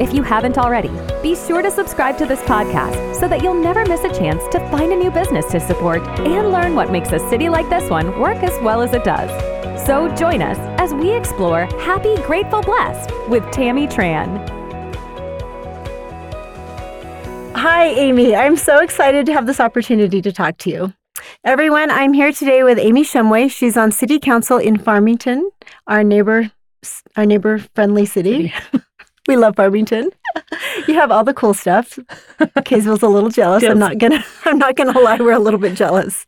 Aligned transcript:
If 0.00 0.14
you 0.14 0.22
haven't 0.22 0.56
already, 0.56 0.90
be 1.22 1.36
sure 1.36 1.60
to 1.60 1.70
subscribe 1.70 2.16
to 2.18 2.26
this 2.26 2.40
podcast 2.40 3.14
so 3.14 3.28
that 3.28 3.42
you'll 3.42 3.62
never 3.62 3.84
miss 3.84 4.02
a 4.04 4.08
chance 4.08 4.42
to 4.50 4.58
find 4.70 4.90
a 4.90 4.96
new 4.96 5.10
business 5.10 5.44
to 5.52 5.60
support 5.60 6.00
and 6.20 6.50
learn 6.50 6.74
what 6.74 6.90
makes 6.90 7.12
a 7.12 7.18
city 7.28 7.50
like 7.50 7.68
this 7.68 7.90
one 7.90 8.18
work 8.18 8.38
as 8.38 8.58
well 8.62 8.80
as 8.80 8.94
it 8.94 9.04
does. 9.04 9.30
So 9.86 10.08
join 10.14 10.40
us 10.40 10.56
as 10.80 10.94
we 10.94 11.14
explore 11.14 11.66
Happy, 11.78 12.16
Grateful, 12.22 12.62
Blessed 12.62 13.10
with 13.28 13.48
Tammy 13.50 13.86
Tran. 13.86 14.48
Hi, 17.54 17.88
Amy. 17.88 18.34
I'm 18.34 18.56
so 18.56 18.78
excited 18.78 19.26
to 19.26 19.32
have 19.34 19.46
this 19.46 19.60
opportunity 19.60 20.22
to 20.22 20.32
talk 20.32 20.56
to 20.58 20.70
you. 20.70 20.94
Everyone, 21.44 21.90
I'm 21.90 22.14
here 22.14 22.32
today 22.32 22.62
with 22.62 22.78
Amy 22.78 23.04
Shumway. 23.04 23.50
She's 23.50 23.76
on 23.76 23.92
City 23.92 24.18
Council 24.18 24.56
in 24.56 24.78
Farmington, 24.78 25.50
our 25.86 26.02
neighbor, 26.02 26.50
our 27.14 27.26
neighbor 27.26 27.58
friendly 27.74 28.06
city. 28.06 28.54
We 29.28 29.36
love 29.36 29.56
Farmington. 29.56 30.10
you 30.88 30.94
have 30.94 31.10
all 31.12 31.24
the 31.24 31.34
cool 31.34 31.54
stuff. 31.54 31.98
Kaysville's 32.40 33.02
a 33.02 33.08
little 33.08 33.30
jealous. 33.30 33.62
I'm 33.64 33.78
not 33.78 33.98
gonna. 33.98 34.24
I'm 34.44 34.58
not 34.58 34.76
gonna 34.76 34.98
lie. 34.98 35.18
We're 35.18 35.32
a 35.32 35.38
little 35.38 35.60
bit 35.60 35.74
jealous. 35.74 36.26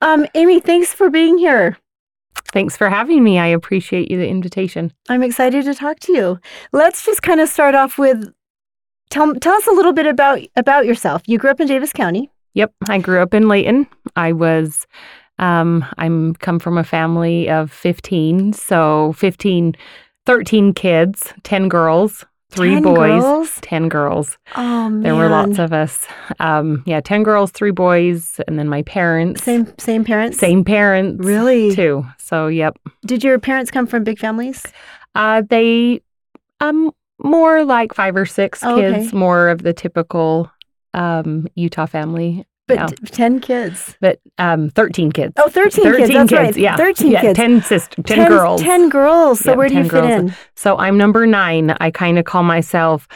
Um, 0.00 0.26
Amy, 0.34 0.60
thanks 0.60 0.92
for 0.92 1.10
being 1.10 1.38
here. 1.38 1.76
Thanks 2.52 2.76
for 2.76 2.88
having 2.88 3.22
me. 3.22 3.38
I 3.38 3.46
appreciate 3.46 4.10
you 4.10 4.18
the 4.18 4.28
invitation. 4.28 4.92
I'm 5.08 5.22
excited 5.22 5.64
to 5.64 5.74
talk 5.74 6.00
to 6.00 6.12
you. 6.12 6.40
Let's 6.72 7.04
just 7.04 7.22
kind 7.22 7.40
of 7.40 7.48
start 7.48 7.74
off 7.74 7.98
with 7.98 8.32
tell 9.10 9.34
tell 9.34 9.54
us 9.54 9.66
a 9.66 9.72
little 9.72 9.92
bit 9.92 10.06
about 10.06 10.40
about 10.56 10.86
yourself. 10.86 11.22
You 11.26 11.38
grew 11.38 11.50
up 11.50 11.60
in 11.60 11.66
Davis 11.66 11.92
County. 11.92 12.30
Yep, 12.54 12.72
I 12.88 12.98
grew 12.98 13.20
up 13.20 13.34
in 13.34 13.48
Layton. 13.48 13.86
I 14.16 14.32
was 14.32 14.86
um, 15.38 15.84
I'm 15.98 16.34
come 16.34 16.58
from 16.58 16.78
a 16.78 16.84
family 16.84 17.48
of 17.48 17.70
15, 17.70 18.52
so 18.54 19.12
15 19.12 19.74
13 20.28 20.74
kids, 20.74 21.32
10 21.44 21.70
girls, 21.70 22.26
three 22.50 22.74
10 22.74 22.82
boys, 22.82 23.22
girls? 23.22 23.58
10 23.62 23.88
girls. 23.88 24.36
Oh 24.56 24.90
man, 24.90 25.00
There 25.00 25.14
were 25.16 25.30
lots 25.30 25.58
of 25.58 25.72
us. 25.72 26.06
Um, 26.38 26.82
yeah, 26.84 27.00
10 27.00 27.22
girls, 27.22 27.50
three 27.50 27.70
boys, 27.70 28.38
and 28.46 28.58
then 28.58 28.68
my 28.68 28.82
parents. 28.82 29.42
same 29.42 29.66
same 29.78 30.04
parents. 30.04 30.36
Same 30.38 30.64
parents. 30.64 31.24
Really? 31.24 31.74
Too. 31.74 32.04
So, 32.18 32.48
yep. 32.48 32.76
Did 33.06 33.24
your 33.24 33.38
parents 33.38 33.70
come 33.70 33.86
from 33.86 34.04
big 34.04 34.18
families? 34.18 34.62
Uh, 35.14 35.42
they, 35.48 36.02
um, 36.60 36.90
more 37.24 37.64
like 37.64 37.94
five 37.94 38.14
or 38.14 38.26
six 38.26 38.62
Oh, 38.62 38.76
kids, 38.76 39.08
okay. 39.08 39.16
more 39.16 39.48
of 39.48 39.62
the 39.62 39.72
typical 39.72 40.52
um, 40.92 41.48
Utah 41.54 41.86
family. 41.86 42.44
But 42.68 42.76
Yeah. 42.76 42.86
t- 42.86 42.96
ten 43.06 43.40
kids. 43.40 43.96
But 44.00 44.20
um, 44.38 44.70
13 44.70 45.10
kids. 45.10 45.32
Oh, 45.38 45.48
13, 45.48 45.82
13 45.84 46.06
kids. 46.06 46.14
That's 46.14 46.32
right. 46.32 46.56
yeah. 46.56 46.76
13 46.76 47.10
yeah, 47.10 47.20
kids. 47.22 47.36
10, 47.36 47.62
sis- 47.62 47.88
10, 48.06 48.28
girls. 48.28 48.62
10 48.62 48.88
girls. 48.90 49.40
So 49.40 49.50
Yep, 49.50 49.58
where 49.58 49.68
do 49.68 49.74
you 49.74 49.82
fit 49.84 49.90
girls. 49.90 50.10
in? 50.10 50.34
So 50.54 50.76
I'm 50.78 50.96
number 50.96 51.26
nine. 51.26 51.74
I 51.80 51.90
kind 51.90 52.18
of 52.18 52.24
call 52.26 52.44
myself. 52.44 53.08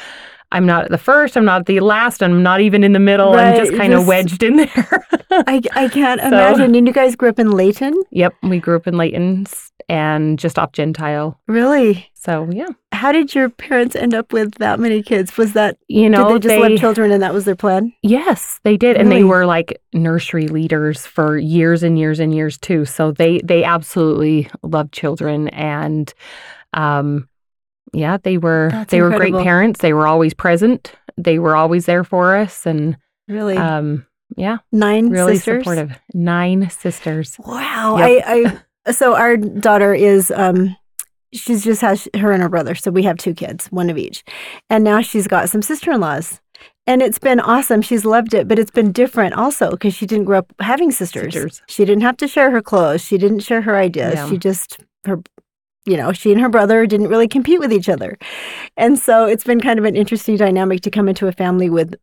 I'm 0.53 0.67
not 0.67 0.91
the 0.91 0.99
first. 0.99 1.37
I'm 1.37 1.45
not 1.45 1.67
the 1.67 1.81
last. 1.81 2.23
I'm 2.23 2.43
not 2.43 2.61
even 2.61 2.85
in 2.85 2.93
the 2.93 3.01
middle. 3.01 3.33
Right, 3.35 3.55
I'm 3.55 3.57
just 3.67 3.77
kind 3.77 3.93
of 3.95 4.07
wedged 4.07 4.43
in 4.43 4.57
there. 4.57 5.07
I, 5.31 5.61
I 5.73 5.89
can't 5.89 6.21
So- 6.21 6.27
imagine. 6.29 6.75
And 6.75 6.87
you 6.87 6.93
guys 6.93 7.17
grew 7.17 7.29
up 7.31 7.39
in 7.39 7.51
Layton? 7.51 7.95
yep, 8.11 8.35
we 8.43 8.59
grew 8.61 8.77
up 8.77 8.87
in 8.87 8.97
Layton 8.97 9.47
and 9.89 10.39
just 10.39 10.59
off 10.59 10.73
Gentile. 10.73 11.41
Really? 11.49 12.09
So 12.15 12.49
yeah, 12.53 12.69
How 12.93 13.11
did 13.11 13.35
your 13.35 13.49
parents 13.49 13.97
end 13.97 14.15
up 14.15 14.33
with 14.33 14.55
that 14.57 14.79
many 14.79 15.03
kids? 15.03 15.37
Was 15.37 15.55
that, 15.55 15.77
you 15.89 16.09
know, 16.09 16.39
did 16.39 16.43
they 16.51 16.59
just 16.61 16.71
love 16.71 16.79
children 16.79 17.11
and 17.11 17.21
that 17.23 17.35
was 17.35 17.45
their 17.47 17.57
plan? 17.57 17.93
Yes, 18.03 18.61
they 18.63 18.77
did, 18.77 18.97
and 18.97 19.11
they 19.11 19.25
were 19.25 19.45
like 19.45 19.81
nursery 19.93 20.47
leaders 20.47 21.05
for 21.05 21.37
years 21.37 21.83
and 21.83 21.99
years 21.99 22.21
and 22.21 22.33
years 22.33 22.59
too. 22.59 22.85
So 22.85 23.11
they 23.11 23.41
they 23.43 23.65
absolutely 23.65 24.49
loved 24.63 24.93
children, 24.93 25.49
and 25.49 26.15
um, 26.75 27.29
yeah, 27.93 28.17
they 28.23 28.39
were 28.39 28.69
That's 28.71 28.91
they 28.91 29.01
were 29.03 29.11
great 29.11 29.35
parents. 29.35 29.81
They 29.81 29.93
were 29.93 30.07
always 30.07 30.35
present. 30.35 30.93
They 31.17 31.39
were 31.39 31.55
always 31.57 31.87
there 31.87 32.05
for 32.05 32.37
us, 32.37 32.67
and 32.67 32.97
Really? 33.29 33.57
um, 33.57 34.07
yeah, 34.37 34.59
Nine 34.73 35.11
really 35.11 35.35
sisters? 35.37 35.63
supportive. 35.65 35.99
Nine 36.15 36.71
sisters. 36.71 37.37
Wow. 37.39 37.99
Yep. 37.99 38.25
I, 38.27 38.61
I, 38.87 38.93
so 38.93 39.15
our 39.15 39.37
daughter 39.37 39.93
is, 39.95 40.31
um, 40.31 40.75
she's 41.35 41.63
just 41.65 41.83
has 41.83 42.09
her 42.17 42.33
and 42.33 42.43
her 42.43 42.49
brother. 42.49 42.75
So 42.75 42.91
we 42.91 43.03
have 43.03 43.19
two 43.19 43.35
kids, 43.35 43.67
one 43.69 43.91
of 43.91 43.99
each. 43.99 44.25
And 44.71 44.83
now 44.85 45.03
she's 45.03 45.29
got 45.29 45.51
some 45.51 45.61
sister 45.63 45.93
in 45.93 46.01
laws. 46.01 46.41
And 46.87 47.01
it's 47.03 47.19
been 47.19 47.39
awesome. 47.41 47.81
She's 47.83 48.05
loved 48.05 48.35
it, 48.35 48.49
but 48.49 48.59
it's 48.59 48.71
been 48.71 48.91
different 48.91 49.35
also 49.35 49.71
because 49.71 49.95
she 49.95 50.07
didn't 50.07 50.25
grow 50.25 50.39
up 50.39 50.53
having 50.61 50.91
sisters. 50.91 51.33
Sisters. 51.35 51.63
She 51.69 51.85
didn't 51.85 52.03
have 52.03 52.17
to 52.17 52.27
share 52.27 52.51
her 52.51 52.63
clothes. 52.63 53.05
She 53.05 53.19
didn't 53.19 53.41
share 53.41 53.63
her 53.63 53.77
ideas. 53.77 54.15
Yeah. 54.15 54.29
She 54.31 54.39
just, 54.39 54.79
her, 55.05 55.21
you 55.85 55.97
know, 55.97 56.13
she 56.13 56.31
and 56.33 56.41
her 56.41 56.49
brother 56.49 56.87
didn't 56.87 57.09
really 57.09 57.29
compete 57.29 57.59
with 57.61 57.73
each 57.73 57.89
other. 57.89 58.19
And 58.77 58.99
so 58.99 59.27
it's 59.27 59.45
been 59.45 59.61
kind 59.61 59.79
of 59.79 59.85
an 59.85 59.97
interesting 59.97 60.37
dynamic 60.37 60.81
to 60.83 60.91
come 60.91 61.09
into 61.09 61.27
a 61.27 61.33
family 61.33 61.69
with 61.69 61.95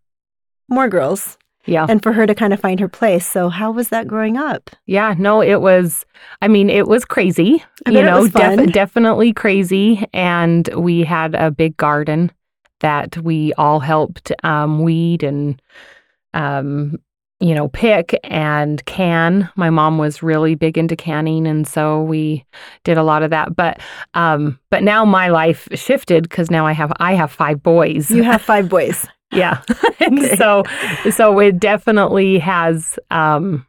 more 0.68 0.88
girls 0.90 1.38
Yeah, 1.66 1.86
and 1.90 2.04
for 2.04 2.14
her 2.14 2.28
to 2.28 2.36
kind 2.36 2.54
of 2.54 2.60
find 2.60 2.80
her 2.80 2.90
place. 2.90 3.26
So, 3.26 3.50
how 3.50 3.72
was 3.72 3.90
that 3.90 4.08
growing 4.08 4.38
up? 4.38 4.70
yeah. 4.86 5.16
No, 5.18 5.42
it 5.42 5.62
was. 5.62 6.06
I 6.42 6.48
mean, 6.48 6.70
it 6.70 6.88
was 6.88 7.06
crazy. 7.06 7.64
You 7.88 8.04
know, 8.04 8.28
fun. 8.30 8.68
definitely 8.68 9.34
crazy. 9.34 10.06
And 10.14 10.68
we 10.76 11.04
had 11.04 11.34
a 11.36 11.50
big 11.50 11.76
garden 11.78 12.32
that 12.82 13.18
we 13.18 13.54
all 13.54 13.80
helped 13.80 14.32
um, 14.44 14.84
weed 14.84 15.24
and, 15.24 15.62
um, 16.34 16.98
you 17.42 17.56
know, 17.56 17.70
pick 17.70 18.20
and 18.26 18.84
can. 18.86 19.50
My 19.56 19.70
mom 19.70 19.98
was 19.98 20.22
really 20.22 20.56
big 20.56 20.78
into 20.78 20.96
canning, 20.96 21.48
and 21.48 21.66
so 21.68 22.02
we 22.04 22.46
did 22.84 22.98
a 22.98 23.04
lot 23.04 23.24
of 23.24 23.30
that. 23.30 23.56
But, 23.56 23.80
um, 24.14 24.60
but 24.70 24.84
now 24.84 25.06
my 25.06 25.30
life 25.30 25.68
shifted 25.74 26.24
because 26.24 26.52
now 26.52 26.66
I 26.68 26.74
have 26.74 26.92
I 27.00 27.14
have 27.14 27.32
five 27.32 27.64
boys. 27.64 28.12
You 28.12 28.24
have 28.24 28.42
five 28.42 28.68
boys. 28.78 29.06
yeah, 29.32 29.62
Okay. 30.02 30.36
so 30.36 30.64
so 31.12 31.40
it 31.40 31.60
definitely 31.60 32.40
has. 32.40 33.00
Um, 33.12 33.66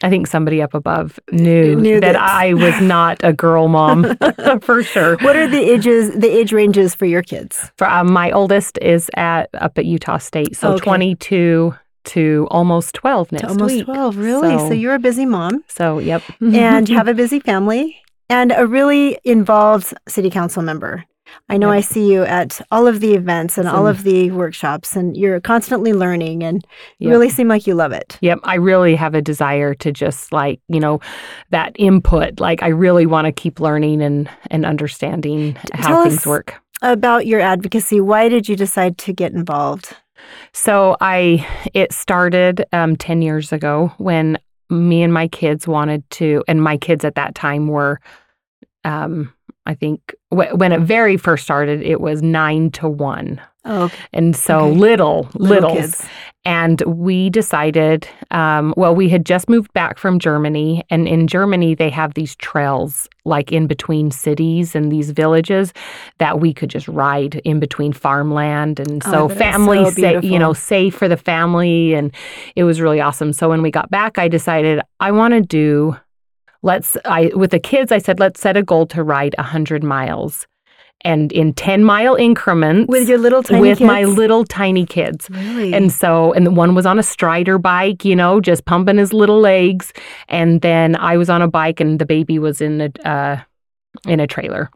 I 0.00 0.10
think 0.10 0.28
somebody 0.28 0.62
up 0.62 0.74
above 0.74 1.18
knew, 1.32 1.74
Knew 1.74 1.98
that, 1.98 2.12
that- 2.12 2.22
I 2.22 2.54
was 2.54 2.80
not 2.80 3.18
a 3.24 3.32
girl 3.32 3.66
mom 3.66 4.16
for 4.60 4.84
sure. 4.84 5.16
What 5.22 5.34
are 5.34 5.48
the 5.48 5.58
ages, 5.58 6.14
the 6.14 6.28
age 6.28 6.52
ranges 6.52 6.94
for 6.94 7.04
your 7.04 7.22
kids? 7.22 7.72
For, 7.78 7.88
um, 7.90 8.12
my 8.12 8.30
oldest 8.30 8.78
is 8.80 9.10
at 9.16 9.50
up 9.54 9.76
at 9.76 9.86
Utah 9.86 10.18
State, 10.18 10.54
so 10.56 10.74
Okay. 10.74 10.84
22 10.84 11.74
to 12.08 12.46
almost 12.50 12.94
12 12.94 13.32
next 13.32 13.42
to 13.42 13.48
almost 13.50 13.74
week. 13.74 13.84
12, 13.86 14.16
really? 14.18 14.58
So, 14.58 14.68
So- 14.68 14.74
you're 14.74 14.94
a 14.94 14.98
busy 14.98 15.26
mom 15.26 15.64
So, 15.68 15.98
yep. 15.98 16.22
and 16.40 16.88
you 16.88 16.96
have 16.96 17.08
a 17.08 17.14
busy 17.14 17.40
family 17.40 17.96
and 18.28 18.52
a 18.56 18.66
really 18.66 19.18
involved 19.24 19.94
city 20.08 20.30
council 20.30 20.62
member. 20.62 21.04
I 21.50 21.58
know 21.58 21.68
Yep. 21.70 21.76
I 21.76 21.80
see 21.82 22.10
you 22.10 22.22
at 22.22 22.58
all 22.70 22.86
of 22.86 23.00
the 23.00 23.12
events 23.12 23.58
and 23.58 23.68
all 23.68 23.86
of 23.86 24.02
the 24.02 24.30
workshops, 24.30 24.96
and 24.96 25.14
you're 25.14 25.40
constantly 25.42 25.92
learning 25.92 26.42
and 26.42 26.64
you 26.98 27.08
Yep. 27.08 27.12
really 27.12 27.28
seem 27.28 27.48
like 27.48 27.66
you 27.66 27.74
love 27.74 27.92
it. 27.92 28.16
Yep, 28.22 28.38
I 28.44 28.54
really 28.54 28.94
have 28.96 29.14
a 29.14 29.20
desire 29.20 29.74
to 29.74 29.92
just 29.92 30.32
like, 30.32 30.58
you 30.68 30.80
know, 30.80 31.00
that 31.50 31.72
input. 31.78 32.40
Like 32.40 32.62
I 32.62 32.68
really 32.68 33.04
want 33.04 33.26
to 33.26 33.32
keep 33.32 33.60
learning 33.60 34.00
and 34.00 34.26
and 34.50 34.64
understanding 34.64 35.54
tell 35.82 35.96
how 35.96 36.02
things 36.04 36.18
us- 36.18 36.26
work. 36.26 36.54
About 36.80 37.26
your 37.26 37.40
advocacy, 37.40 38.00
why 38.00 38.28
did 38.30 38.48
you 38.48 38.54
decide 38.56 38.96
to 38.98 39.12
get 39.12 39.32
involved? 39.32 39.96
So 40.52 40.96
I 41.00 41.46
it 41.74 41.92
started 41.92 42.64
um 42.72 42.96
10 42.96 43.22
years 43.22 43.52
ago 43.52 43.92
when 43.98 44.38
me 44.70 45.02
and 45.02 45.12
my 45.12 45.28
kids 45.28 45.66
wanted 45.66 46.08
to 46.10 46.44
and 46.48 46.62
my 46.62 46.76
kids 46.76 47.04
at 47.04 47.14
that 47.14 47.34
time 47.34 47.68
were 47.68 48.00
um 48.84 49.32
I 49.66 49.74
think 49.74 50.14
wh- 50.30 50.54
when 50.54 50.72
it 50.72 50.80
very 50.80 51.16
first 51.16 51.44
started 51.44 51.82
it 51.82 52.00
was 52.00 52.22
9 52.22 52.70
to 52.72 52.88
1. 52.88 53.40
Oh, 53.68 53.90
And 54.12 54.34
so 54.34 54.58
Okay. 54.68 54.78
little 54.78 55.28
little 55.34 55.70
littles 55.72 55.96
kids. 55.96 56.08
and 56.44 56.80
we 56.86 57.28
decided 57.30 58.08
um, 58.30 58.72
well 58.76 58.94
we 58.94 59.08
had 59.08 59.26
just 59.26 59.48
moved 59.48 59.72
back 59.74 59.98
from 59.98 60.18
germany 60.18 60.82
and 60.90 61.06
in 61.06 61.26
germany 61.26 61.74
they 61.74 61.90
have 61.90 62.14
these 62.14 62.34
trails 62.36 63.08
like 63.24 63.52
in 63.52 63.66
between 63.66 64.10
cities 64.10 64.74
and 64.74 64.90
these 64.90 65.10
villages 65.10 65.72
that 66.18 66.40
we 66.40 66.52
could 66.54 66.70
just 66.70 66.88
ride 66.88 67.36
in 67.44 67.60
between 67.60 67.92
farmland. 67.92 68.80
And 68.80 69.02
Oh, 69.06 69.10
so 69.12 69.26
it's 69.28 69.38
family 69.38 69.84
so 69.84 69.90
sa- 69.90 70.20
you 70.22 70.38
know 70.38 70.52
safe 70.54 70.94
for 70.94 71.08
the 71.08 71.16
family 71.18 71.94
and 71.94 72.10
it 72.56 72.64
was 72.64 72.80
really 72.80 73.00
awesome. 73.00 73.32
So 73.32 73.48
when 73.48 73.62
we 73.62 73.70
got 73.70 73.90
back 73.90 74.18
i 74.18 74.28
decided 74.28 74.80
i 75.00 75.10
want 75.10 75.34
to 75.34 75.40
do 75.42 75.96
let's 76.62 76.96
i 77.04 77.30
with 77.34 77.50
the 77.50 77.60
kids 77.60 77.92
i 77.92 77.98
said 77.98 78.18
let's 78.18 78.40
set 78.40 78.56
a 78.56 78.62
goal 78.62 78.86
to 78.86 79.02
ride 79.02 79.34
100 79.38 79.82
miles 79.84 80.46
and 81.02 81.30
in 81.32 81.52
10 81.54 81.84
mile 81.84 82.14
increments 82.16 82.90
With 82.90 83.08
your 83.08 83.18
little 83.18 83.42
tiny 83.42 83.60
with 83.60 83.80
my 83.80 84.04
little 84.04 84.44
tiny 84.44 84.84
kids. 84.84 85.30
Really? 85.30 85.72
And 85.72 85.92
so, 85.92 86.32
and 86.32 86.44
the 86.46 86.50
one 86.50 86.74
was 86.74 86.86
on 86.86 86.98
a 86.98 87.02
strider 87.02 87.56
bike, 87.58 88.04
you 88.04 88.16
know, 88.16 88.40
just 88.40 88.64
pumping 88.64 88.98
his 88.98 89.12
little 89.12 89.38
legs. 89.40 89.92
And 90.28 90.60
then 90.60 90.96
I 90.96 91.16
was 91.16 91.30
on 91.30 91.40
a 91.42 91.48
bike, 91.48 91.78
and 91.80 91.98
the 92.00 92.06
baby 92.06 92.38
was 92.38 92.60
in 92.60 92.80
a 92.80 93.08
uh, 93.08 93.40
in 94.06 94.18
a 94.20 94.26
trailer. 94.26 94.70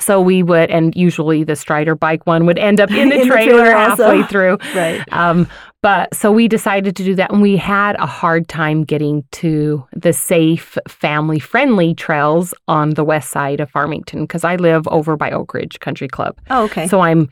So 0.00 0.22
we 0.22 0.42
would, 0.42 0.70
and 0.70 0.94
usually 0.96 1.44
the 1.44 1.54
strider 1.54 1.94
bike 1.94 2.26
one 2.26 2.46
would 2.46 2.58
end 2.58 2.80
up 2.80 2.90
in 2.90 3.08
the 3.10 3.14
In 3.16 3.20
the 3.20 3.26
trailer, 3.26 3.64
trailer 3.64 3.76
also. 3.76 4.04
halfway 4.04 4.22
through. 4.26 4.58
right. 4.74 5.02
Um, 5.12 5.46
but 5.82 6.14
so 6.14 6.30
we 6.32 6.48
decided 6.48 6.96
to 6.96 7.04
do 7.04 7.14
that, 7.16 7.30
and 7.32 7.42
we 7.42 7.56
had 7.56 7.96
a 7.96 8.06
hard 8.06 8.48
time 8.48 8.84
getting 8.84 9.24
to 9.32 9.84
the 9.92 10.12
safe, 10.12 10.78
family 10.88 11.38
friendly 11.38 11.94
trails 11.94 12.54
on 12.68 12.90
the 12.90 13.04
west 13.04 13.30
side 13.30 13.60
of 13.60 13.70
Farmington 13.70 14.22
because 14.22 14.44
I 14.44 14.56
live 14.56 14.86
over 14.88 15.16
by 15.16 15.30
Oak 15.32 15.52
Ridge 15.54 15.80
Country 15.80 16.08
Club. 16.08 16.38
Oh, 16.50 16.64
okay. 16.64 16.86
So 16.86 17.00
I'm, 17.00 17.28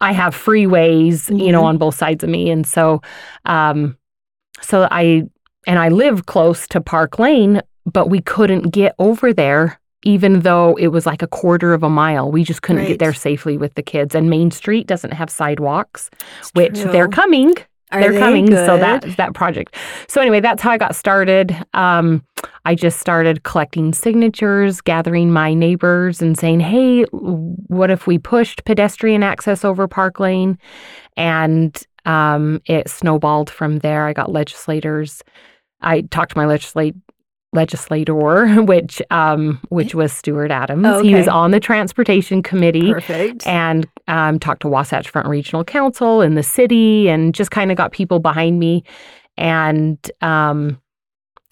I 0.00 0.12
have 0.12 0.34
freeways, 0.36 1.30
you 1.30 1.52
know, 1.52 1.62
Mhm. 1.62 1.66
on 1.66 1.78
both 1.78 1.94
sides 1.94 2.22
of 2.24 2.30
me, 2.30 2.50
and 2.50 2.66
so, 2.66 3.00
um, 3.46 3.96
so 4.60 4.86
I 4.90 5.22
and 5.66 5.78
I 5.78 5.88
live 5.88 6.26
close 6.26 6.66
to 6.68 6.80
Park 6.80 7.18
Lane, 7.18 7.62
but 7.86 8.10
we 8.10 8.20
couldn't 8.20 8.70
get 8.70 8.94
over 8.98 9.32
there, 9.32 9.80
even 10.04 10.40
though 10.40 10.76
it 10.76 10.88
was 10.88 11.06
like 11.06 11.22
a 11.22 11.26
quarter 11.26 11.74
of 11.74 11.82
a 11.82 11.90
mile. 11.90 12.30
We 12.30 12.44
just 12.44 12.62
couldn't 12.62 12.82
Right. 12.82 12.88
get 12.88 12.98
there 12.98 13.12
safely 13.14 13.56
with 13.56 13.74
the 13.74 13.82
kids, 13.82 14.14
and 14.14 14.30
Main 14.30 14.50
Street 14.50 14.86
doesn't 14.86 15.12
have 15.12 15.30
sidewalks, 15.30 16.10
It's 16.38 16.50
which 16.54 16.78
they're 16.80 17.08
coming. 17.08 17.54
Are 17.92 18.00
they're 18.00 18.12
they 18.12 18.18
coming 18.18 18.46
so 18.50 18.76
that 18.78 19.02
that 19.18 19.34
project. 19.34 19.76
So 20.08 20.20
anyway 20.20 20.40
that's 20.40 20.60
how 20.62 20.70
i 20.72 20.78
got 20.78 20.96
started. 20.96 21.54
Um, 21.74 22.24
i 22.64 22.74
just 22.74 22.98
started 22.98 23.44
collecting 23.44 23.92
signatures 23.92 24.80
gathering 24.80 25.30
my 25.30 25.54
neighbors 25.54 26.20
and 26.20 26.36
saying 26.36 26.60
hey 26.60 27.02
what 27.12 27.90
if 27.90 28.06
we 28.08 28.18
pushed 28.18 28.64
pedestrian 28.64 29.22
access 29.22 29.64
over 29.64 29.86
park 29.86 30.18
lane? 30.18 30.58
And 31.16 31.80
um, 32.04 32.60
it 32.66 32.88
snowballed 32.90 33.48
from 33.48 33.78
there. 33.78 34.06
I 34.06 34.12
got 34.12 34.32
legislators. 34.32 35.22
I 35.80 36.00
talked 36.02 36.32
to 36.32 36.38
my 36.38 36.46
legislate 36.46 36.94
legislator 37.54 38.14
which 38.62 39.00
um, 39.10 39.60
which 39.68 39.94
was 39.94 40.12
stuart 40.12 40.50
adams 40.50 40.86
Oh, 40.86 41.02
he 41.02 41.14
was 41.14 41.28
on 41.28 41.50
the 41.50 41.60
transportation 41.60 42.42
committee 42.42 42.92
Perfect. 42.92 43.46
and 43.46 43.86
um, 44.08 44.38
talked 44.38 44.62
to 44.62 44.68
Wasatch 44.68 45.08
Front 45.08 45.28
Regional 45.28 45.64
Council 45.64 46.20
and 46.20 46.36
the 46.36 46.42
city 46.42 47.08
and 47.08 47.34
just 47.34 47.50
kind 47.50 47.70
of 47.70 47.76
got 47.76 47.92
people 47.92 48.18
behind 48.18 48.58
me. 48.58 48.84
And 49.36 49.98
um, 50.20 50.80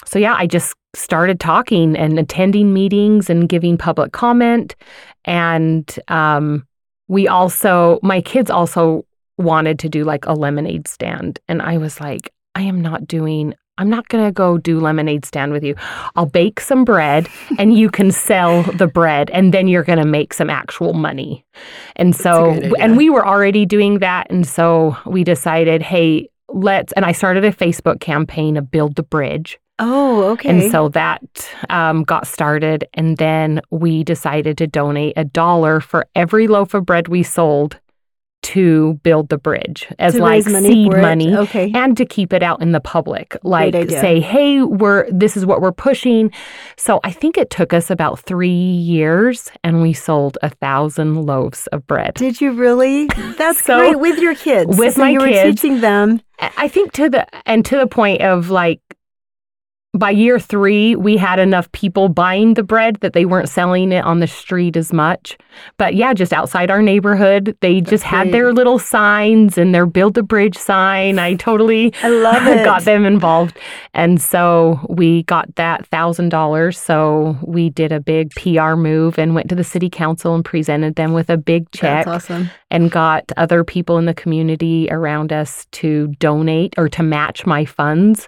so, 0.05 0.19
yeah, 0.19 0.35
I 0.37 0.47
just 0.47 0.75
started 0.95 1.41
talking 1.41 1.97
and 1.97 2.19
attending 2.19 2.73
meetings 2.75 3.31
and 3.31 3.49
giving 3.49 3.79
public 3.79 4.13
comment. 4.13 4.77
And 5.25 5.99
um, 6.09 6.67
we 7.09 7.27
also, 7.29 7.99
my 8.03 8.21
kids 8.21 8.51
also 8.51 9.07
wanted 9.39 9.79
to 9.81 9.89
do 9.89 10.05
like 10.05 10.27
a 10.27 10.35
lemonade 10.35 10.87
stand. 10.89 11.41
And 11.49 11.63
I 11.63 11.79
was 11.79 12.01
like, 12.01 12.33
I 12.55 12.63
am 12.63 12.81
not 12.81 13.07
doing. 13.07 13.55
I'm 13.79 13.89
not 13.89 14.09
going 14.09 14.25
to 14.25 14.33
go 14.33 14.59
do 14.59 14.81
lemonade 14.81 15.25
stand 15.25 15.53
with 15.53 15.65
you. 15.65 15.75
I'll 16.15 16.27
bake 16.27 16.61
some 16.61 16.85
bread 16.85 17.29
and 17.59 17.77
you 17.77 17.91
can 17.91 18.13
sell 18.13 18.63
the 18.63 18.87
bread 18.87 19.31
and 19.31 19.53
then 19.53 19.69
you're 19.69 19.83
going 19.83 19.99
to 19.99 20.05
make 20.05 20.35
some 20.35 20.51
actual 20.51 20.93
money. 20.93 21.45
And 21.97 22.15
so, 22.15 22.51
and 22.79 22.97
we 22.97 23.11
were 23.11 23.27
already 23.27 23.65
doing 23.65 24.01
that. 24.01 24.31
And 24.31 24.47
so 24.47 24.97
we 25.07 25.25
decided, 25.25 25.83
hey, 25.83 26.29
let's, 26.49 26.93
and 26.93 27.05
I 27.05 27.13
started 27.13 27.45
a 27.45 27.53
Facebook 27.53 28.01
campaign 28.01 28.57
of 28.57 28.71
Build 28.71 28.97
the 28.97 29.03
Bridge. 29.03 29.59
oh, 29.79 30.25
okay. 30.33 30.51
And 30.51 30.71
so 30.71 30.89
that 30.91 31.23
um, 31.71 32.05
got 32.05 32.27
started. 32.27 32.87
And 32.95 33.17
then 33.17 33.63
we 33.71 34.05
decided 34.05 34.59
to 34.59 34.67
donate 34.67 35.15
a 35.17 35.25
dollar 35.25 35.81
for 35.81 36.07
every 36.15 36.47
loaf 36.47 36.75
of 36.75 36.85
bread 36.85 37.09
we 37.09 37.23
sold 37.23 37.81
to 38.43 38.95
build 39.03 39.29
the 39.29 39.39
bridge 39.39 39.87
as 39.99 40.15
like 40.17 40.45
money 40.47 40.69
seed 40.69 40.93
money 40.93 41.35
Okay. 41.37 41.71
and 41.75 41.97
to 41.97 42.05
keep 42.05 42.33
it 42.33 42.43
out 42.43 42.61
in 42.61 42.73
the 42.73 42.81
public 42.81 43.37
like 43.43 43.73
say 43.91 44.21
hey 44.21 44.63
we're 44.63 45.09
this 45.11 45.37
is 45.37 45.47
what 45.47 45.61
we're 45.61 45.73
pushing 45.73 46.31
so 46.77 47.01
i 47.05 47.11
think 47.13 47.39
it 47.39 47.51
took 47.51 47.73
us 47.73 47.91
about 47.91 48.19
three 48.21 48.49
years 48.51 49.51
and 49.63 49.81
we 49.81 49.93
sold 49.93 50.39
a 50.43 50.49
thousand 50.51 51.23
loaves 51.25 51.67
of 51.69 51.87
bread 51.87 52.15
Did 52.15 52.41
you 52.41 52.53
really? 52.53 53.07
That's 53.39 53.63
So, 53.65 53.79
great 53.79 54.01
with 54.01 54.19
your 54.19 54.35
kids. 54.35 54.77
with 54.77 54.95
so 54.95 55.01
my 55.03 55.11
you 55.11 55.21
were 55.21 55.27
kids, 55.29 55.61
teaching 55.61 55.81
them. 55.81 56.21
I 56.39 56.51
I 56.57 56.69
think 56.69 56.93
to 56.95 57.09
the 57.09 57.27
and 57.49 57.65
to 57.67 57.77
the 57.77 57.87
point 57.87 58.23
of 58.23 58.51
like 58.51 58.81
by 59.95 60.09
year 60.11 60.39
three, 60.41 60.97
we 60.97 61.19
had 61.19 61.39
enough 61.39 61.71
people 61.73 62.09
buying 62.09 62.55
the 62.55 62.63
bread 62.63 62.97
that 63.03 63.13
they 63.13 63.27
weren't 63.27 63.51
selling 63.51 63.93
it 63.93 64.03
on 64.05 64.21
the 64.21 64.27
street 64.27 64.75
as 64.75 64.91
much. 64.91 65.37
But 65.77 65.95
yeah, 65.95 66.15
just 66.15 66.33
outside 66.33 66.71
our 66.71 66.81
neighborhood, 66.81 67.55
they 67.61 67.83
just 67.83 68.03
had 68.03 68.25
great. 68.25 68.33
their 68.33 68.53
little 68.55 68.79
signs 68.79 69.59
and 69.59 69.75
their 69.75 69.85
build 69.85 70.17
a 70.17 70.23
bridge 70.23 70.57
sign. 70.57 71.19
I 71.19 71.35
totally 71.35 71.93
I 72.03 72.09
love 72.09 72.47
it. 72.47 72.65
got 72.65 72.85
them 72.85 73.05
involved. 73.05 73.59
And 73.93 74.21
so 74.21 74.81
we 74.89 75.25
got 75.25 75.55
that 75.57 75.87
thousand 75.89 76.31
dollars. 76.31 76.79
So 76.79 77.37
we 77.43 77.69
did 77.69 77.93
a 77.93 78.01
big 78.01 78.31
PR 78.31 78.77
move 78.77 79.19
and 79.19 79.35
went 79.35 79.51
to 79.51 79.55
the 79.55 79.63
city 79.65 79.91
council 79.91 80.35
and 80.35 80.43
presented 80.43 80.97
them 80.97 81.13
with 81.13 81.29
a 81.29 81.37
big 81.37 81.71
check 81.73 82.07
That's 82.07 82.25
awesome. 82.31 82.49
and 82.71 82.91
got 82.91 83.31
other 83.37 83.63
people 83.63 83.99
in 83.99 84.07
the 84.07 84.15
community 84.15 84.89
around 84.91 85.35
us 85.35 85.67
to 85.73 86.07
donate 86.19 86.73
or 86.79 86.89
to 86.89 87.03
match 87.03 87.45
my 87.45 87.67
funds. 87.67 88.27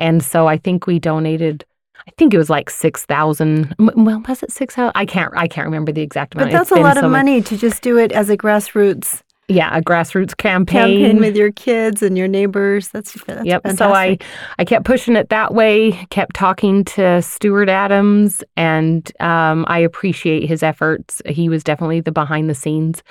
And 0.00 0.24
so 0.24 0.48
I 0.48 0.56
think 0.56 0.86
we 0.88 0.98
donated. 0.98 1.64
I 2.08 2.10
think 2.16 2.34
it 2.34 2.38
was 2.38 2.50
like 2.50 2.70
six 2.70 3.04
thousand. 3.04 3.74
Well, 3.78 4.22
was 4.26 4.42
it 4.42 4.50
six 4.50 4.74
thousand? 4.74 4.92
I 4.96 5.06
can't. 5.06 5.32
I 5.36 5.46
can't 5.46 5.66
remember 5.66 5.92
the 5.92 6.02
exact 6.02 6.34
amount. 6.34 6.50
But 6.50 6.58
that's 6.58 6.70
a 6.72 6.76
lot 6.76 6.96
so 6.96 7.04
of 7.04 7.12
money 7.12 7.42
to 7.42 7.56
just 7.56 7.82
do 7.82 7.98
it 7.98 8.10
as 8.10 8.30
a 8.30 8.36
grassroots 8.36 9.22
Yeah, 9.48 9.76
a 9.76 9.82
grassroots 9.82 10.36
campaign. 10.36 11.00
campaign 11.00 11.18
with 11.18 11.36
your 11.36 11.50
kids 11.52 12.02
and 12.02 12.16
your 12.16 12.28
neighbors. 12.28 12.88
That's, 12.88 13.12
that's 13.24 13.44
yep. 13.44 13.62
fantastic. 13.64 13.78
So 13.78 13.92
I 13.92 14.18
I 14.58 14.64
kept 14.64 14.84
pushing 14.84 15.16
it 15.16 15.28
that 15.28 15.52
way. 15.52 15.92
Kept 16.10 16.34
talking 16.36 16.84
to 16.84 17.20
Stuart 17.20 17.68
Adams, 17.68 18.42
and 18.56 19.10
um, 19.20 19.64
I 19.68 19.78
appreciate 19.80 20.48
his 20.48 20.62
efforts. 20.62 21.20
He 21.26 21.48
was 21.48 21.62
definitely 21.64 22.00
the 22.00 22.12
behind 22.12 22.48
the 22.48 22.54
scenes. 22.54 23.02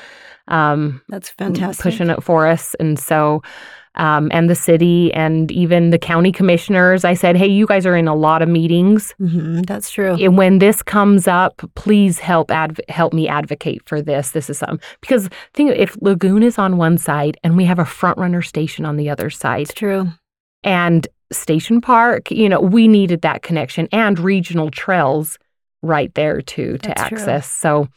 Um, 0.47 1.01
That's 1.09 1.29
fantastic. 1.29 1.83
pushing 1.83 2.09
it 2.09 2.23
for 2.23 2.47
us. 2.47 2.73
And 2.79 2.97
so, 2.97 3.43
um, 3.95 4.29
and 4.31 4.49
the 4.49 4.55
city 4.55 5.13
and 5.13 5.51
even 5.51 5.89
the 5.89 5.97
county 5.99 6.31
commissioners, 6.31 7.03
I 7.03 7.13
said, 7.15 7.35
hey, 7.35 7.47
you 7.47 7.65
guys 7.65 7.85
are 7.85 7.95
in 7.95 8.07
a 8.07 8.15
lot 8.15 8.41
of 8.41 8.49
meetings. 8.49 9.13
hmm 9.17 9.61
that's 9.63 9.89
true. 9.91 10.15
And 10.15 10.37
when 10.37 10.59
this 10.59 10.81
comes 10.81 11.27
up, 11.27 11.61
please 11.75 12.19
help 12.19 12.49
adv- 12.51 12.79
help 12.89 13.13
me 13.13 13.27
advocate 13.27 13.81
for 13.87 14.01
this. 14.01 14.31
This 14.31 14.49
is 14.49 14.57
something 14.59 14.79
because 15.01 15.29
think 15.53 15.71
if 15.71 15.97
Lagoon 16.01 16.43
is 16.43 16.57
on 16.57 16.77
one 16.77 16.97
side 16.97 17.37
and 17.43 17.57
we 17.57 17.65
have 17.65 17.79
a 17.79 17.85
front 17.85 18.17
runner 18.17 18.41
station 18.41 18.85
on 18.85 18.95
the 18.97 19.09
other 19.09 19.29
side, 19.29 19.61
It's 19.63 19.73
true. 19.73 20.09
and 20.63 21.07
Station 21.31 21.79
Park, 21.81 22.31
you 22.31 22.49
know, 22.49 22.59
we 22.59 22.87
needed 22.87 23.21
that 23.21 23.43
connection 23.43 23.87
and 23.91 24.17
regional 24.17 24.71
trails 24.71 25.37
right 25.83 26.13
there 26.15 26.41
too 26.41 26.77
to 26.79 26.87
That's 26.89 27.07
true. 27.09 27.17
access. 27.17 27.49
So, 27.49 27.87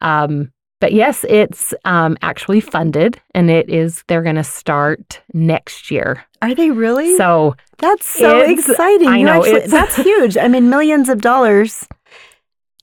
um, 0.00 0.50
but 0.84 0.92
yes, 0.92 1.24
it's 1.30 1.72
um, 1.86 2.14
actually 2.20 2.60
funded 2.60 3.18
and 3.34 3.48
it 3.50 3.70
is, 3.70 4.04
they're 4.06 4.22
going 4.22 4.36
to 4.36 4.44
start 4.44 5.22
next 5.32 5.90
year. 5.90 6.22
Are 6.42 6.54
they 6.54 6.70
really? 6.70 7.16
So, 7.16 7.56
that's 7.78 8.04
so 8.06 8.40
exciting. 8.42 9.08
I 9.08 9.16
You 9.16 9.24
know, 9.24 9.42
actually- 9.42 9.66
that's 9.68 9.96
huge. 10.10 10.36
I 10.36 10.46
mean, 10.46 10.68
millions 10.68 11.08
of 11.08 11.22
dollars. 11.22 11.88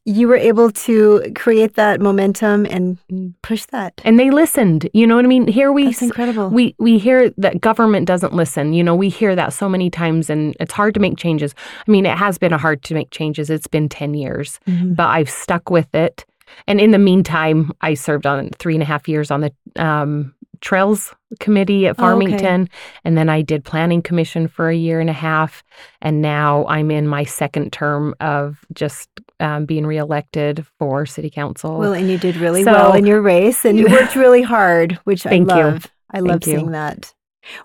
You 0.03 0.27
were 0.27 0.35
able 0.51 0.71
to 0.71 1.31
create 1.35 1.75
that 1.75 2.01
momentum 2.01 2.65
and 2.65 2.97
push 3.43 3.65
that. 3.65 3.93
and 4.03 4.19
they 4.19 4.31
listened, 4.31 4.89
you 4.95 5.05
know 5.05 5.15
what 5.15 5.25
I 5.25 5.27
mean? 5.27 5.45
Here 5.47 5.71
we, 5.71 5.85
That's 5.85 6.01
incredible. 6.01 6.49
we, 6.49 6.73
we 6.79 6.97
hear 6.97 7.29
that 7.37 7.61
government 7.61 8.07
doesn't 8.07 8.33
listen. 8.33 8.73
You 8.73 8.83
know, 8.83 8.95
we 8.95 9.09
hear 9.09 9.35
that 9.35 9.53
so 9.53 9.69
many 9.69 9.91
times 9.91 10.27
and 10.31 10.55
it's 10.59 10.73
hard 10.73 10.95
to 10.95 10.99
make 10.99 11.17
changes. 11.17 11.53
I 11.87 11.91
mean, 11.91 12.07
it 12.07 12.17
has 12.17 12.39
been 12.39 12.51
hard 12.51 12.81
to 12.85 12.95
make 12.95 13.11
changes. 13.11 13.51
It's 13.51 13.67
been 13.67 13.89
10 13.89 14.15
years. 14.15 14.59
Mhm. 14.67 14.95
but 14.95 15.05
I've 15.07 15.29
stuck 15.29 15.69
with 15.69 15.93
it. 15.93 16.25
And 16.67 16.79
in 16.79 16.91
the 16.91 16.99
meantime, 16.99 17.71
I 17.81 17.93
served 17.95 18.25
on 18.25 18.49
three 18.57 18.73
and 18.75 18.83
a 18.83 18.85
half 18.85 19.07
years 19.07 19.31
on 19.31 19.41
the 19.41 19.51
um, 19.81 20.33
Trails 20.61 21.13
Committee 21.39 21.87
at 21.87 21.91
Oh, 21.91 21.91
okay. 21.93 22.01
Farmington. 22.03 22.69
And 23.03 23.17
then 23.17 23.29
I 23.29 23.41
did 23.41 23.63
Planning 23.65 24.01
Commission 24.03 24.47
for 24.47 24.69
a 24.69 24.75
year 24.75 24.99
and 24.99 25.09
a 25.09 25.13
half. 25.13 25.63
And 26.01 26.21
now 26.21 26.65
I'm 26.67 26.91
in 26.91 27.07
my 27.07 27.23
second 27.23 27.73
term 27.73 28.13
of 28.19 28.59
just 28.73 29.09
um, 29.39 29.65
being 29.65 29.87
reelected 29.87 30.65
for 30.77 31.05
City 31.07 31.31
Council. 31.31 31.79
Well, 31.79 31.93
and 31.93 32.09
you 32.11 32.17
did 32.19 32.35
really 32.35 32.63
So- 32.63 32.73
well 32.73 32.93
in 32.93 33.05
your 33.07 33.21
race, 33.21 33.65
and 33.65 33.79
you 33.79 33.87
worked 33.89 34.15
really 34.15 34.43
hard, 34.43 34.99
which 35.05 35.23
Thank 35.23 35.51
I 35.51 35.57
you. 35.57 35.63
love. 35.63 35.87
I 36.13 36.19
love 36.19 36.29
Thank 36.41 36.47
you. 36.47 36.53
seeing 36.57 36.71
that. 36.71 37.13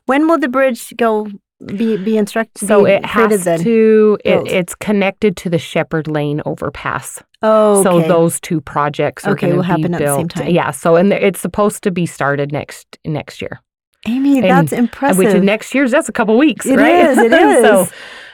When 0.06 0.26
will 0.26 0.38
the 0.38 0.48
bridge 0.48 0.94
go 0.96 1.28
be 1.64 1.96
be 1.96 2.16
instructed? 2.18 2.66
so 2.68 2.84
be 2.84 2.92
it 2.92 3.04
has 3.04 3.44
then? 3.44 3.60
to, 3.60 4.18
it, 4.24 4.46
it's 4.46 4.74
connected 4.74 5.36
to 5.38 5.50
the 5.50 5.58
Shepherd 5.58 6.06
Lane 6.08 6.42
overpass. 6.44 7.22
Oh, 7.42 7.82
So 7.82 8.00
those 8.00 8.40
two 8.40 8.60
projects 8.60 9.24
are 9.24 9.32
Okay, 9.32 9.52
will 9.52 9.62
to 9.62 9.66
happen 9.68 9.82
be 9.92 9.94
at 9.94 9.98
the 9.98 10.04
built. 10.04 10.18
same 10.18 10.28
time. 10.28 10.48
Yeah. 10.50 10.70
So 10.70 10.96
and 10.96 11.12
it's 11.12 11.40
supposed 11.40 11.82
to 11.84 11.90
be 11.90 12.04
started 12.06 12.52
next 12.52 12.98
next 13.04 13.40
year. 13.40 13.60
Amy, 14.06 14.38
and- 14.38 14.44
that's 14.50 14.72
impressive. 14.72 15.18
which 15.18 15.28
is 15.34 15.42
next 15.42 15.74
year's 15.74 15.90
that's 15.90 16.08
a 16.08 16.12
couple 16.12 16.36
weeks 16.38 16.64
It 16.66 16.76
right 16.76 17.06
is, 17.06 17.18
it 17.18 17.32
is. 17.46 17.64
so 17.64 17.88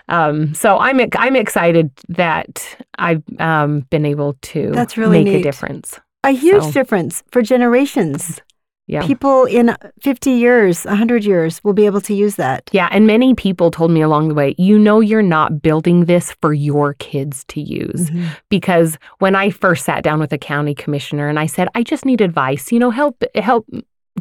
um 0.09 0.53
so 0.55 0.77
i'm 0.79 1.01
i'm 1.17 1.37
excited 1.37 1.91
that 2.09 2.77
i've 2.99 3.23
um 3.39 3.81
been 3.89 4.05
able 4.05 4.37
to 4.43 4.71
That's 4.73 4.99
really 4.99 5.23
make 5.25 5.41
a 5.41 5.43
difference 5.43 5.99
A 6.25 6.33
huge 6.33 6.65
So- 6.65 6.73
difference 6.73 7.23
for 7.31 7.41
generations. 7.41 8.41
Yeah. 8.89 9.07
People 9.07 9.45
in 9.45 9.77
50 10.01 10.31
years, 10.33 10.85
100 10.85 11.25
years 11.25 11.63
will 11.63 11.73
be 11.73 11.87
able 11.87 12.01
to 12.03 12.15
use 12.15 12.35
that. 12.37 12.69
Yeah, 12.73 12.89
and 12.91 13.07
many 13.07 13.33
people 13.35 13.71
told 13.71 13.91
me 13.91 14.03
along 14.03 14.29
the 14.29 14.35
way, 14.35 14.55
you 14.59 14.79
know, 14.79 15.01
you're 15.01 15.23
not 15.23 15.63
building 15.63 16.07
this 16.07 16.33
for 16.41 16.53
your 16.53 16.95
kids 16.95 17.45
to 17.49 17.61
use. 17.61 18.11
Mhm. 18.11 18.25
Because 18.49 18.99
when 19.21 19.35
I 19.37 19.51
first 19.51 19.85
sat 19.85 20.03
down 20.03 20.19
with 20.19 20.33
a 20.33 20.39
county 20.39 20.75
commissioner 20.75 21.29
and 21.29 21.39
I 21.39 21.47
said, 21.47 21.69
I 21.75 21.85
just 21.85 22.05
need 22.05 22.21
advice, 22.21 22.73
you 22.73 22.79
know, 22.79 22.91
help 22.91 23.23
help 23.37 23.67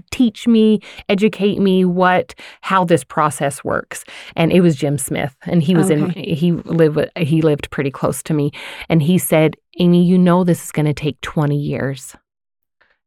teach 0.10 0.48
me, 0.48 0.80
educate 1.10 1.60
me 1.60 1.84
what 1.84 2.34
how 2.62 2.86
this 2.86 3.04
process 3.04 3.64
works. 3.64 4.06
And 4.36 4.52
it 4.52 4.62
was 4.62 4.76
Jim 4.76 4.98
Smith, 4.98 5.36
and 5.48 5.62
he 5.62 5.76
was 5.76 5.90
in 5.90 6.12
he 6.12 6.52
lived 6.52 7.10
he 7.18 7.42
lived 7.42 7.70
pretty 7.72 7.92
close 7.92 8.24
to 8.24 8.34
me, 8.34 8.52
and 8.90 9.02
he 9.02 9.18
said, 9.18 9.58
Amy, 9.80 10.06
you 10.06 10.18
know, 10.18 10.44
this 10.44 10.64
is 10.64 10.72
going 10.72 10.86
to 10.86 10.94
take 10.94 11.20
20 11.22 11.58
years. 11.58 12.16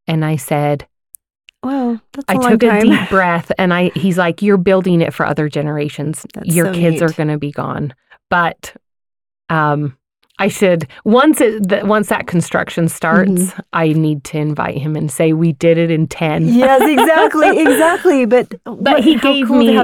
And 0.06 0.24
I 0.24 0.36
said, 0.36 0.86
Well, 1.64 2.00
that's 2.12 2.28
a 2.28 2.32
I 2.32 2.34
long 2.34 2.50
took 2.58 2.62
a 2.64 2.80
deep 2.80 3.08
breath 3.10 3.50
and 3.58 3.72
I 3.74 3.90
he's 3.94 4.18
like, 4.18 4.42
You're 4.42 4.56
building 4.58 5.00
it 5.00 5.12
for 5.14 5.26
other 5.26 5.48
generations. 5.48 6.24
That's 6.34 6.48
Your 6.54 6.66
so 6.66 6.74
kids 6.80 7.02
are 7.02 7.12
gonna 7.12 7.38
be 7.38 7.50
gone. 7.52 7.94
But 8.30 8.74
um 9.48 9.96
I 10.38 10.48
should 10.48 10.88
once 11.04 11.40
it 11.40 11.68
the, 11.68 11.86
once 11.86 12.08
that 12.08 12.26
construction 12.26 12.88
starts, 12.88 13.30
Mm-hmm. 13.30 13.60
I 13.72 13.92
need 13.92 14.24
to 14.24 14.38
invite 14.38 14.76
him 14.78 14.96
and 14.96 15.10
say 15.10 15.32
we 15.32 15.52
did 15.52 15.78
it 15.78 15.90
in 15.92 16.08
ten. 16.08 16.46
yes, 16.46 16.82
exactly, 16.82 17.60
exactly. 17.62 18.26
But 18.26 18.48
But 18.64 18.78
what- 18.80 19.04
he 19.04 19.16
gave 19.16 19.46
cool 19.46 19.58
me 19.58 19.76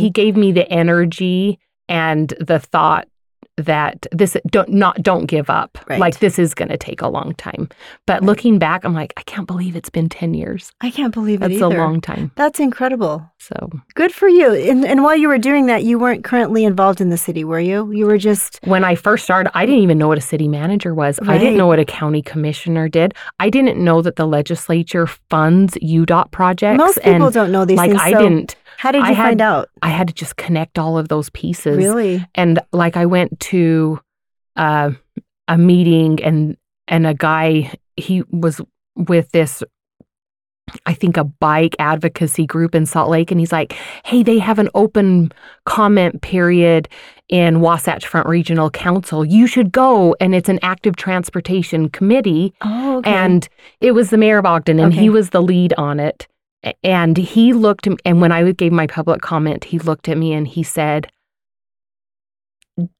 he 0.00 0.10
gave 0.10 0.36
me 0.36 0.50
the 0.52 0.68
energy 0.70 1.60
and 1.88 2.28
the 2.40 2.58
thought 2.58 3.06
that 3.56 4.06
this 4.12 4.36
don't 4.46 4.70
not 4.70 5.02
don't 5.02 5.26
give 5.26 5.50
up. 5.50 5.78
Right. 5.86 6.00
Like 6.00 6.18
this 6.20 6.38
is 6.38 6.54
going 6.54 6.70
to 6.70 6.76
take 6.76 7.02
a 7.02 7.08
long 7.08 7.34
time. 7.34 7.68
But 8.06 8.22
looking 8.22 8.58
back, 8.58 8.84
I'm 8.84 8.94
like, 8.94 9.12
I 9.16 9.22
can't 9.22 9.46
believe 9.46 9.76
it's 9.76 9.90
been 9.90 10.08
10 10.08 10.34
years. 10.34 10.72
I 10.80 10.90
can't 10.90 11.12
believe 11.12 11.42
it 11.42 11.48
That's 11.48 11.60
a 11.60 11.68
long 11.68 12.00
time. 12.00 12.32
That's 12.36 12.60
incredible. 12.60 13.30
So 13.38 13.70
Good 13.94 14.12
for 14.12 14.28
you. 14.28 14.54
And, 14.54 14.84
and 14.84 15.02
while 15.02 15.16
you 15.16 15.28
were 15.28 15.38
doing 15.38 15.66
that, 15.66 15.84
you 15.84 15.98
weren't 15.98 16.24
currently 16.24 16.64
involved 16.64 17.00
in 17.00 17.10
the 17.10 17.16
city, 17.16 17.44
were 17.44 17.60
you? 17.60 17.90
You 17.92 18.06
were 18.06 18.18
just 18.18 18.58
when 18.64 18.84
I 18.84 18.94
first 18.94 19.24
started, 19.24 19.50
I 19.54 19.66
didn't 19.66 19.82
even 19.82 19.98
know 19.98 20.08
what 20.08 20.18
a 20.18 20.22
city 20.22 20.48
manager 20.48 20.94
was. 20.94 21.18
I 21.22 21.38
didn't 21.38 21.58
know 21.58 21.66
what 21.66 21.78
a 21.78 21.84
county 21.84 22.22
commissioner 22.22 22.88
did. 22.88 23.14
I 23.38 23.50
didn't 23.50 23.82
know 23.82 24.00
that 24.02 24.16
the 24.16 24.26
legislature 24.26 25.06
funds 25.06 25.74
UDOT 25.74 26.30
projects. 26.30 26.78
most 26.78 27.02
people 27.02 27.26
and 27.26 27.34
don't 27.34 27.52
know 27.52 27.64
these 27.64 27.76
like 27.76 27.90
things. 27.90 28.00
I 28.02 28.12
so 28.12 28.18
didn't. 28.18 28.56
How 28.82 28.90
did 28.90 29.02
I 29.02 29.10
you 29.10 29.14
had- 29.14 29.26
find 29.28 29.40
out? 29.40 29.68
I 29.80 29.90
had 29.90 30.08
to 30.08 30.14
just 30.14 30.34
connect 30.36 30.76
all 30.76 30.98
of 30.98 31.06
those 31.06 31.30
pieces. 31.30 31.76
Really? 31.76 32.26
And 32.34 32.58
like 32.72 32.96
I 32.96 33.06
went 33.06 33.38
to 33.52 34.00
uh, 34.56 34.90
a 35.46 35.56
meeting 35.56 36.20
and 36.24 36.56
and 36.88 37.06
a 37.06 37.14
guy 37.14 37.72
he 37.96 38.24
was 38.32 38.60
with 38.96 39.30
this 39.30 39.62
I 40.86 40.94
think 40.94 41.16
a 41.16 41.22
bike 41.24 41.76
advocacy 41.78 42.44
group 42.46 42.74
in 42.74 42.86
Salt 42.86 43.08
Lake 43.08 43.30
and 43.30 43.38
he's 43.38 43.52
like, 43.52 43.72
"Hey, 44.04 44.22
they 44.24 44.38
have 44.40 44.58
an 44.58 44.68
open 44.74 45.30
comment 45.64 46.20
period 46.22 46.88
in 47.28 47.60
Wasatch 47.60 48.04
Front 48.06 48.26
Regional 48.26 48.68
Council. 48.70 49.24
You 49.24 49.46
should 49.46 49.70
go 49.70 50.16
and 50.20 50.34
it's 50.34 50.48
an 50.48 50.58
active 50.62 50.96
transportation 50.96 51.88
committee." 51.88 52.52
Oh, 52.62 52.98
okay. 52.98 53.10
And 53.12 53.48
it 53.80 53.92
was 53.92 54.10
the 54.10 54.18
mayor 54.18 54.38
of 54.38 54.46
Ogden, 54.46 54.78
and 54.80 54.92
Okay. 54.92 55.02
he 55.02 55.08
was 55.10 55.30
the 55.30 55.42
lead 55.42 55.72
on 55.74 56.00
it. 56.00 56.26
And 56.84 57.16
he 57.16 57.52
looked, 57.52 57.88
and 58.04 58.20
when 58.20 58.32
I 58.32 58.52
gave 58.52 58.72
my 58.72 58.86
public 58.86 59.20
comment, 59.20 59.64
he 59.64 59.78
looked 59.78 60.08
at 60.08 60.16
me 60.16 60.32
and 60.32 60.46
he 60.46 60.62
said, 60.62 61.10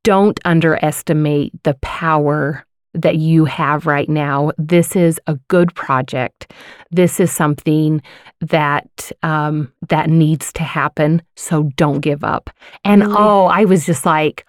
Don't 0.03 0.41
underestimate 0.45 1.63
the 1.63 1.75
power 1.75 2.67
that 2.95 3.17
you 3.17 3.45
have 3.47 3.87
right 3.87 4.09
now. 4.09 4.53
This 4.59 4.95
is 4.97 5.19
a 5.27 5.35
good 5.49 5.75
project. 5.75 6.53
This 6.91 7.19
is 7.21 7.33
something 7.33 8.03
that 8.41 9.11
um, 9.23 9.73
that 9.89 10.11
needs 10.11 10.53
to 10.55 10.63
happen. 10.63 11.23
So 11.37 11.65
don't 11.77 12.01
give 12.01 12.23
up. 12.23 12.51
And 12.85 13.03
oh, 13.03 13.47
I 13.47 13.65
was 13.65 13.87
just 13.87 14.05
like, 14.05 14.47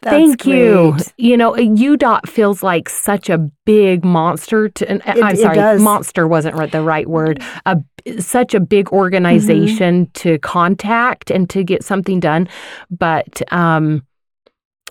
That's 0.00 0.14
Thank 0.16 0.46
you. 0.46 0.92
great. 0.92 1.12
You 1.18 1.36
know, 1.36 1.52
UDOT 1.52 2.28
feels 2.28 2.62
like 2.62 2.88
such 2.88 3.28
a 3.28 3.38
big 3.66 4.04
monster. 4.04 4.68
To, 4.70 4.88
and 4.90 5.02
It- 5.06 5.22
I'm 5.22 5.36
sorry, 5.36 5.78
monster 5.78 6.26
wasn't 6.26 6.72
the 6.72 6.80
right 6.82 7.06
word. 7.08 7.42
A, 7.66 7.78
such 8.18 8.54
a 8.54 8.60
big 8.60 8.88
organization 8.90 10.06
Mm-hmm. 10.06 10.12
to 10.14 10.38
contact 10.38 11.30
and 11.30 11.48
to 11.50 11.62
get 11.62 11.84
something 11.84 12.20
done, 12.20 12.48
but 12.90 13.42
um, 13.52 14.02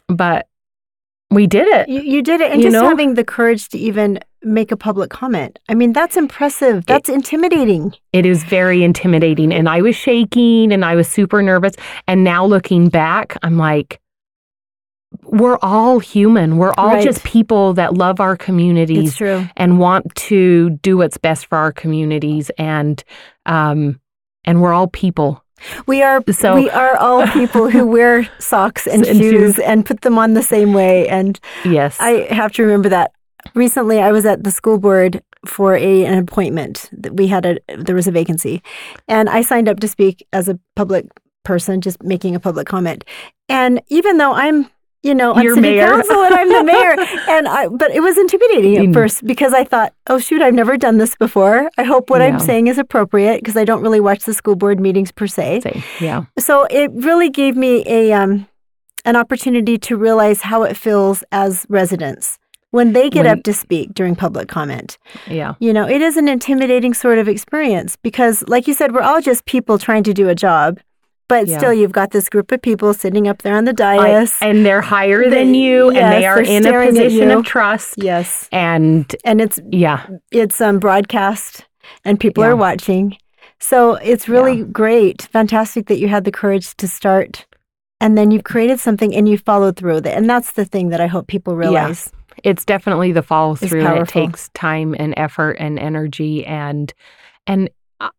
but 0.08 0.48
we 1.32 1.48
did 1.48 1.68
it. 1.68 1.88
You, 1.90 2.02
you 2.02 2.22
did 2.22 2.42
it. 2.42 2.52
And 2.52 2.62
just 2.62 2.74
know? 2.74 2.88
having 2.88 3.16
the 3.16 3.24
courage 3.24 3.70
to 3.70 3.78
even 3.78 4.20
make 4.44 4.72
a 4.72 4.78
public 4.78 5.10
comment. 5.10 5.60
I 5.70 5.76
mean, 5.76 5.94
that's 5.94 6.18
impressive. 6.18 6.86
That's 6.86 7.10
intimidating. 7.10 7.94
It 8.12 8.26
is 8.26 8.44
very 8.44 8.84
intimidating, 8.84 9.54
and 9.54 9.70
I 9.70 9.82
was 9.82 9.96
shaking 9.96 10.72
and 10.72 10.84
I 10.84 10.96
was 10.96 11.08
super 11.08 11.42
nervous. 11.42 11.74
And 12.08 12.24
now 12.24 12.46
looking 12.46 12.90
back, 12.90 13.38
I'm 13.42 13.58
like. 13.58 14.00
We're 15.24 15.58
all 15.62 16.00
human. 16.00 16.56
We're 16.56 16.74
all 16.78 16.94
Right. 16.94 17.04
just 17.04 17.22
people 17.26 17.74
that 17.74 17.94
love 17.94 18.22
our 18.22 18.38
communities. 18.38 19.20
And 19.58 19.78
want 19.78 20.16
to 20.16 20.70
do 20.70 20.98
what's 20.98 21.18
best 21.18 21.48
for 21.48 21.58
our 21.58 21.74
communities 21.74 22.50
and 22.58 23.04
um 23.46 24.00
and 24.46 24.62
we're 24.62 24.72
all 24.72 24.88
people 24.88 25.41
We 25.88 26.02
are 26.04 26.22
So- 26.32 26.56
we 26.56 26.70
are 26.70 26.96
all 26.98 27.26
people 27.28 27.70
who 27.70 27.86
wear 27.98 28.28
socks 28.40 28.88
and, 28.88 29.06
And 29.06 29.18
shoes, 29.18 29.32
shoes. 29.56 29.60
and 29.60 29.86
put 29.86 30.02
them 30.02 30.18
on 30.18 30.34
the 30.34 30.44
same 30.44 30.74
way. 30.74 31.08
And 31.08 31.40
yes 31.66 31.98
I 32.00 32.28
have 32.34 32.52
to 32.54 32.64
remember 32.64 32.90
that. 32.90 33.12
Recently, 33.56 34.00
I 34.00 34.12
was 34.12 34.26
at 34.26 34.44
the 34.44 34.52
school 34.52 34.78
board 34.78 35.22
for 35.46 35.76
a, 35.76 36.06
an 36.06 36.18
appointment. 36.20 36.90
That 36.92 37.16
We 37.16 37.26
had 37.28 37.46
a 37.46 37.58
there 37.76 37.96
was 37.96 38.08
a 38.08 38.12
vacancy, 38.12 38.62
and 39.08 39.28
I 39.30 39.42
signed 39.42 39.68
up 39.68 39.80
to 39.80 39.88
speak 39.88 40.26
as 40.32 40.48
a 40.48 40.60
public 40.76 41.06
person, 41.44 41.82
just 41.82 42.04
making 42.04 42.36
a 42.36 42.40
public 42.40 42.68
comment. 42.68 43.04
And 43.50 43.82
even 43.88 44.18
though 44.18 44.34
I'm 44.34 44.70
you 45.04 45.16
know, 45.16 45.34
on 45.34 45.44
You're 45.44 45.56
city 45.56 45.70
mayor. 45.70 45.88
council 45.88 46.22
and 46.24 46.34
I'm 46.36 46.50
the 46.50 46.64
mayor. 46.74 46.96
And 47.30 47.48
I, 47.48 47.68
but 47.70 47.90
it 47.92 48.02
was 48.02 48.18
intimidating 48.18 48.78
at 48.78 48.84
Mm. 48.86 48.94
first 48.94 49.26
because 49.26 49.54
I 49.54 49.64
thought, 49.64 49.94
oh 50.08 50.20
shoot, 50.20 50.42
I've 50.42 50.54
never 50.54 50.78
done 50.78 50.98
this 51.00 51.16
before. 51.16 51.70
I 51.78 51.84
hope 51.84 52.10
what 52.10 52.22
Yeah. 52.22 52.28
I'm 52.28 52.40
saying 52.40 52.68
is 52.68 52.78
appropriate 52.78 53.38
because 53.42 53.58
I 53.58 53.66
don't 53.66 53.82
really 53.82 54.00
watch 54.00 54.26
the 54.26 54.34
school 54.34 54.56
board 54.56 54.80
meetings 54.80 55.12
per 55.12 55.28
se. 55.28 55.62
Same. 55.62 55.84
yeah 56.00 56.26
So 56.40 56.66
it 56.70 56.92
really 56.94 57.30
gave 57.30 57.56
me 57.56 57.84
a 57.88 58.12
um, 58.14 58.48
an 59.06 59.16
opportunity 59.16 59.78
to 59.80 59.98
realize 59.98 60.42
how 60.42 60.62
it 60.64 60.78
feels 60.78 61.24
as 61.32 61.66
residents 61.70 62.38
when 62.70 62.94
they 62.94 63.10
get 63.10 63.26
When- 63.26 63.40
up 63.40 63.44
to 63.44 63.54
speak 63.54 63.94
during 63.96 64.16
public 64.16 64.48
comment. 64.48 64.98
yeah 65.28 65.56
You 65.60 65.74
know, 65.74 65.88
it 65.88 66.02
is 66.02 66.16
an 66.16 66.28
intimidating 66.28 66.94
sort 66.94 67.18
of 67.18 67.28
experience 67.28 67.96
because, 67.96 68.44
like 68.48 68.68
you 68.68 68.74
said, 68.76 68.94
we're 68.94 69.02
all 69.02 69.20
just 69.22 69.46
people 69.46 69.78
trying 69.80 70.04
to 70.04 70.14
do 70.14 70.30
a 70.30 70.36
job. 70.36 70.80
But 71.32 71.48
Yeah. 71.48 71.58
still, 71.60 71.74
you've 71.74 71.94
got 72.02 72.12
this 72.12 72.28
group 72.28 72.52
of 72.52 72.62
people 72.62 72.94
sitting 72.94 73.26
up 73.30 73.42
there 73.44 73.56
on 73.56 73.64
the 73.64 73.72
I- 73.84 73.98
dais. 73.98 74.36
and 74.42 74.66
they're 74.66 74.82
higher 74.82 75.30
than 75.30 75.54
you 75.54 75.88
and 75.90 76.12
they 76.14 76.22
yes, 76.28 76.38
are 76.38 76.42
in 76.42 76.66
a 76.68 76.86
position 76.88 77.32
of 77.32 77.46
trust 77.46 77.94
yes, 77.98 78.50
and 78.52 79.06
and 79.24 79.40
it's 79.40 79.58
yeah 79.72 80.00
it's 80.32 80.60
um, 80.60 80.78
broadcast, 80.80 81.66
and 82.06 82.20
people 82.20 82.44
Yeah. 82.44 82.50
are 82.52 82.56
watching. 82.58 83.16
So 83.60 83.96
it's 84.12 84.28
really 84.28 84.64
great, 84.64 85.22
fantastic 85.32 85.88
that 85.88 86.00
you 86.00 86.08
had 86.10 86.24
the 86.26 86.32
courage 86.32 86.76
to 86.78 86.88
start, 86.88 87.46
and 88.02 88.18
then 88.18 88.32
you've 88.32 88.44
created 88.54 88.80
something 88.80 89.16
and 89.16 89.30
you 89.30 89.38
followed 89.38 89.78
through 89.78 89.96
with 89.96 90.08
it. 90.08 90.18
And 90.18 90.30
that's 90.30 90.52
the 90.54 90.66
thing 90.66 90.90
that 90.90 91.00
I 91.00 91.08
hope 91.08 91.28
people 91.28 91.56
realize. 91.56 92.12
it's 92.44 92.66
definitely 92.66 93.12
the 93.14 93.22
follow 93.22 93.54
through 93.56 93.86
it 94.02 94.08
takes 94.08 94.50
time 94.54 94.96
and 94.98 95.14
effort 95.18 95.56
and 95.60 95.78
energy 95.80 96.46
and 96.46 96.92
and 97.48 97.70
I- 97.70 97.72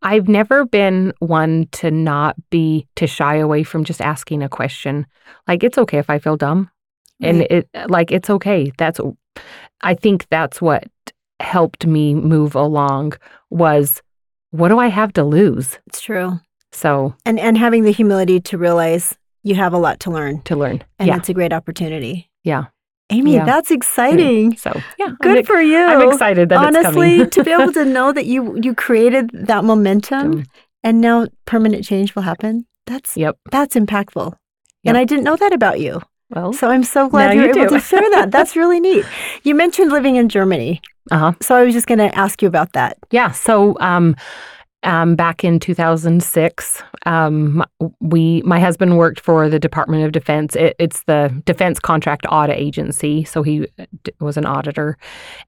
I've 0.02 0.28
never 0.28 0.64
been 0.64 1.12
one 1.18 1.66
to 1.72 1.90
not 1.90 2.36
be 2.50 2.86
to 2.96 3.06
shy 3.06 3.36
away 3.36 3.62
from 3.64 3.84
just 3.84 4.00
asking 4.00 4.42
a 4.42 4.48
question. 4.48 5.06
Like 5.48 5.64
it's 5.64 5.78
okay 5.78 5.98
if 5.98 6.10
I 6.10 6.18
feel 6.18 6.36
dumb. 6.36 6.70
And 7.20 7.38
Right. 7.40 7.50
it 7.50 7.68
like 7.88 8.10
it's 8.12 8.30
okay. 8.30 8.72
That's 8.78 9.00
I 9.80 9.94
think 9.94 10.26
that's 10.30 10.60
what 10.60 10.84
helped 11.40 11.86
me 11.86 12.14
move 12.14 12.54
along 12.54 13.14
was 13.50 14.02
what 14.50 14.68
do 14.68 14.78
I 14.78 14.88
have 14.88 15.12
to 15.14 15.24
lose? 15.24 15.78
It's 15.86 16.00
true, 16.00 16.38
So 16.72 17.14
and 17.24 17.38
and 17.40 17.56
having 17.58 17.84
the 17.84 17.92
humility 17.92 18.40
to 18.40 18.58
realize 18.58 19.16
you 19.42 19.54
have 19.56 19.72
a 19.72 19.78
lot 19.78 19.98
to 20.00 20.10
learn, 20.10 20.42
to 20.42 20.54
learn. 20.56 20.82
and 20.98 21.08
yeah. 21.08 21.16
it's 21.16 21.28
a 21.28 21.34
great 21.34 21.52
opportunity. 21.52 22.30
Yeah. 22.44 22.64
Amy, 23.12 23.34
Yeah. 23.34 23.44
that's 23.44 23.70
exciting. 23.70 24.56
So 24.56 24.70
yeah. 24.98 25.06
I'm 25.06 25.16
Good 25.20 25.46
for 25.46 25.60
you. 25.60 25.78
I'm 25.78 26.10
excited 26.10 26.48
that 26.48 26.58
Honestly, 26.58 27.26
to 27.34 27.44
be 27.44 27.50
able 27.52 27.72
to 27.72 27.84
know 27.84 28.12
that 28.12 28.26
you 28.26 28.58
you 28.62 28.74
created 28.74 29.30
that 29.32 29.64
momentum, 29.64 30.44
and 30.82 31.00
now 31.00 31.26
permanent 31.46 31.84
change 31.84 32.14
will 32.14 32.22
happen. 32.22 32.66
That's 32.86 33.16
yep. 33.16 33.36
that's 33.50 33.74
impactful. 33.76 34.26
Yep. 34.32 34.90
And 34.90 34.96
I 34.98 35.04
didn't 35.04 35.24
know 35.24 35.36
that 35.36 35.52
about 35.52 35.78
you. 35.80 36.02
Well, 36.34 36.52
So 36.54 36.70
I'm 36.70 36.82
so 36.82 37.08
glad 37.08 37.34
you're 37.36 37.44
you 37.44 37.50
able 37.50 37.68
do. 37.68 37.74
to 37.76 37.80
share 37.80 38.08
that. 38.16 38.30
That's 38.36 38.56
really 38.56 38.80
neat. 38.80 39.04
You 39.44 39.54
mentioned 39.54 39.92
living 39.92 40.16
in 40.16 40.30
Germany. 40.30 40.80
uh-huh. 41.10 41.32
So 41.42 41.54
I 41.54 41.62
was 41.62 41.74
just 41.74 41.86
going 41.86 41.98
to 41.98 42.08
ask 42.18 42.40
you 42.40 42.48
about 42.48 42.72
that. 42.72 42.96
Yeah. 43.10 43.32
So 43.32 43.76
um, 43.80 44.16
um, 44.84 45.14
back 45.16 45.44
in 45.44 45.60
2006. 45.60 46.82
Um, 47.06 47.64
we, 48.00 48.42
my 48.42 48.60
husband 48.60 48.96
worked 48.96 49.20
for 49.20 49.48
the 49.48 49.58
Department 49.58 50.04
of 50.04 50.12
Defense. 50.12 50.54
It, 50.56 50.76
it's 50.78 51.02
the 51.04 51.42
Defense 51.44 51.78
Contract 51.80 52.26
Audit 52.28 52.56
Agency, 52.56 53.24
so 53.24 53.42
he 53.42 53.66
uh, 53.78 53.86
was 54.20 54.36
an 54.36 54.46
auditor, 54.46 54.96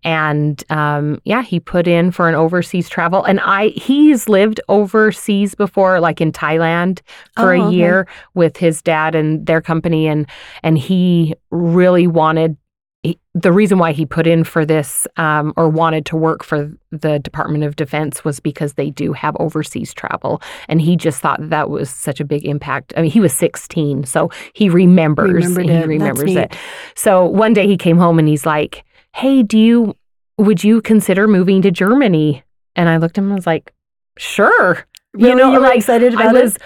and 0.03 0.62
um, 0.71 1.21
yeah, 1.25 1.43
he 1.43 1.61
put 1.61 1.87
in 1.87 2.11
for 2.11 2.29
an 2.29 2.35
overseas 2.35 2.88
travel. 2.88 3.25
And 3.25 3.41
I, 3.41 3.69
he's 3.69 4.29
lived 4.29 4.61
overseas 4.69 5.55
before, 5.55 6.00
like 6.00 6.21
in 6.21 6.33
Thailand 6.33 7.00
for 7.37 7.55
Oh, 7.55 7.61
a 7.62 7.67
okay. 7.67 7.76
year 7.76 8.09
with 8.35 8.57
his 8.57 8.83
dad 8.83 9.14
and 9.14 9.47
their 9.47 9.61
company, 9.61 10.07
and 10.09 10.26
and 10.62 10.79
he 10.79 11.35
really 11.50 12.07
wanted 12.07 12.57
he, 13.04 13.18
the 13.34 13.52
reason 13.52 13.78
why 13.78 13.92
he 13.92 14.06
put 14.06 14.26
in 14.26 14.44
for 14.44 14.64
this 14.64 15.06
um, 15.18 15.52
or 15.58 15.68
wanted 15.68 16.06
to 16.06 16.16
work 16.16 16.42
for 16.42 16.73
the 16.90 17.18
Department 17.18 17.62
of 17.62 17.76
Defense 17.76 18.25
was 18.25 18.40
because 18.40 18.75
they 18.75 18.88
do 18.88 19.12
have 19.12 19.37
overseas 19.38 19.92
travel, 19.92 20.40
and 20.68 20.80
he 20.80 20.96
just 20.96 21.20
thought 21.20 21.50
that 21.50 21.68
was 21.68 21.90
such 21.90 22.18
a 22.18 22.25
big 22.25 22.46
impact. 22.46 22.94
I 22.96 23.02
mean, 23.02 23.11
he 23.11 23.20
was 23.20 23.34
16, 23.34 24.04
so 24.04 24.30
he 24.54 24.70
remembers. 24.70 25.34
Remembered 25.34 25.66
he 25.66 25.70
it. 25.70 25.75
That's 25.75 25.87
remembers 25.87 26.25
neat. 26.25 26.38
it. 26.38 26.56
So 26.96 27.26
one 27.26 27.52
day 27.52 27.66
he 27.66 27.76
came 27.76 27.99
home 27.99 28.18
and 28.18 28.26
he's 28.26 28.46
like, 28.46 28.84
"Hey, 29.14 29.42
do 29.42 29.58
you 29.58 29.94
would 30.38 30.64
you 30.64 30.80
consider 30.80 31.28
moving 31.28 31.61
to 31.62 31.70
Germany?" 31.70 32.42
And 32.75 32.88
I 32.88 32.96
looked 32.96 33.18
at 33.18 33.23
him 33.23 33.26
and 33.26 33.37
was 33.37 33.46
like, 33.46 33.75
"Sure." 34.16 34.87
Really? 35.12 35.34
know, 35.34 35.52
you 35.52 35.61
were 35.61 35.66
like, 35.66 35.76
excited 35.76 36.14
about 36.14 36.34
I 36.34 36.42
was 36.42 36.56
it? 36.56 36.62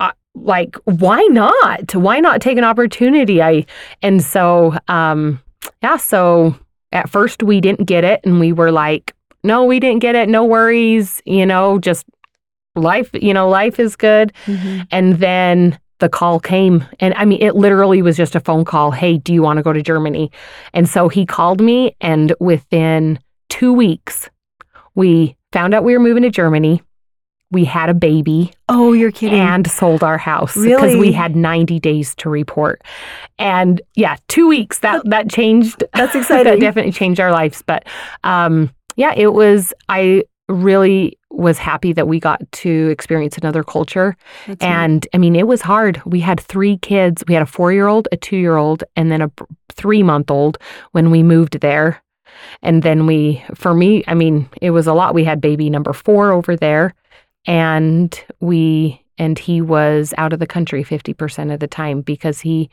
uh, 0.00 0.12
like, 0.34 0.74
why 0.84 1.20
not? 1.30 1.94
Why 1.94 2.18
not 2.18 2.40
take 2.40 2.56
an 2.56 2.64
opportunity? 2.64 3.42
I 3.42 3.66
and 4.00 4.24
so 4.24 4.76
um 4.88 5.38
yeah, 5.82 5.96
so 5.96 6.54
at 6.92 7.08
first 7.08 7.42
we 7.42 7.60
didn't 7.60 7.86
get 7.86 8.04
it 8.04 8.20
and 8.24 8.38
we 8.40 8.52
were 8.52 8.70
like, 8.72 9.14
no, 9.44 9.64
we 9.64 9.80
didn't 9.80 10.00
get 10.00 10.14
it. 10.14 10.28
No 10.28 10.44
worries, 10.44 11.20
you 11.24 11.44
know, 11.46 11.78
just 11.78 12.06
life, 12.76 13.10
you 13.12 13.34
know, 13.34 13.48
life 13.48 13.80
is 13.80 13.96
good. 13.96 14.32
Mhm. 14.46 14.86
And 14.90 15.14
then 15.18 15.78
the 15.98 16.08
call 16.08 16.40
came 16.40 16.84
and 17.00 17.14
I 17.14 17.24
mean 17.24 17.40
it 17.40 17.54
literally 17.54 18.02
was 18.02 18.16
just 18.16 18.34
a 18.34 18.40
phone 18.40 18.64
call, 18.64 18.90
"Hey, 18.90 19.18
do 19.18 19.32
you 19.32 19.42
want 19.42 19.58
to 19.58 19.62
go 19.62 19.72
to 19.72 19.82
Germany?" 19.82 20.30
And 20.74 20.88
so 20.88 21.08
he 21.08 21.24
called 21.24 21.60
me 21.60 21.94
and 22.00 22.34
within 22.40 23.18
2 23.50 23.72
weeks 23.72 24.28
we 24.94 25.36
found 25.52 25.74
out 25.74 25.84
we 25.84 25.92
were 25.92 26.00
moving 26.00 26.22
to 26.24 26.30
Germany. 26.30 26.82
We 27.52 27.64
had 27.64 27.88
a 27.90 27.94
baby 27.94 28.52
Oh, 28.68 28.92
you're 28.92 29.12
kidding. 29.12 29.38
and 29.38 29.70
sold 29.70 30.02
our 30.02 30.18
house 30.18 30.54
because 30.54 30.66
Really? 30.94 30.96
we 30.98 31.12
had 31.12 31.36
90 31.36 31.78
days 31.78 32.14
to 32.16 32.28
report. 32.30 32.82
And 33.38 33.80
yeah, 33.94 34.16
2 34.28 34.48
weeks 34.48 34.80
that 34.80 35.02
that 35.04 35.30
changed 35.30 35.84
That's 35.94 36.14
exciting. 36.20 36.50
that 36.52 36.60
definitely 36.60 36.92
changed 36.92 37.20
our 37.20 37.30
lives, 37.30 37.62
but 37.66 37.86
um 38.24 38.70
yeah, 38.96 39.12
it 39.16 39.32
was 39.32 39.72
I 39.88 40.24
really 40.48 41.16
was 41.30 41.56
happy 41.56 41.92
that 41.94 42.08
we 42.08 42.20
got 42.20 42.40
to 42.52 42.88
experience 42.90 43.38
another 43.38 43.62
culture 43.64 44.16
That's 44.46 44.62
and 44.62 45.06
I 45.14 45.18
mean, 45.18 45.34
it 45.36 45.46
was 45.46 45.62
hard. 45.62 46.02
We 46.04 46.20
had 46.20 46.40
three 46.40 46.76
kids. 46.78 47.24
We 47.26 47.32
had 47.34 47.42
a 47.42 47.46
four 47.46 47.72
year 47.72 47.86
old, 47.86 48.06
a 48.12 48.16
two 48.18 48.36
year 48.36 48.56
old, 48.56 48.84
and 48.96 49.10
then 49.10 49.22
a 49.22 49.30
three 49.72 50.02
month 50.02 50.30
old 50.30 50.58
when 50.92 51.10
we 51.10 51.22
moved 51.22 51.60
there. 51.60 52.02
And 52.62 52.82
then 52.82 53.06
we, 53.06 53.42
for 53.54 53.72
me, 53.74 54.04
I 54.06 54.14
mean, 54.14 54.48
it 54.60 54.70
was 54.70 54.86
a 54.86 54.92
lot. 54.94 55.14
We 55.14 55.24
had 55.24 55.40
baby 55.40 55.70
number 55.70 55.92
four 55.92 56.32
over 56.32 56.56
there, 56.56 56.92
and 57.46 58.24
we, 58.40 59.02
and 59.18 59.38
he 59.38 59.60
was 59.60 60.14
out 60.18 60.32
of 60.32 60.38
the 60.38 60.46
country 60.46 60.84
50% 60.84 61.52
of 61.52 61.60
the 61.60 61.66
time 61.66 62.00
because 62.00 62.40
he 62.40 62.70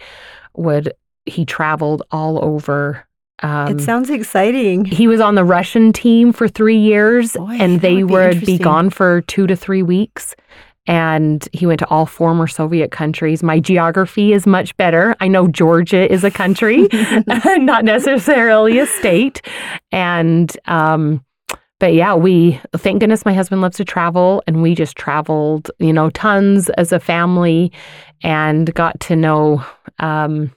would, 0.55 0.93
he 1.25 1.45
traveled 1.45 2.03
all 2.11 2.43
over. 2.43 3.05
Um, 3.41 3.77
it 3.77 3.81
sounds 3.81 4.09
exciting. 4.09 4.85
he 4.85 5.07
was 5.07 5.21
on 5.21 5.35
the 5.35 5.45
Russian 5.45 5.93
team 5.93 6.33
for 6.33 6.47
three 6.47 6.77
years, 6.77 7.33
Boy, 7.33 7.57
and 7.59 7.81
they 7.81 8.03
would 8.03 8.31
be 8.31 8.37
would 8.39 8.45
be 8.45 8.57
gone 8.57 8.89
for 8.89 9.21
two 9.21 9.47
to 9.47 9.55
three 9.55 9.83
weeks. 9.83 10.35
And 10.87 11.47
he 11.53 11.67
went 11.67 11.79
to 11.79 11.87
all 11.87 12.07
former 12.07 12.47
Soviet 12.47 12.91
countries. 12.91 13.43
My 13.43 13.59
geography 13.59 14.33
is 14.33 14.47
much 14.47 14.75
better. 14.75 15.15
I 15.19 15.27
know 15.27 15.47
Georgia 15.47 16.11
is 16.11 16.23
a 16.23 16.31
country, 16.31 16.87
not 17.27 17.85
necessarily 17.85 18.79
a 18.79 18.87
state. 18.87 19.41
And, 19.91 20.55
um, 20.65 21.23
but 21.79 21.93
yeah, 21.93 22.13
we, 22.13 22.59
thank 22.75 22.99
goodness 22.99 23.25
my 23.25 23.33
husband 23.33 23.61
loves 23.61 23.77
to 23.77 23.85
travel, 23.85 24.43
and 24.47 24.61
we 24.61 24.75
just 24.75 24.95
traveled, 24.97 25.71
you 25.79 25.93
know, 25.93 26.09
tons 26.11 26.69
as 26.71 26.91
a 26.91 26.99
family 26.99 27.71
and 28.21 28.73
got 28.73 28.99
to 29.01 29.15
know, 29.15 29.63
um, 29.99 30.51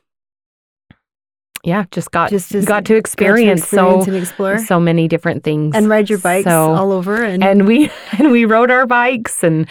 yeah, 1.65 1.85
just 1.93 2.11
got 2.11 2.31
Just- 2.31 2.51
just 2.51 2.67
got 2.67 2.79
to 2.79 2.81
Got 2.83 2.87
to 2.87 2.97
experience, 2.97 3.63
experience 3.63 4.35
so 4.37 4.67
so 4.67 4.81
many 4.81 5.07
different 5.07 5.45
things 5.45 5.77
and 5.77 5.89
ride 5.89 6.11
your 6.11 6.19
bikes 6.19 6.47
So- 6.47 6.73
all 6.73 6.91
over. 6.91 7.23
And, 7.23 7.45
and 7.45 7.69
we 7.69 7.89
and 8.19 8.33
we 8.33 8.45
rode 8.45 8.73
our 8.73 8.85
bikes 8.85 9.45
and 9.45 9.69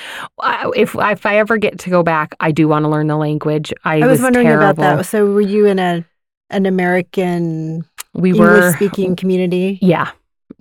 if 0.74 0.96
if 0.98 1.26
I 1.26 1.36
ever 1.38 1.58
get 1.58 1.80
to 1.80 1.90
go 1.90 2.02
back, 2.02 2.34
I 2.40 2.52
do 2.54 2.70
want 2.70 2.86
to 2.86 2.90
learn 2.90 3.08
the 3.08 3.18
language. 3.18 3.74
I, 3.84 4.00
I 4.02 4.08
was, 4.08 4.22
wondering 4.22 4.48
terrible. 4.48 4.70
about 4.70 4.98
that. 5.00 5.06
So, 5.06 5.26
were 5.34 5.42
you 5.42 5.66
in 5.66 5.80
a 5.80 6.06
an 6.50 6.66
American 6.66 7.84
We 8.14 8.32
were 8.32 8.56
English 8.56 8.76
speaking 8.76 9.18
community? 9.18 9.78
Yeah. 9.82 10.12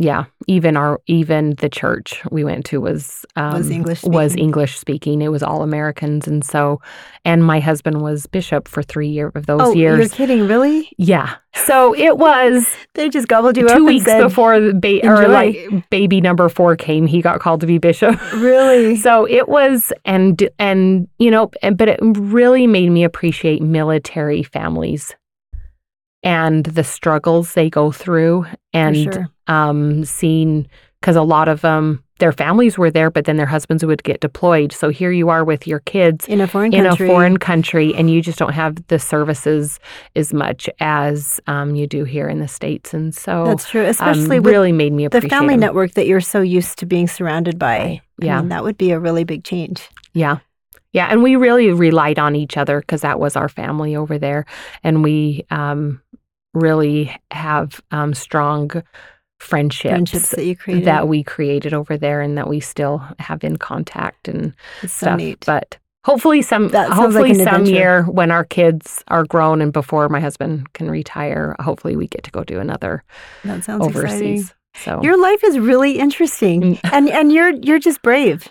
Yeah, 0.00 0.24
even 0.46 0.78
our 0.78 0.98
even 1.08 1.56
the 1.56 1.68
church 1.68 2.22
we 2.30 2.42
went 2.42 2.64
to 2.66 2.80
was 2.80 3.26
um, 3.36 3.52
Was 3.52 3.68
English 3.68 4.02
was. 4.02 4.34
English 4.34 4.78
speaking. 4.78 5.20
It 5.20 5.28
was 5.28 5.42
all 5.42 5.62
Americans, 5.62 6.26
and 6.26 6.42
so, 6.42 6.80
and 7.26 7.44
my 7.44 7.60
husband 7.60 8.00
was 8.00 8.26
bishop 8.26 8.66
for 8.66 8.82
three 8.82 9.08
year 9.08 9.30
of 9.34 9.44
those 9.44 9.76
years. 9.76 9.94
Oh, 9.94 10.00
you're 10.00 10.08
kidding! 10.08 10.48
Really? 10.48 10.90
Yeah, 10.96 11.34
so 11.52 11.94
it 11.94 12.16
was 12.16 12.66
They 12.94 13.10
just 13.10 13.28
gobbled 13.28 13.58
you 13.58 13.66
up 13.66 13.76
two 13.76 13.84
weeks 13.84 14.06
said, 14.06 14.22
before 14.22 14.58
the 14.58 14.72
ba- 14.72 15.06
or 15.06 15.28
like 15.28 15.90
baby 15.90 16.22
number 16.22 16.48
four 16.48 16.76
came. 16.76 17.06
He 17.06 17.20
got 17.20 17.40
called 17.40 17.60
to 17.60 17.66
be 17.66 17.76
bishop. 17.76 18.18
Really? 18.32 18.96
So 19.00 19.26
it 19.26 19.48
was, 19.48 19.92
and 20.06 20.48
and 20.58 21.08
you 21.18 21.30
know, 21.30 21.50
and, 21.62 21.76
but 21.76 21.88
it 21.88 21.98
really 22.02 22.66
made 22.66 22.88
me 22.88 23.04
appreciate 23.04 23.60
military 23.60 24.42
families 24.42 25.14
and 26.22 26.64
the 26.66 26.84
struggles 26.84 27.54
they 27.54 27.70
go 27.70 27.90
through, 27.92 28.46
and 28.72 28.96
sure. 28.96 29.28
um, 29.46 30.04
seeing 30.04 30.68
because 31.00 31.16
a 31.16 31.22
lot 31.22 31.48
of 31.48 31.62
them, 31.62 32.04
their 32.18 32.30
families 32.30 32.76
were 32.76 32.90
there, 32.90 33.10
but 33.10 33.24
then 33.24 33.38
their 33.38 33.46
husbands 33.46 33.82
would 33.82 34.02
get 34.04 34.20
deployed. 34.20 34.70
So 34.70 34.90
here 34.90 35.10
you 35.10 35.30
are 35.30 35.42
with 35.46 35.66
your 35.66 35.80
kids 35.80 36.28
In 36.28 36.42
a 36.42 36.46
foreign 36.46 36.74
in 36.74 36.84
country. 36.84 37.06
a 37.08 37.10
foreign 37.10 37.38
country, 37.38 37.94
and 37.94 38.10
you 38.10 38.20
just 38.20 38.38
don't 38.38 38.52
have 38.52 38.86
the 38.88 38.98
services 38.98 39.80
as 40.14 40.34
much 40.34 40.68
as 40.78 41.40
um, 41.46 41.74
you 41.74 41.86
do 41.86 42.04
here 42.04 42.28
in 42.28 42.38
the 42.40 42.48
states, 42.48 42.92
and 42.92 43.14
so 43.14 43.44
That's 43.46 43.70
true. 43.70 43.84
um, 43.84 43.88
Especially 43.88 44.40
with 44.40 44.52
really 44.52 44.72
made 44.72 44.92
me 44.92 45.08
the 45.08 45.22
family 45.22 45.28
family 45.30 45.54
'em. 45.54 45.60
network 45.60 45.92
that 45.94 46.06
you're 46.06 46.20
so 46.20 46.42
used 46.42 46.78
to 46.80 46.86
being 46.86 47.08
surrounded 47.08 47.58
by. 47.58 47.78
I 47.78 48.00
Yeah. 48.20 48.40
mean, 48.40 48.50
that 48.50 48.62
would 48.62 48.76
be 48.76 48.90
a 48.90 49.00
really 49.00 49.24
big 49.24 49.42
change. 49.44 49.88
Yeah. 50.12 50.38
Yeah. 50.92 51.06
And 51.08 51.22
we 51.22 51.36
really 51.36 51.70
relied 51.72 52.18
on 52.18 52.34
each 52.36 52.56
other 52.58 52.80
because 52.80 53.00
that 53.02 53.18
was 53.20 53.36
our 53.36 53.48
family 53.48 53.94
over 53.96 54.18
there. 54.18 54.44
And 54.82 55.02
we 55.04 55.46
um, 55.50 56.02
really 56.54 57.16
have 57.30 57.80
um, 57.90 58.14
strong 58.14 58.70
friendships, 59.38 59.90
Friendships 59.92 60.30
that 60.30 60.44
you 60.44 60.56
created. 60.56 60.84
that 60.86 61.08
we 61.08 61.22
created 61.22 61.72
over 61.72 61.96
there 61.96 62.20
and 62.20 62.36
that 62.36 62.48
we 62.48 62.60
still 62.60 63.02
have 63.18 63.42
in 63.42 63.56
contact 63.56 64.28
and 64.28 64.52
it's 64.82 64.92
so 64.92 65.06
stuff. 65.06 65.16
neat. 65.18 65.44
But 65.46 65.78
hopefully 66.04 66.42
some 66.42 66.68
sounds 66.70 66.88
like 66.90 66.98
hopefully 66.98 67.34
some 67.34 67.46
adventure. 67.62 67.70
year 67.72 68.02
when 68.04 68.30
our 68.30 68.44
kids 68.44 69.02
are 69.08 69.24
grown 69.24 69.62
and 69.62 69.72
before 69.72 70.08
my 70.08 70.20
husband 70.20 70.70
can 70.74 70.90
retire, 70.90 71.56
hopefully 71.60 71.96
we 71.96 72.06
get 72.08 72.22
to 72.24 72.30
go 72.30 72.44
do 72.44 72.60
another 72.60 73.02
that 73.44 73.64
sounds 73.64 73.86
exciting. 73.86 74.08
overseas. 74.08 74.54
So 74.74 75.02
Your 75.02 75.20
life 75.20 75.42
is 75.42 75.58
really 75.58 75.98
interesting, 75.98 76.60
Mm. 76.76 76.80
and 76.92 77.08
and 77.08 77.32
you're 77.32 77.50
you're 77.50 77.78
just 77.80 78.02
brave. 78.02 78.48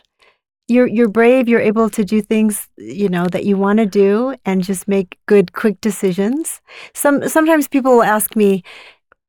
You're 0.70 0.88
you're 0.88 1.10
brave. 1.10 1.50
You're 1.50 1.60
able 1.60 1.90
to 1.90 2.04
do 2.06 2.22
things 2.22 2.68
you 2.78 3.10
know 3.10 3.26
that 3.28 3.44
you 3.46 3.58
want 3.58 3.80
to 3.80 3.86
do, 3.86 4.36
and 4.46 4.64
just 4.64 4.88
make 4.88 5.18
good, 5.26 5.54
quick 5.54 5.82
decisions. 5.82 6.62
Some 6.94 7.28
sometimes 7.28 7.68
people 7.68 7.94
will 7.94 8.04
ask 8.04 8.36
me, 8.36 8.64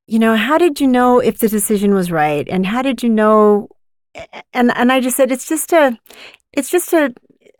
you 0.06 0.18
know, 0.18 0.36
how 0.36 0.58
did 0.58 0.80
you 0.80 0.86
know 0.86 1.18
if 1.18 1.38
the 1.38 1.48
decision 1.48 1.94
was 1.94 2.10
right, 2.10 2.46
and 2.48 2.66
how 2.66 2.82
did 2.82 3.02
you 3.02 3.08
know? 3.08 3.68
And 4.52 4.70
and 4.76 4.92
I 4.92 5.00
just 5.00 5.16
said 5.16 5.32
it's 5.32 5.48
just 5.48 5.72
a, 5.72 5.96
it's 6.52 6.70
just 6.70 6.92
a, 6.92 7.14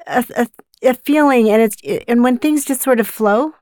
a, 0.06 0.24
a, 0.36 0.46
a 0.90 0.94
feeling, 0.94 1.48
and 1.50 1.62
it's 1.62 1.76
and 2.08 2.22
when 2.22 2.38
things 2.38 2.64
just 2.64 2.82
sort 2.82 3.00
of 3.00 3.06
flow, 3.08 3.52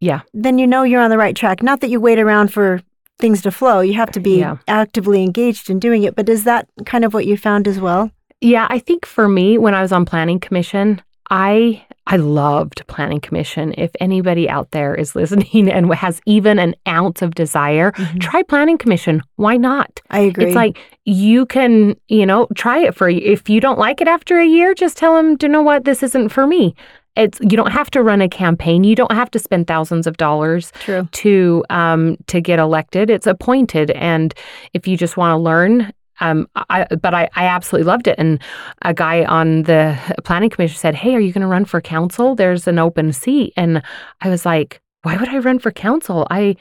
Yeah. 0.00 0.20
then 0.32 0.58
you 0.58 0.66
know 0.66 0.84
you're 0.84 1.02
on 1.02 1.10
the 1.10 1.18
right 1.18 1.36
track. 1.36 1.62
Not 1.62 1.80
that 1.80 1.90
you 1.90 2.00
wait 2.00 2.18
around 2.18 2.52
for 2.52 2.80
things 3.18 3.42
to 3.42 3.50
flow. 3.50 3.80
You 3.80 3.94
have 3.94 4.10
to 4.12 4.20
be 4.20 4.38
Yeah. 4.38 4.56
actively 4.68 5.22
engaged 5.22 5.68
in 5.70 5.78
doing 5.80 6.02
it. 6.04 6.14
But 6.14 6.28
is 6.28 6.44
that 6.44 6.68
kind 6.84 7.04
of 7.04 7.12
what 7.14 7.26
you 7.26 7.36
found 7.36 7.66
as 7.66 7.78
well? 7.80 8.10
Yeah, 8.40 8.66
I 8.68 8.78
think 8.78 9.06
for 9.06 9.28
me, 9.28 9.58
when 9.58 9.74
I 9.74 9.82
was 9.82 9.92
on 9.92 10.04
planning 10.04 10.40
commission, 10.40 11.02
I 11.30 11.84
I 12.06 12.16
loved 12.16 12.86
planning 12.86 13.20
commission. 13.20 13.74
If 13.76 13.90
anybody 13.98 14.48
out 14.48 14.70
there 14.70 14.94
is 14.94 15.14
listening 15.16 15.70
and 15.70 15.92
has 15.94 16.20
even 16.26 16.58
an 16.58 16.74
ounce 16.86 17.22
of 17.22 17.34
desire, 17.34 17.92
try 18.20 18.42
planning 18.42 18.78
commission. 18.78 19.22
Why 19.36 19.56
not? 19.56 20.00
I 20.10 20.20
agree. 20.20 20.46
It's 20.46 20.54
like 20.54 20.78
you 21.04 21.46
can, 21.46 21.96
you 22.08 22.26
know, 22.26 22.46
try 22.54 22.78
it 22.78 22.94
for 22.94 23.08
if 23.08 23.48
you 23.48 23.60
don't 23.60 23.78
like 23.78 24.00
it 24.00 24.08
after 24.08 24.38
a 24.38 24.46
year, 24.46 24.74
just 24.74 24.96
tell 24.96 25.16
them, 25.16 25.36
"Do 25.36 25.46
you 25.46 25.52
know 25.52 25.62
what? 25.62 25.84
This 25.84 26.02
isn't 26.02 26.28
for 26.28 26.46
me." 26.46 26.74
It's 27.16 27.40
you 27.40 27.56
don't 27.56 27.72
have 27.72 27.90
to 27.92 28.02
run 28.02 28.20
a 28.20 28.28
campaign. 28.28 28.84
You 28.84 28.94
don't 28.94 29.12
have 29.12 29.30
to 29.30 29.38
spend 29.38 29.66
thousands 29.66 30.06
of 30.06 30.18
dollars 30.18 30.70
true. 30.80 31.08
to 31.10 31.64
um 31.70 32.18
to 32.26 32.40
get 32.40 32.58
elected. 32.58 33.08
It's 33.08 33.26
appointed, 33.26 33.90
and 33.92 34.34
if 34.74 34.86
you 34.86 34.96
just 34.96 35.16
want 35.16 35.32
to 35.32 35.38
learn, 35.38 35.92
um, 36.20 36.48
I, 36.70 36.86
but 37.00 37.14
I, 37.14 37.28
I 37.34 37.46
absolutely 37.46 37.86
loved 37.86 38.08
it. 38.08 38.18
And 38.18 38.40
a 38.82 38.94
guy 38.94 39.24
on 39.24 39.62
the 39.62 39.98
planning 40.24 40.50
commission 40.50 40.76
said, 40.76 40.94
"Hey, 40.94 41.14
are 41.14 41.20
you 41.20 41.32
going 41.32 41.42
to 41.42 41.46
run 41.46 41.64
for 41.64 41.80
council? 41.80 42.34
There's 42.34 42.66
an 42.66 42.78
open 42.78 43.12
seat." 43.12 43.52
And 43.56 43.82
I 44.20 44.28
was 44.28 44.46
like, 44.46 44.80
"Why 45.02 45.16
would 45.16 45.28
I 45.28 45.38
run 45.38 45.58
for 45.58 45.70
council? 45.70 46.26
I, 46.30 46.56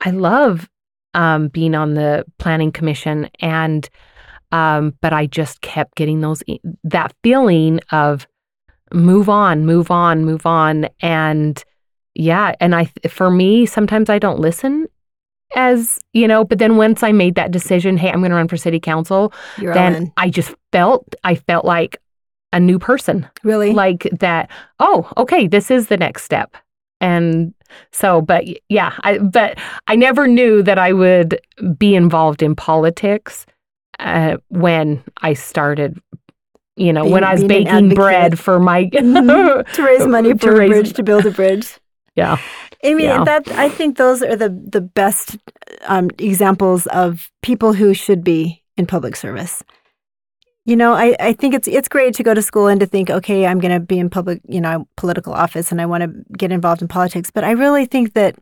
I 0.00 0.10
love 0.10 0.68
um, 1.14 1.48
being 1.48 1.74
on 1.74 1.94
the 1.94 2.24
planning 2.38 2.72
commission, 2.72 3.28
and 3.40 3.88
um, 4.52 4.96
but 5.00 5.12
I 5.12 5.26
just 5.26 5.60
kept 5.60 5.94
getting 5.94 6.20
those 6.20 6.42
that 6.84 7.14
feeling 7.22 7.80
of 7.92 8.26
move 8.92 9.28
on, 9.28 9.64
move 9.64 9.90
on, 9.90 10.24
move 10.24 10.46
on, 10.46 10.88
and 11.00 11.62
yeah, 12.14 12.54
and 12.60 12.74
I 12.74 12.86
for 13.08 13.30
me 13.30 13.66
sometimes 13.66 14.10
I 14.10 14.18
don't 14.18 14.40
listen 14.40 14.86
as 15.56 15.98
you 16.12 16.26
know 16.28 16.44
but 16.44 16.58
then 16.58 16.76
once 16.76 17.02
i 17.02 17.10
made 17.12 17.34
that 17.34 17.50
decision 17.50 17.96
hey 17.96 18.10
i'm 18.10 18.20
going 18.20 18.30
to 18.30 18.36
run 18.36 18.48
for 18.48 18.56
city 18.56 18.78
council 18.80 19.32
You're 19.58 19.74
then 19.74 20.12
i 20.16 20.30
just 20.30 20.54
felt 20.72 21.14
i 21.24 21.34
felt 21.34 21.64
like 21.64 21.98
a 22.52 22.58
new 22.58 22.80
person. 22.80 23.28
Really? 23.44 23.72
Like 23.72 24.08
that 24.18 24.50
oh 24.80 25.08
okay 25.16 25.46
this 25.46 25.70
is 25.70 25.86
the 25.86 25.96
next 25.96 26.24
step. 26.24 26.56
And 27.00 27.54
so 27.92 28.20
but 28.20 28.44
yeah 28.68 28.92
i 29.04 29.18
but 29.18 29.56
i 29.86 29.94
never 29.94 30.26
knew 30.26 30.60
that 30.62 30.76
i 30.78 30.92
would 30.92 31.40
be 31.78 31.94
involved 31.94 32.42
in 32.42 32.56
politics 32.56 33.46
uh, 34.00 34.36
when 34.48 35.02
i 35.22 35.32
started 35.34 35.96
you 36.76 36.92
know 36.92 37.02
Being- 37.02 37.12
when 37.12 37.24
i 37.24 37.32
was 37.34 37.44
baking 37.44 37.90
bread 37.90 38.38
for 38.38 38.58
my 38.58 38.86
Mhm. 38.86 39.72
to 39.74 39.82
raise 39.84 40.06
money 40.08 40.32
To 40.32 40.38
for 40.38 40.52
a 40.52 40.58
raise- 40.58 40.70
bridge 40.70 40.92
to 40.94 41.02
build 41.04 41.26
a 41.26 41.30
bridge. 41.30 41.78
yeah 42.16 42.38
Amy, 42.82 43.04
Yeah. 43.04 43.24
that 43.24 43.48
I 43.48 43.68
think 43.68 43.96
those 43.96 44.22
are 44.22 44.36
the 44.36 44.48
the 44.48 44.80
best 44.80 45.36
um, 45.86 46.08
examples 46.18 46.86
of 46.88 47.30
people 47.42 47.72
who 47.72 47.94
should 47.94 48.24
be 48.24 48.62
in 48.76 48.86
public 48.86 49.16
service. 49.16 49.62
You 50.66 50.76
know, 50.76 50.92
I, 50.92 51.16
I 51.20 51.32
think 51.32 51.54
it's 51.54 51.68
it's 51.68 51.88
great 51.88 52.14
to 52.14 52.22
go 52.22 52.34
to 52.34 52.42
school 52.42 52.68
and 52.68 52.80
to 52.80 52.86
think, 52.86 53.10
okay, 53.10 53.46
I'm 53.46 53.58
going 53.60 53.72
to 53.72 53.80
be 53.80 53.98
in 53.98 54.10
public, 54.10 54.40
you 54.48 54.60
know, 54.60 54.86
political 54.96 55.32
office, 55.32 55.72
and 55.72 55.80
I 55.80 55.86
want 55.86 56.04
to 56.04 56.08
get 56.36 56.52
involved 56.52 56.82
in 56.82 56.88
politics. 56.88 57.30
But 57.30 57.44
I 57.44 57.52
really 57.52 57.86
think 57.86 58.12
that 58.14 58.36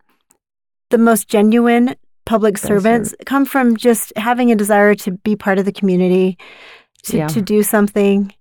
the 0.90 0.98
most 0.98 1.28
genuine 1.28 1.94
public 2.26 2.54
That's 2.56 2.66
servants 2.66 3.14
come 3.26 3.44
from 3.46 3.76
just 3.76 4.12
having 4.16 4.52
a 4.52 4.56
desire 4.56 4.94
to 4.96 5.12
be 5.12 5.36
part 5.36 5.58
of 5.58 5.64
the 5.64 5.72
community, 5.72 6.36
to, 7.04 7.16
Yeah. 7.16 7.26
to 7.28 7.40
do 7.40 7.62
something. 7.62 8.32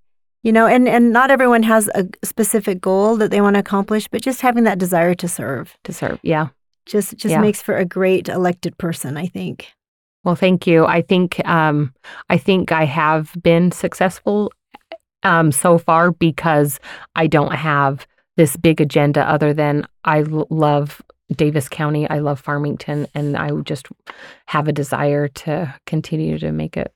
You 0.43 0.51
know, 0.53 0.67
and, 0.67 0.87
and 0.87 1.11
not 1.11 1.31
everyone 1.31 1.63
has 1.63 1.89
a 1.93 2.07
specific 2.23 2.79
goal 2.79 3.17
that 3.17 3.31
they 3.31 3.41
want 3.41 3.55
to 3.55 3.59
accomplish, 3.59 4.07
but 4.07 4.21
just 4.21 4.41
having 4.41 4.63
that 4.63 4.77
desire 4.77 5.13
to 5.15 5.27
serve 5.27 5.75
to 5.83 5.91
serve 5.91 6.19
yeah 6.23 6.49
just 6.85 7.17
just 7.17 7.33
Yeah. 7.33 7.41
makes 7.41 7.61
for 7.61 7.75
a 7.75 7.85
great 7.85 8.29
elected 8.29 8.77
person, 8.77 9.17
I 9.17 9.27
think. 9.27 9.67
Well, 10.23 10.35
thank 10.35 10.65
you. 10.67 10.85
I 10.85 11.01
think 11.01 11.45
um, 11.47 11.93
I 12.29 12.37
think 12.37 12.71
I 12.71 12.85
have 12.85 13.35
been 13.41 13.71
successful 13.71 14.51
um, 15.23 15.51
so 15.51 15.77
far 15.77 16.11
because 16.11 16.79
I 17.15 17.27
don't 17.27 17.53
have 17.53 18.07
this 18.37 18.55
big 18.55 18.79
agenda 18.81 19.21
other 19.29 19.53
than 19.53 19.85
I 20.05 20.19
l- 20.21 20.47
love 20.49 21.01
Davis 21.35 21.67
County, 21.67 22.09
I 22.09 22.19
love 22.19 22.39
Farmington, 22.39 23.07
and 23.13 23.35
I 23.35 23.51
just 23.61 23.87
have 24.45 24.67
a 24.67 24.71
desire 24.73 25.27
to 25.27 25.73
continue 25.85 26.39
to 26.39 26.51
make 26.51 26.77
it 26.77 26.93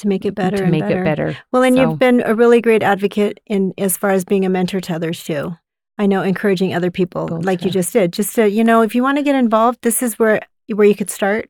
To 0.00 0.08
make 0.08 0.24
it 0.24 0.34
better 0.34 0.56
to 0.58 0.66
make 0.66 0.80
better. 0.82 1.02
it 1.02 1.04
better. 1.04 1.36
Well, 1.52 1.62
and 1.62 1.76
So- 1.76 1.82
you've 1.90 1.98
been 1.98 2.22
a 2.24 2.34
really 2.34 2.60
great 2.60 2.82
advocate 2.82 3.40
in 3.46 3.72
as 3.78 3.96
far 3.96 4.10
as 4.10 4.24
being 4.24 4.44
a 4.44 4.48
mentor 4.48 4.80
to 4.80 4.94
others 4.94 5.22
too. 5.22 5.54
I 5.98 6.06
know 6.06 6.22
encouraging 6.22 6.74
other 6.74 6.90
people 6.90 7.28
like 7.42 7.62
you 7.64 7.70
just 7.70 7.92
did. 7.92 8.12
Just 8.14 8.34
to, 8.36 8.48
you 8.48 8.64
know, 8.64 8.80
if 8.80 8.94
you 8.94 9.02
want 9.02 9.18
to 9.18 9.22
get 9.22 9.34
involved, 9.34 9.80
this 9.82 10.02
is 10.02 10.18
where 10.18 10.40
where 10.74 10.86
you 10.86 10.94
could 10.94 11.10
start 11.10 11.48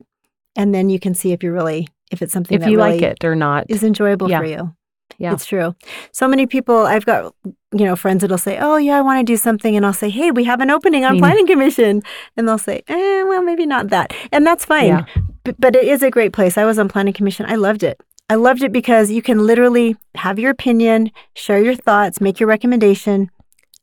and 0.57 0.75
then 0.75 0.89
you 0.91 0.99
can 0.99 1.15
see 1.15 1.31
if 1.33 1.43
you 1.43 1.53
really 1.53 1.87
if 2.11 2.21
it's 2.23 2.33
something 2.33 2.57
If 2.57 2.63
that 2.63 2.71
you 2.71 2.77
really 2.79 2.95
like 2.95 3.03
it 3.03 3.25
or 3.25 3.37
not, 3.37 3.67
is 3.69 3.85
enjoyable 3.85 4.29
Yeah. 4.29 4.39
for 4.41 4.47
you. 4.47 4.75
Yeah. 5.19 5.33
It's 5.35 5.45
true. 5.47 5.75
So 6.13 6.27
many 6.27 6.47
people 6.47 6.79
I've 6.79 7.05
got 7.07 7.33
you 7.73 7.85
know 7.85 7.95
friends 7.95 8.23
that'll 8.23 8.39
say, 8.39 8.59
"Oh, 8.61 8.77
yeah, 8.79 8.97
I 8.99 9.01
want 9.03 9.21
to 9.25 9.33
do 9.33 9.37
something." 9.37 9.77
And 9.77 9.87
I'll 9.87 9.93
say, 9.93 10.09
"Hey, 10.11 10.33
we 10.33 10.43
have 10.45 10.61
an 10.61 10.71
opening 10.71 11.05
on 11.05 11.17
Mm. 11.17 11.19
planning 11.21 11.47
commission." 11.47 12.03
And 12.37 12.49
they'll 12.49 12.59
say, 12.59 12.83
"Eh, 12.89 13.23
well, 13.23 13.43
maybe 13.43 13.67
not 13.67 13.91
that." 13.91 14.13
And 14.33 14.45
that's 14.45 14.65
fine. 14.65 14.89
Yeah. 14.89 15.05
B- 15.45 15.53
but 15.59 15.77
it 15.77 15.85
is 15.85 16.03
a 16.03 16.11
great 16.11 16.33
place. 16.33 16.59
I 16.59 16.65
was 16.65 16.79
on 16.81 16.89
planning 16.89 17.13
commission. 17.15 17.47
I 17.49 17.55
loved 17.55 17.83
it. 17.85 18.01
I 18.31 18.37
loved 18.37 18.63
it 18.63 18.71
because 18.73 19.11
you 19.11 19.23
can 19.23 19.45
literally 19.45 19.97
have 20.15 20.39
your 20.39 20.51
opinion, 20.53 21.11
share 21.35 21.61
your 21.61 21.75
thoughts, 21.75 22.21
make 22.21 22.39
your 22.39 22.49
recommendation, 22.49 23.29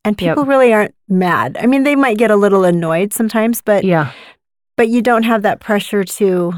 and 0.06 0.20
Yep. 0.20 0.36
people 0.36 0.46
really 0.46 0.74
aren't 0.74 0.96
mad. 1.10 1.58
I 1.60 1.66
mean, 1.68 1.84
they 1.84 1.98
might 1.98 2.18
get 2.18 2.32
a 2.32 2.38
little 2.38 2.64
annoyed 2.64 3.12
sometimes, 3.12 3.62
but 3.62 3.84
yeah, 3.84 4.12
but 4.78 4.88
you 4.88 5.02
don't 5.02 5.24
have 5.24 5.42
that 5.42 5.60
pressure 5.60 6.04
to 6.06 6.54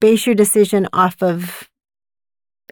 base 0.00 0.26
your 0.26 0.34
decision 0.34 0.86
off 0.92 1.22
of 1.22 1.68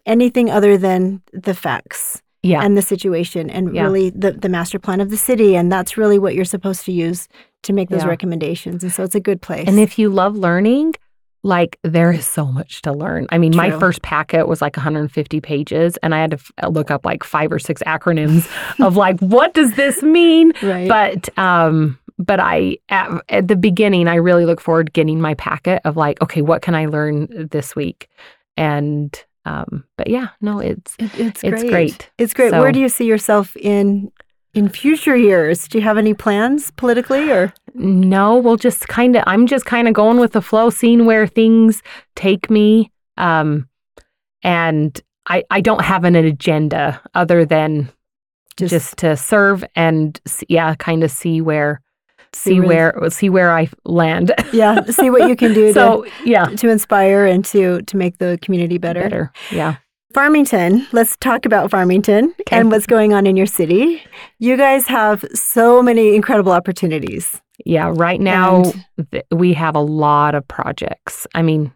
anything 0.05 0.51
other 0.51 0.77
than 0.77 1.23
the 1.33 1.55
facts 1.55 2.21
yeah, 2.43 2.63
and 2.63 2.77
the 2.77 2.83
situation 2.83 3.49
and 3.49 3.75
Yeah. 3.75 3.85
really 3.85 4.11
the, 4.11 4.33
the 4.33 4.49
master 4.49 4.79
plan 4.79 5.01
of 5.01 5.09
the 5.11 5.17
city 5.17 5.57
and 5.57 5.73
that's 5.73 5.97
really 5.97 6.19
what 6.19 6.35
you're 6.35 6.45
supposed 6.45 6.85
to 6.85 6.93
use 6.93 7.27
to 7.63 7.73
make 7.73 7.89
those 7.89 8.03
Yeah. 8.03 8.09
recommendations 8.11 8.83
and 8.85 8.93
so 8.93 9.03
it's 9.03 9.15
a 9.15 9.21
good 9.21 9.41
place 9.41 9.67
And 9.67 9.81
if 9.81 9.99
you 9.99 10.09
love 10.11 10.37
learning, 10.37 10.95
like 11.47 11.79
there 11.83 12.11
is 12.13 12.27
so 12.27 12.45
much 12.47 12.83
to 12.83 12.93
learn. 12.93 13.27
I 13.31 13.39
mean, 13.39 13.55
my 13.57 13.71
first 13.71 14.03
packet 14.03 14.49
was 14.49 14.61
like 14.61 14.77
150 14.77 15.41
pages, 15.41 15.97
and 16.03 16.15
I 16.15 16.21
had 16.21 16.33
to 16.33 16.37
f- 16.37 16.51
uh, 16.63 16.69
look 16.69 16.91
up 16.91 17.07
like 17.07 17.23
five 17.25 17.53
or 17.53 17.59
six 17.59 17.83
acronyms 17.85 18.47
of 18.85 18.97
like, 18.97 19.19
what 19.21 19.55
does 19.55 19.75
this 19.77 20.03
mean? 20.03 20.53
right 20.63 20.89
But 20.89 21.39
um, 21.39 21.99
but 22.19 22.41
I 22.41 22.79
at, 22.89 23.11
at 23.29 23.49
the 23.49 23.57
beginning, 23.57 24.09
I 24.09 24.17
really 24.17 24.45
look 24.45 24.61
forward 24.61 24.87
to 24.89 24.93
getting 24.93 25.21
my 25.21 25.35
packet 25.35 25.81
of 25.85 25.97
like, 25.97 26.21
okay, 26.21 26.43
what 26.43 26.63
can 26.63 26.75
I 26.75 26.87
learn 26.87 27.49
this 27.53 27.77
week? 27.77 28.09
And 28.57 29.15
um, 29.45 29.85
but 29.97 30.09
yeah, 30.09 30.29
no, 30.41 30.59
it's 30.59 30.97
It- 30.99 31.15
it's 31.21 31.45
it's 31.45 31.63
great. 31.63 31.71
great. 31.71 32.11
it's 32.19 32.35
great 32.35 32.51
So- 32.51 32.61
where 32.61 32.73
do 32.73 32.81
you 32.81 32.89
see 32.89 33.05
yourself 33.07 33.57
in 33.57 34.11
in 34.57 34.69
future 34.69 35.17
years 35.17 35.69
do 35.69 35.79
you 35.79 35.85
have 35.85 35.99
any 35.99 36.15
plans 36.15 36.71
politically 36.73 37.31
or 37.31 37.53
No, 37.75 38.37
we'll 38.39 38.57
just 38.57 38.89
kind 38.89 39.15
of, 39.17 39.23
I'm 39.27 39.47
just 39.47 39.67
kind 39.67 39.87
of 39.89 39.95
going 39.95 40.19
with 40.19 40.33
the 40.33 40.41
flow, 40.43 40.71
seeing 40.71 41.05
where 41.05 41.27
things 41.27 41.83
take 42.15 42.49
me. 42.51 42.91
Um, 43.19 43.69
and 44.43 44.99
I, 45.27 45.45
I 45.51 45.61
don't 45.61 45.83
have 45.85 46.05
an 46.05 46.15
agenda 46.17 47.01
other 47.15 47.45
than 47.45 47.89
Just- 48.57 48.71
just, 48.71 48.97
to 48.99 49.17
serve 49.17 49.65
and 49.75 50.19
yeah, 50.49 50.75
kind 50.77 51.05
of 51.05 51.11
see 51.11 51.41
where, 51.41 51.81
See 52.33 52.51
see 52.55 52.61
where- 52.61 53.11
see 53.11 53.29
where 53.31 53.53
I 53.57 53.69
land. 53.85 54.33
yeah 54.53 54.83
see 54.87 55.11
what 55.11 55.29
you 55.29 55.37
can 55.37 55.53
do 55.55 55.73
so 55.79 56.05
yeah, 56.25 56.45
to 56.47 56.57
to 56.57 56.69
inspire 56.71 57.25
and 57.27 57.45
to 57.47 57.81
to 57.83 57.97
make 57.97 58.19
the 58.19 58.39
community 58.43 58.79
better. 58.79 59.01
better. 59.03 59.33
Yeah. 59.51 59.77
Farmington, 60.15 60.87
let's 60.93 61.17
talk 61.19 61.45
about 61.45 61.71
Farmington 61.71 62.33
Okay. 62.43 62.57
and 62.57 62.71
what's 62.71 62.87
going 62.87 63.13
on 63.13 63.27
in 63.27 63.37
your 63.37 63.47
city. 63.47 64.03
You 64.39 64.57
guys 64.57 64.87
have 64.87 65.25
so 65.35 65.83
many 65.83 66.15
incredible 66.15 66.53
opportunities. 66.53 67.41
Yeah. 67.65 67.93
Right 67.95 68.21
now, 68.21 68.73
th- 69.11 69.25
we 69.33 69.53
have 69.55 69.75
a 69.75 69.81
lot 69.81 70.35
of 70.35 70.47
projects. 70.49 71.27
I 71.35 71.43
mean, 71.43 71.73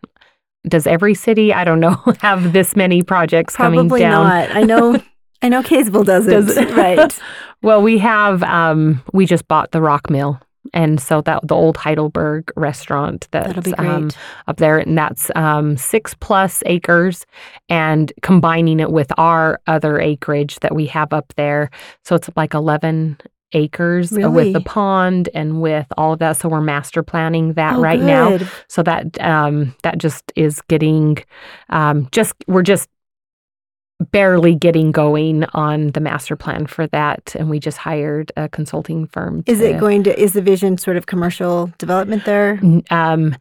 does 0.69 0.87
every 0.87 1.15
city, 1.15 1.53
I 1.53 1.65
don't 1.65 1.81
know, 1.81 1.97
have 2.21 2.53
this 2.53 2.77
many 2.77 3.03
projects 3.03 3.57
coming 3.57 3.89
down? 3.89 3.89
Probably 3.89 4.03
not. 4.05 4.51
I 4.57 4.63
know 4.63 5.03
I 5.43 5.49
know 5.49 5.63
Kaysville 5.63 6.05
doesn't. 6.07 6.31
Does 6.33 6.57
it? 6.57 6.71
right. 6.77 7.19
Well, 7.63 7.83
we 7.83 7.99
have 7.99 8.43
um 8.45 9.03
we 9.13 9.27
just 9.27 9.47
bought 9.47 9.73
the 9.73 9.83
Rock 9.83 10.09
Mill. 10.09 10.41
And 10.73 11.01
so 11.01 11.21
that 11.23 11.47
the 11.47 11.55
old 11.55 11.77
Heidelberg 11.77 12.53
restaurant 12.57 13.29
that's 13.31 13.49
That'll 13.49 13.63
be 13.63 13.73
great. 13.73 13.89
um, 13.89 14.11
up 14.47 14.59
there, 14.59 14.79
and 14.79 14.97
that's 14.97 15.31
um, 15.35 15.77
six 15.77 16.15
plus 16.15 16.63
acres, 16.67 17.27
and 17.69 18.13
combining 18.23 18.81
it 18.81 18.93
with 18.93 19.13
our 19.19 19.61
other 19.67 19.99
acreage 20.01 20.61
that 20.61 20.75
we 20.75 20.87
have 20.87 21.13
up 21.13 21.33
there, 21.37 21.71
so 22.05 22.15
it's 22.15 22.31
like 22.37 22.55
eleven 22.55 23.19
acres 23.53 24.13
uh, 24.13 24.31
with 24.31 24.53
the 24.53 24.61
pond 24.61 25.29
and 25.35 25.61
with 25.61 25.87
all 25.99 26.13
of 26.13 26.21
that. 26.21 26.37
So 26.37 26.49
we're 26.49 26.61
master 26.61 27.03
planning 27.03 27.55
that 27.55 27.77
Oh, 27.77 27.81
right 27.81 28.01
now. 28.01 28.39
So 28.69 28.85
that 28.85 29.21
um, 29.21 29.75
that 29.83 29.99
just 29.99 30.33
is 30.37 30.61
getting 30.63 31.19
um, 31.69 32.09
just 32.13 32.35
we're 32.47 32.63
just 32.63 32.89
barely 34.01 34.55
getting 34.55 34.93
going 34.93 35.45
on 35.53 35.89
the 35.89 36.01
master 36.01 36.37
plan 36.37 36.67
for 36.67 36.87
that, 36.89 37.35
and 37.39 37.51
we 37.51 37.59
just 37.59 37.79
hired 37.79 38.33
a 38.37 38.49
consulting 38.49 39.07
firm. 39.07 39.45
Is 39.47 39.59
to, 39.59 39.71
it 39.71 39.81
going 39.81 40.05
to 40.05 40.21
is 40.21 40.33
the 40.33 40.43
vision 40.43 40.79
sort 40.79 40.97
of 40.97 41.07
commercial 41.07 41.73
development 41.79 42.25
there? 42.25 42.61
um, 42.91 43.37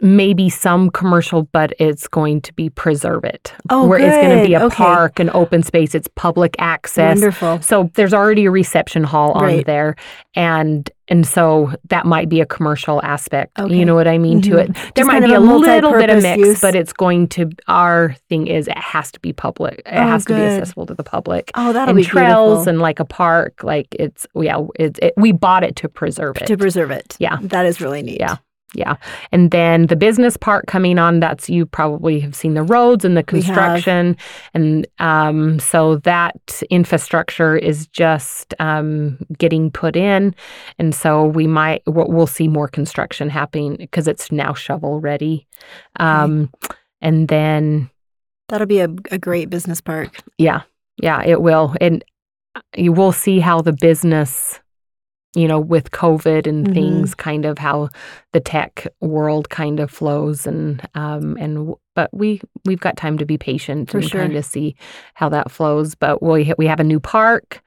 maybe 0.00 0.48
some 0.48 0.88
commercial, 0.90 1.42
but 1.52 1.72
it's 1.80 2.06
going 2.06 2.40
to 2.42 2.52
be 2.54 2.70
preserve 2.70 3.24
it. 3.24 3.52
Oh, 3.70 3.86
where 3.88 3.98
it's 3.98 4.14
going 4.16 4.38
to 4.38 4.46
be 4.46 4.54
a 4.54 4.62
Okay. 4.66 4.76
park, 4.76 5.18
an 5.18 5.30
open 5.34 5.64
space. 5.64 5.96
It's 5.96 6.06
public 6.14 6.54
access. 6.60 7.16
Wonderful. 7.18 7.60
So 7.60 7.90
there's 7.94 8.14
already 8.14 8.44
a 8.44 8.50
reception 8.52 9.02
hall 9.02 9.32
on 9.32 9.42
Right. 9.42 9.66
there, 9.66 9.96
and 10.36 10.88
and 11.08 11.26
so 11.26 11.70
that 11.90 12.06
might 12.06 12.30
be 12.30 12.40
a 12.40 12.46
commercial 12.46 13.02
aspect. 13.02 13.58
Okay. 13.58 13.74
You 13.76 13.84
know 13.84 13.94
what 13.94 14.08
I 14.08 14.16
mean 14.16 14.40
to 14.42 14.50
Mhm. 14.52 14.58
it. 14.60 14.74
There 14.94 15.04
Just 15.04 15.06
might 15.08 15.22
be 15.24 15.34
a 15.34 15.38
a 15.38 15.40
little 15.40 15.92
bit 15.92 16.08
of 16.08 16.22
mix, 16.22 16.38
use. 16.38 16.60
but 16.62 16.74
it's 16.74 16.92
going 16.94 17.28
to. 17.28 17.50
Our 17.68 18.14
thing 18.30 18.46
is 18.46 18.68
it 18.68 18.78
has 18.78 19.10
to 19.12 19.20
be 19.20 19.32
public. 19.32 19.80
It 19.80 19.92
Oh, 19.92 20.02
has 20.08 20.24
to 20.26 20.34
be 20.34 20.40
accessible 20.40 20.86
to 20.86 20.94
the 20.94 21.02
public. 21.02 21.50
Oh, 21.56 21.72
that'll 21.72 21.90
and 21.90 21.96
be 21.96 22.04
trails 22.04 22.58
beautiful. 22.64 22.68
and 22.70 22.80
like 22.80 23.00
a 23.00 23.04
park, 23.04 23.62
like 23.64 23.88
it's 23.98 24.26
yeah, 24.36 24.60
it's 24.78 24.98
it, 25.02 25.14
we 25.16 25.32
bought 25.32 25.62
it 25.64 25.76
to 25.76 25.88
preserve 25.88 26.36
it. 26.38 26.46
to 26.46 26.56
preserve 26.56 26.90
it. 26.90 27.16
Yeah. 27.18 27.36
That 27.42 27.66
is 27.66 27.80
really 27.82 28.02
neat. 28.02 28.20
Yeah. 28.20 28.36
Yeah. 28.74 28.96
And 29.32 29.50
then 29.50 29.86
the 29.86 29.96
business 29.96 30.36
part 30.36 30.66
coming 30.66 30.98
on, 30.98 31.20
that's 31.20 31.48
you 31.48 31.64
probably 31.64 32.20
have 32.20 32.34
seen 32.34 32.54
the 32.54 32.62
roads 32.62 33.04
and 33.04 33.16
the 33.16 33.22
construction. 33.22 34.16
And 34.52 34.86
um, 34.98 35.58
so 35.60 35.96
that 35.98 36.62
infrastructure 36.70 37.56
is 37.56 37.86
just 37.86 38.52
um, 38.58 39.18
getting 39.38 39.70
put 39.70 39.96
in. 39.96 40.34
And 40.78 40.94
so 40.94 41.24
we 41.24 41.46
might, 41.46 41.82
we'll 41.86 42.08
we'll 42.08 42.26
see 42.26 42.48
more 42.48 42.68
construction 42.68 43.30
happening 43.30 43.76
because 43.76 44.08
it's 44.08 44.32
now 44.32 44.54
shovel 44.54 45.00
ready. 45.00 45.46
Um, 46.00 46.50
And 47.00 47.28
then, 47.28 47.90
That'll 48.48 48.66
be 48.66 48.80
a, 48.80 48.88
a 49.10 49.18
great 49.18 49.50
business 49.50 49.80
park. 49.80 50.22
yeah, 50.38 50.62
yeah, 51.02 51.22
it 51.24 51.42
will. 51.42 51.74
And 51.80 52.04
you 52.76 52.92
will 52.92 53.12
see 53.12 53.40
how 53.40 53.60
the 53.60 53.72
business, 53.72 54.60
you 55.34 55.48
know, 55.48 55.58
with 55.58 55.90
COVID 55.90 56.46
and 56.46 56.66
Mhm. 56.66 56.74
things, 56.74 57.14
kind 57.14 57.44
of 57.44 57.58
how 57.58 57.88
the 58.32 58.40
tech 58.40 58.86
world 59.00 59.50
kind 59.50 59.80
of 59.80 59.90
flows, 59.90 60.46
and 60.46 60.80
um, 60.94 61.36
and 61.40 61.74
but 61.94 62.08
we 62.12 62.40
we've 62.64 62.80
got 62.80 62.96
time 62.96 63.18
to 63.18 63.24
be 63.26 63.36
patient 63.38 63.90
For 63.90 63.98
and 63.98 64.08
sure. 64.08 64.20
kind 64.20 64.36
of 64.36 64.44
see 64.44 64.76
how 65.14 65.28
that 65.30 65.50
flows. 65.50 65.94
But 65.94 66.22
we 66.22 66.52
we 66.58 66.66
have 66.66 66.80
a 66.80 66.84
new 66.84 67.00
park 67.00 67.62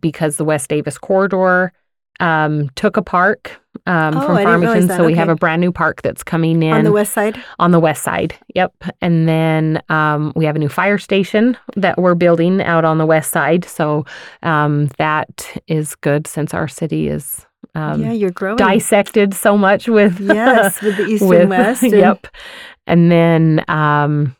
because 0.00 0.36
the 0.36 0.44
West 0.44 0.68
Davis 0.70 0.98
corridor 0.98 1.72
um, 2.20 2.68
took 2.76 2.96
a 2.96 3.02
park 3.02 3.60
um, 3.86 4.16
Oh, 4.16 4.26
from 4.26 4.42
Farmington, 4.42 4.88
so 4.88 5.04
we 5.04 5.14
have 5.14 5.28
a 5.28 5.34
brand 5.34 5.60
new 5.60 5.72
park 5.72 6.02
that's 6.02 6.22
coming 6.22 6.62
in 6.62 6.72
On 6.72 6.84
the 6.84 6.92
west 6.92 7.12
side? 7.12 7.40
on 7.58 7.70
the 7.70 7.80
west 7.80 8.02
side. 8.02 8.34
Yep. 8.54 8.74
And 9.00 9.28
then 9.28 9.80
um, 9.88 10.32
we 10.36 10.44
have 10.44 10.54
a 10.56 10.58
new 10.58 10.68
fire 10.68 10.98
station 10.98 11.56
that 11.76 11.96
we're 11.98 12.14
building 12.14 12.60
out 12.62 12.84
on 12.84 12.98
the 12.98 13.06
west 13.06 13.30
side. 13.32 13.64
So 13.64 14.04
um, 14.42 14.88
that 14.98 15.50
is 15.66 15.94
good 15.94 16.26
since 16.26 16.52
our 16.52 16.68
city 16.68 17.08
is 17.08 17.46
um, 17.74 18.02
yeah, 18.02 18.10
you're 18.12 18.30
growing. 18.32 18.56
dissected 18.56 19.32
so 19.32 19.56
much 19.56 19.86
with 19.88 20.18
Yes, 20.20 20.82
with 20.82 20.96
the 20.96 21.06
east 21.06 21.24
with- 21.24 21.42
and 21.42 21.50
west. 21.50 21.82
and- 21.84 21.92
yep. 21.92 22.26
And 22.86 23.10
then 23.12 23.64
um, 23.68 24.34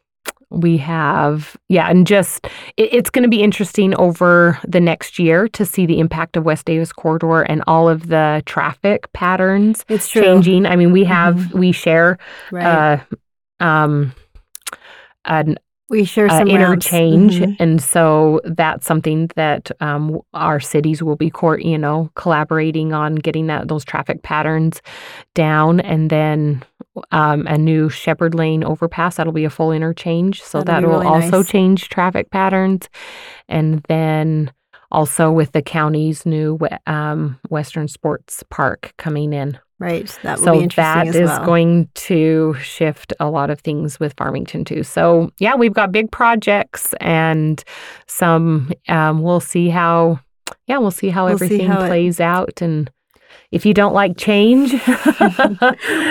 we 0.50 0.76
have 0.78 1.56
yeah, 1.68 1.88
and 1.88 2.06
just 2.06 2.46
it, 2.76 2.92
it's 2.92 3.10
going 3.10 3.22
to 3.22 3.28
be 3.28 3.42
interesting 3.42 3.94
over 3.96 4.58
the 4.66 4.80
next 4.80 5.18
year 5.18 5.48
to 5.48 5.64
see 5.64 5.86
the 5.86 6.00
impact 6.00 6.36
of 6.36 6.44
West 6.44 6.64
Davis 6.66 6.92
corridor 6.92 7.42
and 7.42 7.62
all 7.66 7.88
of 7.88 8.08
the 8.08 8.42
traffic 8.46 9.12
patterns 9.12 9.84
It's 9.88 10.08
true. 10.08 10.22
changing. 10.22 10.66
I 10.66 10.76
mean, 10.76 10.92
we 10.92 11.04
have 11.04 11.52
we 11.54 11.72
share 11.72 12.18
Right. 12.50 13.00
uh, 13.60 13.64
um, 13.64 14.12
an 15.24 15.56
we 15.90 16.04
share 16.04 16.26
uh, 16.26 16.38
some 16.38 16.48
routes. 16.48 16.54
interchange, 16.86 17.40
Mhm. 17.40 17.56
and 17.60 17.82
so 17.82 18.40
that's 18.44 18.86
something 18.86 19.30
that 19.36 19.70
um, 19.80 20.20
our 20.32 20.60
cities 20.60 21.02
will 21.02 21.16
be, 21.16 21.28
court, 21.28 21.62
you 21.62 21.76
know, 21.76 22.08
collaborating 22.14 22.92
on 22.94 23.16
getting 23.16 23.48
that 23.48 23.68
those 23.68 23.84
traffic 23.84 24.22
patterns 24.22 24.80
down, 25.34 25.80
and 25.80 26.08
then 26.08 26.62
um, 27.12 27.46
a 27.46 27.58
new 27.58 27.88
Shepherd 27.90 28.34
Lane 28.34 28.64
overpass 28.64 29.16
that'll 29.16 29.32
be 29.32 29.44
a 29.44 29.50
full 29.50 29.72
interchange, 29.72 30.42
so 30.42 30.62
That'll 30.62 30.82
that 30.82 30.86
will 30.88 31.00
really 31.00 31.06
also 31.22 31.38
nice. 31.38 31.48
change 31.48 31.88
traffic 31.88 32.30
patterns, 32.30 32.88
and 33.48 33.82
then 33.88 34.52
also 34.92 35.30
with 35.30 35.52
the 35.52 35.62
county's 35.62 36.24
new 36.26 36.58
um, 36.86 37.38
Western 37.48 37.86
Sports 37.88 38.42
Park 38.50 38.92
coming 38.96 39.32
in 39.32 39.58
Right. 39.80 40.06
That 40.22 40.38
will 40.38 40.44
so 40.44 40.52
be 40.52 40.62
interesting 40.64 40.84
that 40.84 41.06
as 41.08 41.16
is 41.16 41.28
well. 41.28 41.44
going 41.46 41.88
to 41.94 42.54
shift 42.62 43.12
a 43.18 43.28
lot 43.30 43.48
of 43.50 43.60
things 43.60 43.98
with 43.98 44.12
Farmington 44.16 44.64
too. 44.64 44.82
So 44.84 45.32
yeah, 45.38 45.56
we've 45.56 45.72
got 45.72 45.90
big 45.90 46.12
projects 46.12 46.94
and 47.00 47.64
some. 48.06 48.70
Um, 48.88 49.22
we'll 49.22 49.40
see 49.40 49.70
how. 49.70 50.20
Yeah, 50.66 50.78
we'll 50.78 50.90
see 50.90 51.08
how 51.08 51.24
We'll 51.26 51.38
see 51.38 51.46
everything 51.46 51.66
how 51.68 51.82
it- 51.82 51.88
plays 51.88 52.20
out 52.20 52.60
and. 52.62 52.90
If 53.52 53.66
you 53.66 53.74
don't 53.74 53.92
like 53.94 54.16
change, 54.16 54.72
we 54.72 54.78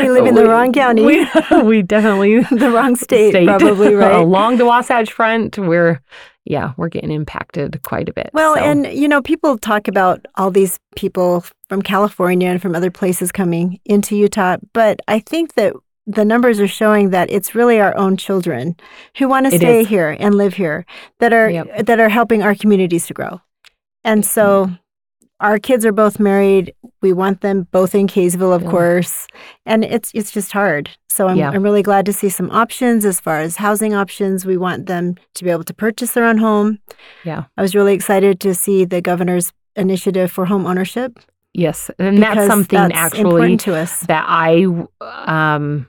live 0.10 0.26
in 0.26 0.36
the 0.36 0.46
wrong 0.50 0.74
county. 0.74 1.06
We, 1.06 1.28
we 1.64 1.82
definitely 1.82 2.42
the 2.42 2.70
wrong 2.70 2.96
state, 2.98 3.46
probably, 3.46 3.94
right? 3.94 4.16
Along 4.16 4.58
the 4.58 4.66
Wasatch 4.66 5.12
Front, 5.14 5.58
we're 5.58 6.02
yeah, 6.50 6.74
we're 6.78 6.90
getting 6.90 7.12
impacted 7.12 7.82
quite 7.84 8.10
a 8.10 8.14
bit. 8.14 8.32
Well, 8.34 8.56
so. 8.56 8.62
and 8.62 8.88
you 8.88 9.08
know, 9.08 9.22
people 9.22 9.58
talk 9.58 9.88
about 9.88 10.26
all 10.36 10.52
these 10.52 10.80
people 10.96 11.46
from 11.70 11.82
California 11.84 12.50
and 12.50 12.62
from 12.62 12.76
other 12.76 12.92
places 12.92 13.32
coming 13.32 13.80
into 13.86 14.18
Utah, 14.18 14.58
but 14.74 15.00
I 15.08 15.20
think 15.20 15.54
that 15.54 15.74
the 16.08 16.26
numbers 16.26 16.60
are 16.60 16.68
showing 16.68 17.12
that 17.12 17.30
it's 17.30 17.54
really 17.54 17.80
our 17.80 17.96
own 17.96 18.18
children 18.18 18.76
who 19.20 19.28
want 19.28 19.46
to 19.46 19.54
It 19.54 19.60
stay 19.60 19.82
is. 19.82 19.88
here 19.88 20.18
and 20.20 20.34
live 20.34 20.56
here 20.56 20.88
that 21.20 21.32
are 21.34 21.52
Yep. 21.52 21.86
that 21.86 22.00
are 22.00 22.10
helping 22.10 22.42
our 22.42 22.56
communities 22.56 23.06
to 23.08 23.14
grow. 23.14 23.42
And 24.04 24.26
so 24.26 24.66
mm. 24.66 24.80
Our 25.42 25.58
kids 25.60 25.86
are 25.86 25.92
both 25.94 26.20
married. 26.20 26.74
We 27.02 27.14
want 27.14 27.42
them 27.42 27.68
both 27.72 27.96
in 27.96 28.08
Kaysville, 28.08 28.54
of 28.54 28.64
Yeah. 28.64 28.70
course. 28.72 29.28
And 29.66 29.86
it's 29.86 30.12
it's 30.14 30.32
just 30.32 30.52
hard. 30.52 30.90
So 31.10 31.28
I'm 31.28 31.38
Yeah. 31.38 31.52
I'm 31.52 31.64
really 31.64 31.84
glad 31.84 32.06
to 32.08 32.14
see 32.14 32.30
some 32.30 32.52
options 32.52 33.06
as 33.06 33.20
far 33.20 33.40
as 33.40 33.56
housing 33.56 33.94
options. 33.94 34.46
We 34.46 34.58
want 34.58 34.86
them 34.88 35.16
to 35.36 35.44
be 35.44 35.50
able 35.50 35.64
to 35.64 35.74
purchase 35.74 36.12
their 36.14 36.26
own 36.26 36.38
home. 36.38 36.80
Yeah. 37.24 37.44
I 37.58 37.62
was 37.62 37.74
really 37.76 37.94
excited 37.94 38.40
to 38.42 38.54
see 38.54 38.86
the 38.86 39.02
governor's 39.02 39.54
initiative 39.76 40.32
for 40.32 40.46
home 40.46 40.66
ownership. 40.66 41.20
yes, 41.54 41.90
and 42.00 42.22
that's 42.22 42.46
something 42.48 42.78
that's 42.80 42.94
actually 42.96 43.58
to 43.58 43.76
us. 43.76 44.02
that 44.02 44.24
I 44.28 44.66
um, 45.02 45.88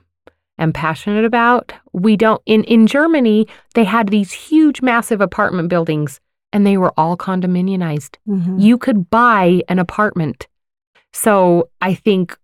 am 0.57 0.73
passionate 0.73 1.25
about. 1.25 1.73
We 1.93 2.15
don't 2.17 2.41
in 2.45 2.63
in 2.65 2.87
Germany. 2.87 3.47
They 3.75 3.83
had 3.83 4.09
these 4.09 4.31
huge, 4.31 4.81
massive 4.81 5.21
apartment 5.21 5.69
buildings, 5.69 6.19
and 6.53 6.65
they 6.65 6.77
were 6.77 6.93
all 6.97 7.15
condominiumized. 7.17 8.15
Mhm. 8.27 8.61
You 8.61 8.77
could 8.77 9.09
buy 9.09 9.61
an 9.69 9.79
apartment. 9.79 10.47
So 11.13 11.69
I 11.81 11.93
think 11.93 12.37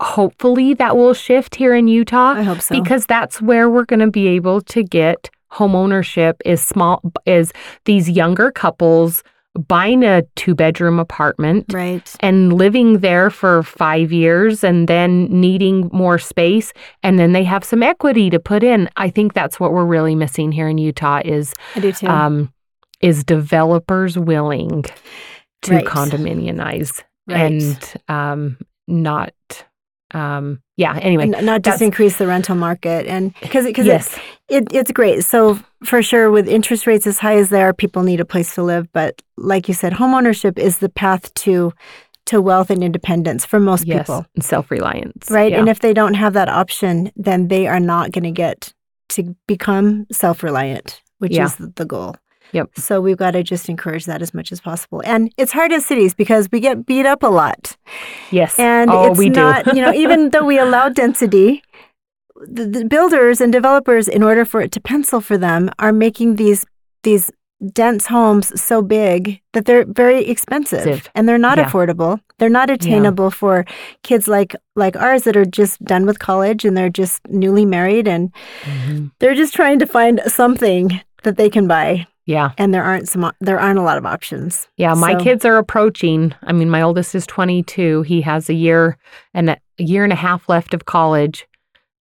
hopefully 0.00 0.74
that 0.74 0.96
will 0.96 1.14
shift 1.14 1.54
here 1.56 1.74
in 1.74 1.86
Utah 1.88 2.32
I 2.36 2.42
hope 2.42 2.60
so. 2.60 2.74
because 2.74 3.06
that's 3.06 3.42
where 3.42 3.68
we're 3.68 3.84
going 3.84 4.00
to 4.00 4.10
be 4.10 4.28
able 4.28 4.60
to 4.62 4.82
get 4.82 5.28
home 5.50 5.74
ownership 5.74 6.40
is 6.44 6.62
small 6.62 7.02
is 7.26 7.52
these 7.84 8.08
younger 8.08 8.50
couples 8.50 9.22
buying 9.66 10.04
a 10.04 10.22
two 10.36 10.54
bedroom 10.54 11.00
apartment 11.00 11.66
right. 11.72 12.14
and 12.20 12.52
living 12.52 13.00
there 13.00 13.30
for 13.30 13.64
five 13.64 14.12
years 14.12 14.62
and 14.62 14.86
then 14.88 15.24
needing 15.28 15.90
more 15.92 16.18
space 16.18 16.72
and 17.02 17.18
then 17.18 17.32
they 17.32 17.42
have 17.42 17.64
some 17.64 17.82
equity 17.82 18.30
to 18.30 18.38
put 18.38 18.62
in 18.62 18.88
i 18.96 19.10
think 19.10 19.34
that's 19.34 19.58
what 19.58 19.72
we're 19.72 19.84
really 19.84 20.14
missing 20.14 20.52
here 20.52 20.68
in 20.68 20.78
utah 20.78 21.20
is 21.24 21.52
I 21.74 21.80
do 21.80 21.92
too. 21.92 22.06
um, 22.06 22.52
is 23.00 23.24
developers 23.24 24.18
willing 24.18 24.84
to 25.62 25.74
Right. 25.74 25.84
condominiumize 25.86 27.02
right. 27.28 27.40
and 27.52 27.94
um, 28.08 28.56
not 28.88 29.32
um, 30.12 30.60
yeah 30.76 30.98
anyway 31.02 31.26
not 31.26 31.62
just 31.62 31.80
increase 31.82 32.16
the 32.16 32.26
rental 32.26 32.56
market 32.56 33.06
and 33.06 33.32
because 33.40 33.64
because 33.64 33.86
yes 33.86 34.18
it, 34.48 34.66
it's 34.72 34.90
great. 34.90 35.24
So 35.24 35.60
for 35.84 36.02
sure, 36.02 36.28
with 36.32 36.48
interest 36.48 36.84
rates 36.84 37.06
as 37.06 37.20
high 37.20 37.36
as 37.36 37.50
they 37.50 37.62
are, 37.62 37.72
people 37.72 38.02
need 38.02 38.18
a 38.18 38.24
place 38.24 38.52
to 38.56 38.64
live. 38.64 38.92
But 38.92 39.22
like 39.36 39.68
you 39.68 39.74
said, 39.74 39.92
homeownership 39.92 40.58
is 40.58 40.78
the 40.78 40.88
path 40.88 41.32
to 41.34 41.72
to 42.26 42.40
wealth 42.42 42.68
and 42.68 42.82
independence 42.82 43.46
for 43.46 43.60
most 43.60 43.86
yes 43.86 44.00
people, 44.00 44.26
and 44.34 44.44
self-reliance 44.44 45.30
right? 45.30 45.52
yeah. 45.52 45.58
And 45.60 45.68
if 45.68 45.78
they 45.80 45.92
don't 45.94 46.14
have 46.14 46.32
that 46.32 46.48
option, 46.48 47.12
then 47.14 47.46
they 47.46 47.68
are 47.68 47.78
not 47.78 48.10
going 48.10 48.24
to 48.24 48.32
get 48.32 48.72
to 49.10 49.36
become 49.46 50.06
self 50.10 50.42
reliant, 50.42 51.00
which 51.18 51.32
Yeah. 51.32 51.44
is 51.44 51.54
the 51.76 51.84
goal. 51.84 52.16
Yep. 52.52 52.70
So 52.78 53.00
we've 53.00 53.16
got 53.16 53.32
to 53.32 53.42
just 53.42 53.68
encourage 53.68 54.06
that 54.06 54.22
as 54.22 54.32
much 54.34 54.50
as 54.52 54.60
possible. 54.60 55.02
And 55.04 55.32
it's 55.36 55.52
hard 55.52 55.72
as 55.72 55.86
cities 55.86 56.14
because 56.14 56.48
we 56.52 56.60
get 56.60 56.84
beat 56.86 57.06
up 57.06 57.22
a 57.22 57.28
lot. 57.28 57.76
yes 58.30 58.58
And 58.58 58.90
oh 58.90 59.10
it's 59.12 59.20
not, 59.36 59.66
you 59.74 59.82
know, 59.82 59.92
even 60.04 60.30
though 60.30 60.44
we 60.44 60.58
allow 60.58 60.88
density, 60.88 61.62
the, 62.46 62.64
the 62.66 62.84
builders 62.84 63.40
and 63.40 63.52
developers, 63.52 64.08
in 64.08 64.22
order 64.22 64.44
for 64.44 64.60
it 64.62 64.72
to 64.72 64.80
pencil 64.80 65.20
for 65.20 65.36
them, 65.38 65.70
are 65.78 65.92
making 65.92 66.36
these 66.36 66.64
these 67.02 67.30
dense 67.74 68.06
homes 68.06 68.58
so 68.58 68.80
big 68.80 69.38
that 69.52 69.66
they're 69.66 69.84
very 69.84 70.24
expensive 70.24 70.78
Expensive. 70.78 71.10
and 71.14 71.28
they're 71.28 71.36
not 71.48 71.58
Yeah. 71.58 71.68
affordable. 71.68 72.18
They're 72.38 72.48
not 72.48 72.70
attainable 72.70 73.30
for 73.30 73.66
kids 74.02 74.26
like 74.26 74.56
like 74.76 74.96
ours 74.96 75.24
that 75.24 75.36
are 75.36 75.44
just 75.44 75.82
done 75.84 76.06
with 76.06 76.18
college 76.18 76.64
and 76.64 76.74
they're 76.76 76.88
just 77.02 77.20
newly 77.28 77.66
married 77.66 78.08
and 78.08 78.32
Mhm. 78.64 79.10
they're 79.18 79.34
just 79.34 79.52
trying 79.54 79.78
to 79.78 79.86
find 79.86 80.22
something 80.26 81.02
that 81.22 81.36
they 81.36 81.50
can 81.50 81.66
buy 81.66 82.06
yeah 82.30 82.52
and 82.58 82.72
there 82.72 82.84
aren't 82.84 83.08
some 83.08 83.30
there 83.40 83.58
aren't 83.60 83.78
a 83.78 83.82
lot 83.82 83.98
of 83.98 84.06
options. 84.06 84.68
Yeah, 84.76 84.94
my 84.94 85.12
So- 85.14 85.24
kids 85.26 85.44
are 85.44 85.58
approaching. 85.58 86.32
I 86.48 86.52
mean, 86.52 86.70
my 86.70 86.82
oldest 86.82 87.14
is 87.14 87.26
22. 87.26 88.02
He 88.02 88.20
has 88.22 88.48
a 88.48 88.54
year 88.54 88.96
and 89.34 89.50
a 89.50 89.58
year 89.78 90.04
and 90.04 90.12
a 90.12 90.22
half 90.26 90.48
left 90.48 90.72
of 90.74 90.84
college, 90.84 91.46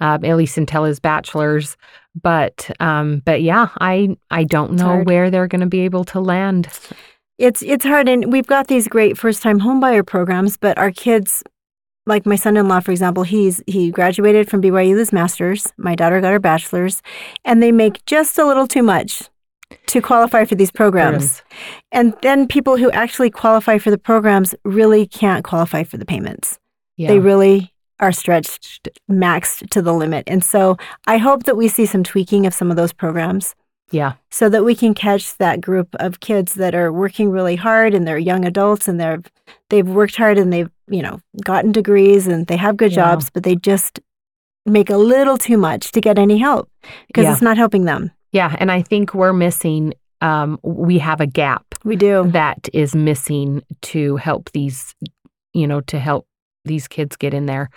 uh, 0.01 0.19
at 0.23 0.37
least 0.37 0.59
until 0.59 0.85
his 0.85 1.01
bachelor's. 1.01 1.77
But, 2.21 2.71
um, 2.81 3.23
but 3.25 3.43
yeah, 3.43 3.69
I 3.81 4.17
I 4.31 4.43
don't 4.45 4.73
It's 4.75 4.83
know 4.83 4.88
hard. 4.88 5.07
where 5.07 5.31
they're 5.31 5.47
going 5.55 5.67
to 5.69 5.75
be 5.79 5.81
able 5.88 6.05
to 6.12 6.21
land. 6.21 6.69
It's 7.38 7.62
it's 7.62 7.85
hard, 7.85 8.09
and 8.09 8.33
we've 8.33 8.47
got 8.49 8.67
these 8.67 8.88
great 8.88 9.17
first 9.17 9.43
time 9.43 9.61
homebuyer 9.61 10.05
programs, 10.05 10.57
but 10.57 10.77
our 10.77 10.91
kids, 10.91 11.45
like 12.07 12.27
my 12.27 12.35
son 12.37 12.57
in 12.57 12.67
law, 12.67 12.81
for 12.81 12.91
example, 12.91 13.23
he's 13.23 13.62
he 13.69 13.93
graduated 13.93 14.51
from 14.51 14.61
BYU 14.61 14.91
with 14.91 14.99
his 14.99 15.12
master's. 15.12 15.73
My 15.77 15.95
daughter 15.95 16.21
got 16.21 16.33
her 16.33 16.41
bachelor's, 16.41 17.01
and 17.45 17.62
they 17.62 17.71
make 17.71 18.05
just 18.07 18.37
a 18.38 18.45
little 18.45 18.67
too 18.67 18.83
much 18.83 19.31
to 19.87 20.01
qualify 20.01 20.45
for 20.45 20.55
these 20.55 20.71
programs. 20.71 21.43
And 21.93 22.15
then 22.23 22.47
people 22.47 22.77
who 22.77 22.91
actually 22.91 23.31
qualify 23.31 23.79
for 23.79 23.91
the 23.91 23.99
programs 23.99 24.55
really 24.65 25.07
can't 25.07 25.45
qualify 25.45 25.83
for 25.85 25.97
the 25.99 26.07
payments. 26.07 26.59
Yeah, 26.97 27.09
They 27.09 27.19
really 27.19 27.73
are 28.01 28.13
stretched 28.13 28.89
maxed 29.11 29.69
to 29.71 29.83
the 29.83 29.93
limit. 29.93 30.25
And 30.27 30.43
so 30.45 30.77
I 31.07 31.19
hope 31.19 31.45
that 31.45 31.57
we 31.57 31.69
see 31.69 31.85
some 31.87 32.03
tweaking 32.05 32.47
of 32.47 32.55
some 32.55 32.71
of 32.71 32.77
those 32.77 32.93
programs 32.93 33.55
Yeah. 33.91 34.13
so 34.31 34.49
that 34.49 34.65
we 34.65 34.75
can 34.75 34.95
catch 34.95 35.37
that 35.39 35.61
group 35.61 35.89
of 35.99 36.21
kids 36.21 36.55
that 36.55 36.75
are 36.75 36.93
working 36.93 37.31
really 37.31 37.57
hard 37.57 37.95
and 37.95 38.07
they're 38.07 38.19
young 38.19 38.45
adults 38.45 38.89
and 38.89 39.01
they're 39.01 39.21
they've 39.71 39.89
worked 39.89 40.17
hard 40.17 40.39
and 40.39 40.53
they've, 40.53 40.71
you 40.89 41.03
know, 41.03 41.21
gotten 41.45 41.73
degrees 41.73 42.27
and 42.27 42.47
they 42.47 42.57
have 42.57 42.77
good 42.77 42.93
Yeah. 42.93 42.97
jobs, 43.11 43.31
but 43.31 43.43
they 43.43 43.57
just 43.57 44.01
make 44.65 44.91
a 44.91 44.97
little 44.97 45.37
too 45.39 45.57
much 45.59 45.91
to 45.93 46.01
get 46.01 46.19
any 46.19 46.39
help 46.39 46.71
because 47.09 47.25
Yeah. 47.25 47.33
it's 47.33 47.43
not 47.43 47.57
helping 47.57 47.85
them. 47.85 48.11
Yeah. 48.33 48.55
And 48.59 48.71
I 48.71 48.83
think 48.83 49.14
we're 49.14 49.33
missing, 49.33 49.95
um, 50.21 50.59
we 50.62 50.99
have 50.99 51.21
a 51.21 51.27
gap 51.27 51.64
We 51.85 51.97
do. 51.97 52.29
that 52.33 52.69
is 52.73 52.95
missing 52.95 53.62
to 53.83 54.17
help 54.17 54.51
these, 54.53 54.95
you 55.55 55.67
know, 55.67 55.81
to 55.83 55.99
help 55.99 56.27
these 56.64 56.88
kids 56.88 57.17
get 57.17 57.33
in 57.35 57.47
there. 57.47 57.71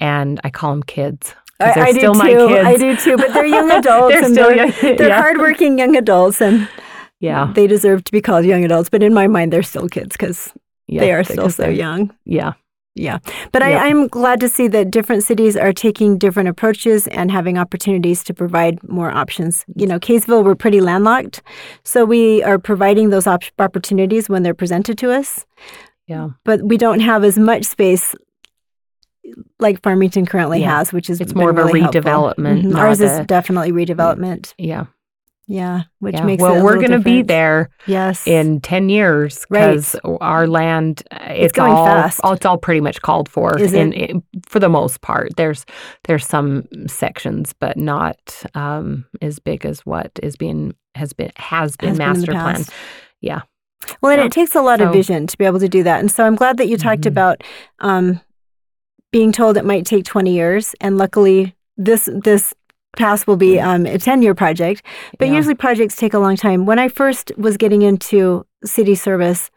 And 0.00 0.40
I 0.42 0.50
call 0.50 0.70
them 0.72 0.82
kids. 0.82 1.34
I, 1.60 1.74
they're 1.74 1.84
I 1.84 1.92
do 1.92 1.98
still 1.98 2.14
too. 2.14 2.48
kids. 2.48 2.66
I 2.66 2.76
do 2.76 2.96
too. 2.96 3.16
But 3.16 3.32
they're 3.34 3.44
young 3.46 3.70
adults 3.80 4.14
they're 4.14 4.24
and 4.24 4.34
still 4.34 4.48
they're, 4.48 4.56
young. 4.56 4.72
they're 4.96 5.08
yeah. 5.08 5.20
hardworking 5.22 5.78
young 5.78 5.94
adults 5.96 6.40
and 6.40 6.68
Yeah. 7.20 7.52
they 7.54 7.68
deserve 7.68 8.02
to 8.04 8.12
be 8.12 8.20
called 8.20 8.44
young 8.44 8.64
adults. 8.64 8.88
But 8.90 9.02
in 9.04 9.14
my 9.14 9.28
mind, 9.28 9.52
they're 9.52 9.62
still 9.62 9.88
kids 9.88 10.16
because 10.16 10.52
yeah. 10.88 11.00
they 11.00 11.12
are 11.12 11.22
still 11.22 11.50
so 11.50 11.68
young. 11.68 12.10
Yeah. 12.24 12.54
Yeah. 12.94 13.18
But 13.52 13.62
Yep. 13.62 13.80
I, 13.80 13.88
I'm 13.88 14.06
glad 14.06 14.38
to 14.40 14.48
see 14.50 14.68
that 14.68 14.90
different 14.90 15.22
cities 15.24 15.56
are 15.56 15.72
taking 15.72 16.18
different 16.18 16.50
approaches 16.50 17.06
and 17.06 17.30
having 17.30 17.56
opportunities 17.56 18.22
to 18.24 18.34
provide 18.34 18.82
more 18.86 19.10
options. 19.10 19.64
You 19.74 19.86
know, 19.86 19.98
Kaysville, 19.98 20.44
we're 20.44 20.54
pretty 20.54 20.80
landlocked. 20.82 21.42
So 21.84 22.04
we 22.04 22.42
are 22.42 22.58
providing 22.58 23.08
those 23.08 23.26
op- 23.26 23.44
opportunities 23.58 24.28
when 24.28 24.42
they're 24.42 24.52
presented 24.52 24.98
to 24.98 25.10
us, 25.10 25.46
Yeah. 26.06 26.30
but 26.44 26.62
we 26.62 26.76
don't 26.76 27.00
have 27.00 27.24
as 27.24 27.38
much 27.38 27.64
space 27.64 28.14
like 29.58 29.80
Farmington 29.82 30.26
currently 30.26 30.60
Yeah. 30.60 30.78
has, 30.78 30.92
which 30.92 31.08
is 31.08 31.20
It's 31.20 31.34
more 31.34 31.48
of 31.50 31.56
a 31.58 31.62
redevelopment, 31.64 32.58
mm-hmm. 32.62 32.70
not 32.72 32.80
Ours 32.88 33.00
is 33.00 33.18
a- 33.18 33.24
definitely 33.24 33.72
redevelopment. 33.72 34.52
Yeah. 34.58 34.86
Yeah. 35.48 35.82
Which 35.98 36.14
yeah. 36.14 36.24
makes 36.24 36.40
well, 36.40 36.54
it 36.54 36.60
a 36.60 36.64
we're 36.64 36.76
going 36.76 36.92
to 36.92 36.98
be 37.00 37.22
there 37.22 37.68
Yes. 37.86 38.26
in 38.26 38.60
10 38.60 38.88
years 38.88 39.44
Right. 39.50 39.70
because 39.70 39.96
our 40.20 40.46
land 40.46 41.02
uh, 41.10 41.18
it's, 41.30 41.52
going 41.52 41.72
all 41.72 41.84
fast. 41.84 42.20
all- 42.22 42.32
it's 42.32 42.46
all 42.46 42.58
pretty 42.58 42.80
much 42.80 43.02
called 43.02 43.28
for 43.28 43.58
Is 43.58 43.72
in, 43.74 43.92
it? 43.92 44.16
for 44.46 44.60
the 44.60 44.68
most 44.68 45.00
part 45.00 45.34
there's 45.36 45.66
there's 46.04 46.24
some 46.26 46.66
sections 46.86 47.52
but 47.58 47.76
not 47.76 48.44
um 48.54 49.04
as 49.20 49.38
big 49.40 49.66
as 49.66 49.80
what 49.84 50.10
is 50.22 50.36
being 50.36 50.74
has 50.94 51.12
been 51.12 51.32
has 51.36 51.76
been 51.76 51.88
Has 51.90 51.98
been 51.98 52.06
master 52.12 52.32
plan. 52.32 52.64
Yeah. 53.20 53.40
Well, 54.00 54.12
and 54.12 54.20
Yeah. 54.20 54.26
it 54.26 54.32
takes 54.32 54.54
a 54.54 54.62
lot 54.62 54.80
of 54.80 54.92
vision 54.92 55.26
to 55.26 55.36
be 55.36 55.44
able 55.44 55.58
to 55.58 55.68
do 55.68 55.82
that. 55.82 55.98
And 56.00 56.10
so 56.10 56.24
I'm 56.24 56.36
glad 56.36 56.56
that 56.58 56.68
you 56.68 56.76
talked 56.76 57.02
Mhm. 57.02 57.06
about 57.08 57.42
um, 57.80 58.20
being 59.10 59.32
told 59.32 59.56
it 59.56 59.64
might 59.64 59.84
take 59.86 60.04
20 60.04 60.32
years. 60.32 60.74
And 60.80 60.96
luckily, 60.98 61.54
this 61.76 62.08
this 62.12 62.54
pass 62.96 63.26
will 63.26 63.36
be 63.36 63.58
um, 63.60 63.86
a 63.86 63.98
10 63.98 64.22
year 64.22 64.34
project. 64.34 64.82
But 65.18 65.28
Yeah. 65.28 65.34
usually 65.34 65.54
projects 65.54 65.96
take 65.96 66.14
a 66.14 66.18
long 66.18 66.36
time. 66.36 66.66
When 66.66 66.78
I 66.78 66.88
first 66.88 67.32
was 67.36 67.56
getting 67.56 67.82
into 67.82 68.44
city 68.64 68.94
service, 68.94 69.50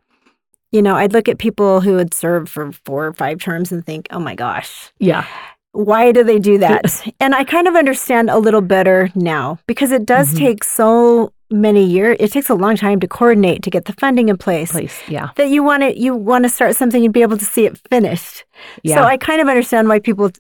you 0.71 0.81
know, 0.81 0.95
I'd 0.95 1.13
look 1.13 1.27
at 1.29 1.37
people 1.37 1.81
who 1.81 1.95
had 1.97 2.13
served 2.13 2.49
for 2.49 2.71
four 2.71 3.07
or 3.07 3.13
five 3.13 3.39
terms 3.39 3.71
and 3.71 3.85
think, 3.85 4.07
oh 4.11 4.19
my 4.19 4.35
gosh, 4.35 4.91
yeah 4.99 5.25
why 5.71 6.13
do 6.13 6.23
they 6.23 6.39
do 6.39 6.57
that? 6.57 7.05
and 7.19 7.35
I 7.35 7.43
kind 7.43 7.67
of 7.67 7.75
understand 7.75 8.29
a 8.29 8.37
little 8.37 8.61
better 8.61 9.09
now 9.13 9.59
because 9.67 9.91
it 9.91 10.05
does 10.05 10.33
Mhm. 10.33 10.37
take 10.37 10.63
so 10.63 11.33
many 11.51 11.83
years. 11.83 12.15
It 12.21 12.31
takes 12.31 12.49
a 12.49 12.55
long 12.55 12.77
time 12.77 13.01
to 13.01 13.07
coordinate 13.09 13.61
to 13.63 13.69
get 13.69 13.83
the 13.83 13.91
funding 13.91 14.29
in 14.29 14.37
place. 14.37 14.71
place 14.71 14.97
yeah 15.09 15.31
That 15.35 15.49
you 15.49 15.63
want 15.63 15.83
to 15.83 15.99
you 15.99 16.15
want 16.15 16.45
to 16.45 16.49
start 16.49 16.77
something 16.77 17.03
and 17.03 17.13
be 17.13 17.21
able 17.23 17.37
to 17.37 17.43
see 17.45 17.65
it 17.65 17.77
finished. 17.91 18.45
yeah 18.83 18.95
So 18.95 19.03
I 19.03 19.17
kind 19.17 19.41
of 19.41 19.49
understand 19.49 19.89
why 19.89 19.99
people 19.99 20.31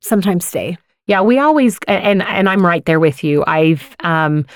sometimes 0.00 0.46
stay. 0.46 0.78
Yeah, 1.08 1.22
we 1.22 1.38
always 1.38 1.78
and 1.88 2.22
and 2.22 2.48
I'm 2.48 2.64
right 2.64 2.84
there 2.84 3.00
with 3.00 3.24
you. 3.24 3.42
I've 3.46 3.96
um 4.00 4.46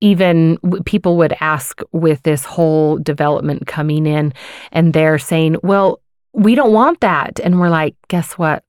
even 0.00 0.58
people 0.84 1.16
would 1.16 1.34
ask 1.40 1.80
with 1.92 2.22
this 2.22 2.44
whole 2.44 2.98
development 2.98 3.66
coming 3.66 4.06
in 4.06 4.32
and 4.72 4.92
they're 4.92 5.18
saying, 5.18 5.56
"Well, 5.62 6.00
we 6.32 6.54
don't 6.54 6.72
want 6.72 7.00
that." 7.00 7.40
And 7.40 7.60
we're 7.60 7.70
like, 7.70 7.96
"Guess 8.08 8.38
what? 8.38 8.64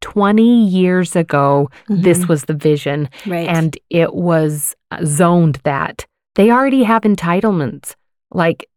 20 0.00 0.66
years 0.68 1.16
ago, 1.16 1.68
this 1.88 2.28
was 2.28 2.44
the 2.44 2.54
vision 2.54 3.08
right. 3.26 3.48
and 3.48 3.76
it 3.90 4.14
was 4.14 4.76
uh, 4.92 5.04
zoned 5.04 5.58
that 5.64 6.06
they 6.36 6.52
already 6.52 6.84
have 6.84 7.02
entitlements 7.02 7.96
like 8.30 8.68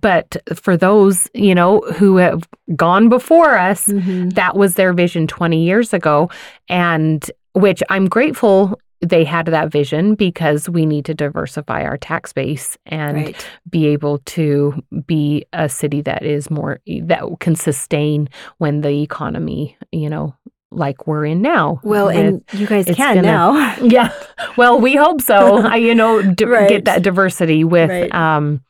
but 0.00 0.36
for 0.54 0.76
those 0.76 1.28
you 1.34 1.54
know 1.54 1.80
who 1.96 2.16
have 2.16 2.42
gone 2.76 3.08
before 3.08 3.56
us 3.58 3.86
Mhm. 3.86 4.34
that 4.34 4.56
was 4.56 4.74
their 4.74 4.92
vision 4.92 5.26
20 5.26 5.62
years 5.64 5.92
ago 5.94 6.28
and 6.68 7.30
which 7.54 7.82
i'm 7.90 8.06
grateful 8.08 8.78
they 9.02 9.24
had 9.24 9.46
that 9.46 9.70
vision 9.72 10.14
because 10.14 10.68
we 10.68 10.84
need 10.84 11.04
to 11.06 11.14
diversify 11.14 11.82
our 11.84 11.96
tax 11.96 12.32
base 12.34 12.76
and 12.86 13.16
right. 13.16 13.46
be 13.70 13.86
able 13.86 14.18
to 14.26 14.74
be 15.06 15.46
a 15.54 15.68
city 15.68 16.02
that 16.02 16.22
is 16.22 16.50
more 16.50 16.80
that 17.04 17.22
can 17.40 17.54
sustain 17.56 18.28
when 18.58 18.82
the 18.82 19.00
economy 19.02 19.76
you 19.92 20.08
know 20.10 20.34
like 20.72 21.06
we're 21.08 21.24
in 21.24 21.42
now 21.42 21.80
Well, 21.82 22.08
and 22.08 22.44
you 22.52 22.64
guys 22.64 22.84
can 22.84 23.16
gonna- 23.16 23.22
now. 23.22 23.74
yeah. 23.82 24.12
Well, 24.56 24.78
we 24.80 24.94
hope 24.94 25.20
so. 25.20 25.58
I, 25.66 25.74
you 25.74 25.96
know, 25.96 26.22
d- 26.22 26.44
Right. 26.44 26.68
get 26.68 26.84
that 26.84 27.02
diversity 27.02 27.64
with 27.64 27.90
Right. 27.90 28.14
um 28.14 28.60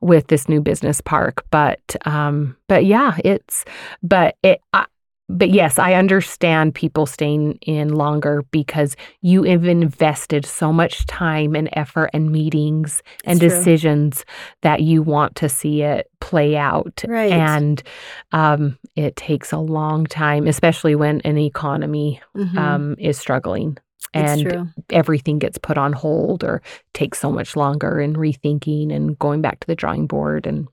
with 0.00 0.28
this 0.28 0.48
new 0.48 0.60
business 0.60 1.00
park. 1.00 1.44
But 1.50 1.96
um 2.06 2.56
but 2.68 2.84
yeah, 2.84 3.16
it's 3.24 3.64
but 4.02 4.36
it 4.42 4.60
I, 4.72 4.86
but 5.32 5.50
yes, 5.50 5.78
I 5.78 5.94
understand 5.94 6.74
people 6.74 7.06
staying 7.06 7.52
in 7.62 7.94
longer 7.94 8.42
because 8.50 8.96
you 9.20 9.44
have 9.44 9.64
invested 9.64 10.44
so 10.44 10.72
much 10.72 11.06
time 11.06 11.54
and 11.54 11.68
effort 11.74 12.10
and 12.12 12.32
meetings 12.32 13.00
and 13.24 13.38
true. 13.38 13.48
decisions 13.48 14.24
that 14.62 14.80
you 14.82 15.02
want 15.02 15.36
to 15.36 15.48
see 15.48 15.82
it 15.82 16.10
play 16.20 16.56
out. 16.56 17.04
Right. 17.06 17.30
And 17.30 17.80
um, 18.32 18.76
it 18.96 19.14
takes 19.14 19.52
a 19.52 19.58
long 19.58 20.04
time, 20.04 20.48
especially 20.48 20.96
when 20.96 21.20
an 21.20 21.38
economy 21.38 22.20
Mhm. 22.36 22.58
um, 22.58 22.96
is 22.98 23.16
struggling 23.16 23.78
it's 23.78 23.89
and 24.14 24.72
everything 24.90 25.38
gets 25.38 25.58
put 25.58 25.78
on 25.78 25.92
hold 25.92 26.42
or 26.42 26.60
takes 26.94 27.18
so 27.18 27.30
much 27.30 27.54
longer 27.56 28.00
and 28.00 28.16
rethinking 28.16 28.92
and 28.94 29.18
going 29.18 29.40
back 29.40 29.60
to 29.60 29.66
the 29.66 29.74
drawing 29.76 30.06
board 30.06 30.46
and 30.46 30.66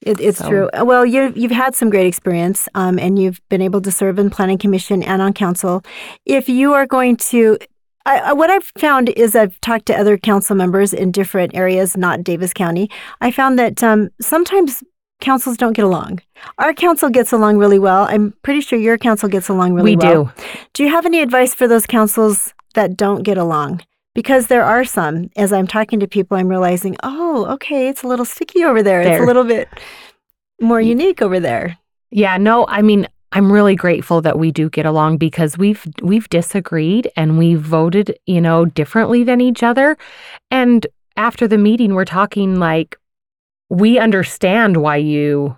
It, 0.00 0.18
it's 0.20 0.38
So- 0.38 0.48
true. 0.48 0.68
Uh, 0.72 0.84
Well, 0.84 1.04
you 1.04 1.32
you've 1.36 1.50
had 1.50 1.74
some 1.74 1.90
great 1.90 2.06
experience, 2.06 2.68
um, 2.74 2.98
and 2.98 3.18
you've 3.18 3.40
been 3.50 3.60
able 3.60 3.82
to 3.82 3.90
serve 3.90 4.18
in 4.18 4.30
planning 4.30 4.56
commission 4.58 5.02
and 5.02 5.20
on 5.20 5.32
council. 5.34 5.82
If 6.24 6.48
you 6.48 6.72
are 6.72 6.86
going 6.86 7.16
to, 7.32 7.58
I, 8.06 8.18
I, 8.30 8.32
what 8.32 8.48
I've 8.48 8.72
found 8.78 9.10
is 9.10 9.34
I've 9.36 9.60
talked 9.60 9.84
to 9.86 9.94
other 9.94 10.16
council 10.16 10.56
members 10.56 10.94
in 10.94 11.10
different 11.12 11.54
areas, 11.54 11.96
not 11.98 12.24
Davis 12.24 12.54
County. 12.54 12.88
I 13.20 13.30
found 13.30 13.58
that 13.58 13.82
um, 13.82 14.08
sometimes 14.22 14.82
councils 15.20 15.56
don't 15.58 15.74
get 15.74 15.84
along. 15.84 16.20
Our 16.58 16.72
council 16.72 17.10
gets 17.10 17.32
along 17.32 17.58
really 17.58 17.78
well. 17.78 18.06
I'm 18.08 18.32
pretty 18.42 18.62
sure 18.62 18.78
your 18.78 18.96
council 18.96 19.28
gets 19.28 19.48
along 19.50 19.74
really 19.74 19.96
we 19.96 20.06
well. 20.06 20.24
We 20.24 20.42
do. 20.42 20.42
Do 20.72 20.82
you 20.84 20.88
have 20.90 21.04
any 21.04 21.20
advice 21.20 21.54
for 21.54 21.68
those 21.68 21.86
councils 21.86 22.54
that 22.74 22.96
don't 22.96 23.22
get 23.22 23.38
along? 23.38 23.82
Because 24.14 24.48
there 24.48 24.64
are 24.64 24.84
some. 24.84 25.30
As 25.36 25.52
I'm 25.52 25.66
talking 25.66 26.00
to 26.00 26.08
people, 26.08 26.36
I'm 26.36 26.48
realizing, 26.48 26.96
oh, 27.02 27.46
okay, 27.52 27.88
it's 27.88 28.02
a 28.02 28.08
little 28.08 28.24
sticky 28.24 28.64
over 28.64 28.82
there. 28.82 29.00
It's 29.00 29.22
a 29.22 29.26
little 29.26 29.44
bit 29.44 29.68
more 30.60 30.80
mm. 30.80 30.86
unique 30.86 31.22
over 31.22 31.38
there. 31.38 31.78
Yeah, 32.10 32.36
no, 32.36 32.66
I 32.66 32.82
mean, 32.82 33.06
I'm 33.32 33.52
really 33.52 33.76
grateful 33.76 34.22
that 34.22 34.38
we 34.38 34.50
do 34.50 34.70
get 34.70 34.86
along 34.86 35.18
because 35.18 35.58
we've 35.58 35.86
we've 36.02 36.28
disagreed 36.30 37.10
and 37.14 37.38
we've 37.38 37.60
voted, 37.60 38.18
you 38.26 38.40
know, 38.40 38.64
differently 38.64 39.22
than 39.22 39.40
each 39.40 39.62
other. 39.62 39.98
And 40.50 40.86
after 41.16 41.46
the 41.46 41.58
meeting, 41.58 41.94
we're 41.94 42.06
talking 42.06 42.58
like 42.58 42.96
we 43.68 43.98
understand 43.98 44.78
why 44.78 44.96
you 44.96 45.56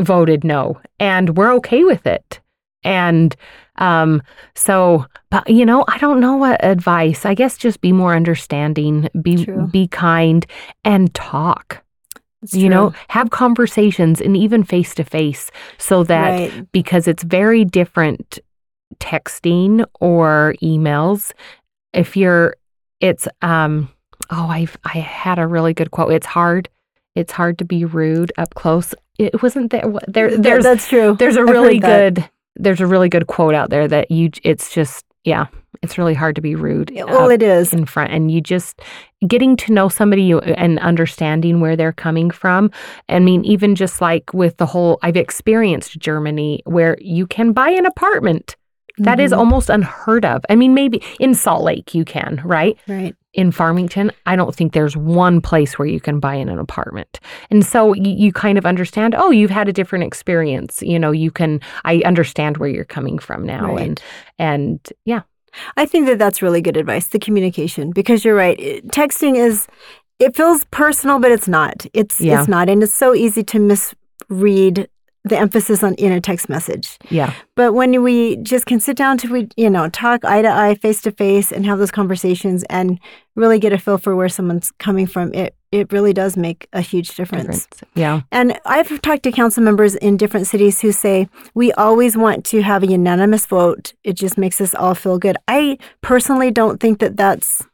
voted 0.00 0.44
no 0.44 0.80
and 1.00 1.36
we're 1.36 1.52
okay 1.54 1.82
with 1.82 2.06
it. 2.06 2.40
And 2.82 3.34
um 3.76 4.22
so 4.54 5.06
but 5.30 5.48
you 5.48 5.64
know, 5.64 5.84
I 5.88 5.98
don't 5.98 6.20
know 6.20 6.36
what 6.36 6.64
advice. 6.64 7.24
I 7.24 7.34
guess 7.34 7.56
just 7.56 7.80
be 7.80 7.92
more 7.92 8.14
understanding, 8.14 9.08
be 9.22 9.44
True. 9.44 9.66
be 9.68 9.88
kind 9.88 10.46
and 10.84 11.12
talk. 11.14 11.82
You 12.52 12.70
know, 12.70 12.94
have 13.08 13.28
conversations 13.28 14.18
and 14.18 14.34
even 14.34 14.64
face 14.64 14.94
to 14.94 15.04
face 15.04 15.50
so 15.76 16.04
that 16.04 16.30
right. 16.30 16.72
because 16.72 17.06
it's 17.06 17.22
very 17.22 17.66
different 17.66 18.38
texting 18.98 19.84
or 20.00 20.54
emails. 20.62 21.32
If 21.92 22.16
you're, 22.16 22.56
it's, 22.98 23.28
um, 23.42 23.90
oh, 24.30 24.46
I've, 24.46 24.78
I 24.84 25.00
had 25.00 25.38
a 25.38 25.46
really 25.46 25.74
good 25.74 25.90
quote. 25.90 26.12
It's 26.12 26.26
hard, 26.26 26.70
it's 27.14 27.30
hard 27.30 27.58
to 27.58 27.66
be 27.66 27.84
rude 27.84 28.32
up 28.38 28.54
close. 28.54 28.94
It 29.18 29.42
wasn't 29.42 29.70
there. 29.70 29.84
There, 30.08 30.30
Th- 30.30 30.40
there's, 30.40 30.64
that's 30.64 30.88
true. 30.88 31.16
there's 31.18 31.36
a 31.36 31.44
really 31.44 31.78
good, 31.78 32.26
there's 32.56 32.80
a 32.80 32.86
really 32.86 33.08
good 33.08 33.26
quote 33.26 33.54
out 33.54 33.70
there 33.70 33.86
that 33.88 34.10
you, 34.10 34.30
it's 34.42 34.72
just, 34.74 35.04
yeah, 35.24 35.46
It's 35.82 35.96
really 35.96 36.14
hard 36.14 36.34
to 36.36 36.42
be 36.42 36.54
rude. 36.54 36.90
Well, 36.94 37.30
it 37.30 37.42
is. 37.42 37.72
in 37.72 37.86
front 37.86 38.12
and 38.12 38.30
you 38.30 38.40
just 38.40 38.80
getting 39.26 39.56
to 39.56 39.72
know 39.72 39.88
somebody 39.88 40.22
you- 40.24 40.40
and 40.40 40.78
understanding 40.80 41.60
where 41.60 41.76
they're 41.76 41.92
coming 41.92 42.30
from 42.30 42.70
i 43.08 43.18
mean 43.18 43.44
even 43.44 43.74
just 43.74 44.00
like 44.00 44.32
with 44.34 44.56
the 44.56 44.66
whole 44.66 44.98
i've 45.02 45.16
experienced 45.16 45.98
germany 45.98 46.60
where 46.64 46.96
you 47.00 47.26
can 47.26 47.52
buy 47.52 47.68
an 47.70 47.84
apartment 47.86 48.56
That 48.98 49.20
is 49.20 49.32
Mhm. 49.32 49.38
almost 49.38 49.70
unheard 49.70 50.24
of 50.24 50.42
i 50.50 50.54
mean 50.56 50.72
maybe 50.74 51.02
in 51.18 51.34
salt 51.34 51.62
lake 51.64 51.94
you 51.94 52.04
can 52.04 52.40
right 52.44 52.76
right. 52.88 53.14
In 53.32 53.52
farmington 53.52 54.10
i 54.26 54.34
don't 54.34 54.54
think 54.54 54.72
there's 54.72 54.96
one 54.96 55.40
place 55.40 55.78
where 55.78 55.86
you 55.86 56.00
can 56.00 56.18
buy 56.18 56.34
in 56.34 56.48
an 56.48 56.58
apartment 56.58 57.20
and 57.50 57.64
so 57.64 57.92
you, 57.94 58.10
you 58.10 58.32
kind 58.32 58.58
of 58.58 58.66
understand 58.66 59.14
oh 59.16 59.30
you've 59.30 59.50
had 59.50 59.68
a 59.68 59.72
different 59.72 60.04
experience 60.04 60.82
you 60.82 60.98
know 60.98 61.12
you 61.12 61.30
can 61.30 61.60
i 61.84 62.02
understand 62.04 62.56
where 62.56 62.68
you're 62.68 62.84
coming 62.84 63.18
from 63.18 63.44
now 63.44 63.66
Right. 63.74 63.86
and 63.86 64.02
and 64.38 64.88
yeah 65.04 65.22
I 65.76 65.84
think 65.84 66.06
that 66.06 66.20
that's 66.20 66.42
really 66.42 66.62
good 66.62 66.76
advice, 66.76 67.08
the 67.08 67.18
communication, 67.18 67.90
because 67.90 68.24
you're 68.24 68.36
right. 68.36 68.56
Texting 68.86 69.34
is, 69.36 69.66
it 70.20 70.36
feels 70.36 70.62
personal, 70.70 71.18
but 71.18 71.32
it's 71.32 71.48
not. 71.48 71.84
It's 71.92 72.20
Yeah. 72.20 72.38
it's 72.38 72.48
not, 72.48 72.68
and 72.68 72.84
it's 72.84 72.94
so 72.94 73.16
easy 73.16 73.42
to 73.42 73.58
misread 73.58 74.88
the 75.24 75.38
emphasis 75.38 75.82
on 75.82 75.94
in 75.94 76.12
a 76.12 76.20
text 76.20 76.48
message. 76.48 76.98
yeah 77.10 77.32
But 77.54 77.74
when 77.74 78.02
we 78.02 78.36
just 78.36 78.66
can 78.66 78.80
sit 78.80 78.96
down 78.96 79.18
to 79.18 79.28
we 79.28 79.48
you 79.56 79.70
know 79.70 79.88
talk 79.88 80.24
eye 80.24 80.42
to 80.42 80.48
eye, 80.48 80.74
face 80.74 81.02
to 81.02 81.12
face, 81.12 81.52
and 81.52 81.66
have 81.66 81.78
those 81.78 81.90
conversations, 81.90 82.64
and 82.70 82.98
really 83.36 83.58
get 83.58 83.72
a 83.72 83.78
feel 83.78 83.98
for 83.98 84.16
where 84.16 84.28
someone's 84.28 84.72
coming 84.78 85.06
from, 85.06 85.32
it 85.34 85.54
it 85.72 85.92
really 85.92 86.12
does 86.12 86.36
make 86.36 86.66
a 86.72 86.80
huge 86.80 87.14
difference. 87.14 87.66
difference 87.66 87.68
yeah 87.94 88.22
And 88.32 88.58
I've 88.66 89.00
talked 89.02 89.22
to 89.24 89.32
council 89.32 89.62
members 89.62 89.94
in 89.94 90.16
different 90.16 90.46
cities 90.46 90.80
who 90.80 90.90
say 90.90 91.28
we 91.54 91.70
always 91.72 92.16
want 92.16 92.44
to 92.46 92.62
have 92.62 92.82
a 92.82 92.86
unanimous 92.88 93.46
vote. 93.46 93.92
It 94.02 94.14
just 94.14 94.36
makes 94.36 94.60
us 94.60 94.74
all 94.74 94.94
feel 94.94 95.18
good. 95.18 95.36
I 95.46 95.78
personally 96.00 96.50
don't 96.50 96.80
think 96.80 96.98
that 96.98 97.16
that's 97.16 97.64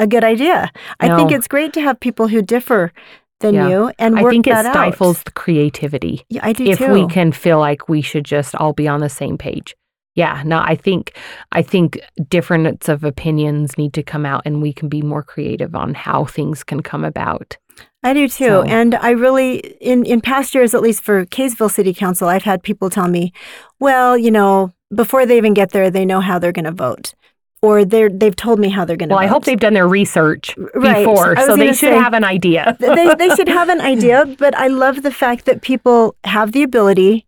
a 0.00 0.06
good 0.06 0.24
idea. 0.24 0.72
I 0.98 1.14
think 1.14 1.30
it's 1.30 1.46
great 1.46 1.72
to 1.74 1.80
have 1.80 2.00
people 2.00 2.28
who 2.28 2.42
differ 2.42 2.92
than 3.40 3.54
Yeah. 3.54 3.68
you 3.68 3.92
and 3.98 4.18
i 4.18 4.22
think 4.30 4.46
it 4.46 4.56
stifles 4.56 5.18
out. 5.18 5.24
the 5.24 5.32
creativity 5.32 6.24
Yeah, 6.28 6.40
I 6.44 6.52
do 6.52 6.64
if 6.64 6.78
too. 6.78 6.92
we 6.92 7.06
can 7.08 7.32
feel 7.32 7.58
like 7.58 7.88
we 7.88 8.00
should 8.02 8.24
just 8.24 8.54
all 8.54 8.72
be 8.72 8.86
on 8.88 9.00
the 9.00 9.08
same 9.08 9.36
page. 9.38 9.74
Yeah, 10.16 10.42
no, 10.44 10.58
I 10.58 10.74
think 10.74 11.16
I 11.52 11.62
think 11.62 11.98
difference 12.28 12.88
of 12.88 13.04
opinions 13.04 13.78
need 13.78 13.92
to 13.94 14.02
come 14.02 14.26
out 14.26 14.42
and 14.44 14.60
we 14.60 14.72
can 14.72 14.88
be 14.88 15.02
more 15.02 15.22
creative 15.22 15.74
on 15.74 15.94
how 15.94 16.24
things 16.24 16.64
can 16.64 16.82
come 16.82 17.04
about. 17.04 17.56
I 18.02 18.12
do 18.12 18.26
too. 18.28 18.44
So- 18.46 18.62
And 18.64 18.94
I 18.96 19.10
really, 19.10 19.58
in, 19.80 20.04
in 20.04 20.20
past 20.20 20.52
years, 20.54 20.74
at 20.74 20.82
least 20.82 21.02
for 21.02 21.24
Kaysville 21.26 21.70
City 21.70 21.94
Council, 21.94 22.28
I've 22.28 22.42
had 22.42 22.62
people 22.62 22.90
tell 22.90 23.08
me, 23.08 23.32
well, 23.78 24.18
you 24.18 24.30
know, 24.32 24.72
before 24.94 25.24
they 25.26 25.36
even 25.36 25.54
get 25.54 25.70
there, 25.70 25.90
they 25.90 26.04
know 26.04 26.20
how 26.20 26.38
they're 26.38 26.52
going 26.52 26.64
to 26.64 26.72
vote. 26.72 27.14
Or 27.62 27.84
they're, 27.84 28.08
they've 28.08 28.34
told 28.34 28.58
me 28.58 28.70
how 28.70 28.86
they're 28.86 28.96
going 28.96 29.10
to 29.10 29.14
Well, 29.14 29.20
vote. 29.22 29.26
I 29.26 29.28
hope 29.28 29.44
they've 29.44 29.60
done 29.60 29.74
their 29.74 29.86
research 29.88 30.56
Right. 30.74 31.04
before, 31.04 31.36
so 31.36 31.56
they 31.56 31.68
should 31.68 31.76
say- 31.92 31.98
have 31.98 32.14
an 32.14 32.24
idea. 32.24 32.76
they, 32.80 33.14
they 33.16 33.28
should 33.36 33.48
have 33.48 33.68
an 33.68 33.80
idea, 33.82 34.24
but 34.38 34.56
I 34.56 34.68
love 34.68 35.02
the 35.02 35.10
fact 35.10 35.44
that 35.44 35.60
people 35.60 36.16
have 36.24 36.52
the 36.52 36.62
ability 36.62 37.26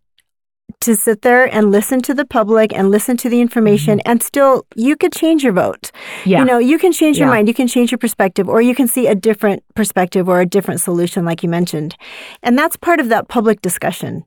to 0.81 0.95
sit 0.95 1.21
there 1.21 1.45
and 1.53 1.71
listen 1.71 2.01
to 2.01 2.13
the 2.15 2.25
public 2.25 2.73
and 2.73 2.89
listen 2.89 3.15
to 3.17 3.29
the 3.29 3.39
information 3.41 3.99
and 4.01 4.23
still 4.23 4.65
you 4.75 4.95
could 4.95 5.13
change 5.13 5.43
your 5.43 5.53
vote. 5.53 5.91
Mm-hmm. 5.93 6.29
yeah, 6.29 6.39
You 6.39 6.45
know, 6.45 6.57
you 6.57 6.79
can 6.79 6.91
change 6.91 7.17
your 7.19 7.27
Yeah. 7.27 7.33
mind, 7.35 7.47
you 7.47 7.53
can 7.53 7.67
change 7.67 7.91
your 7.91 7.99
perspective, 7.99 8.49
or 8.49 8.59
you 8.61 8.73
can 8.73 8.87
see 8.87 9.05
a 9.07 9.15
different 9.15 9.63
perspective 9.75 10.27
or 10.27 10.41
a 10.41 10.45
different 10.47 10.81
solution, 10.81 11.25
like 11.25 11.43
you 11.43 11.49
mentioned. 11.49 11.95
And 12.41 12.57
that's 12.57 12.75
part 12.75 12.99
of 12.99 13.09
that 13.09 13.27
public 13.27 13.61
discussion. 13.61 14.25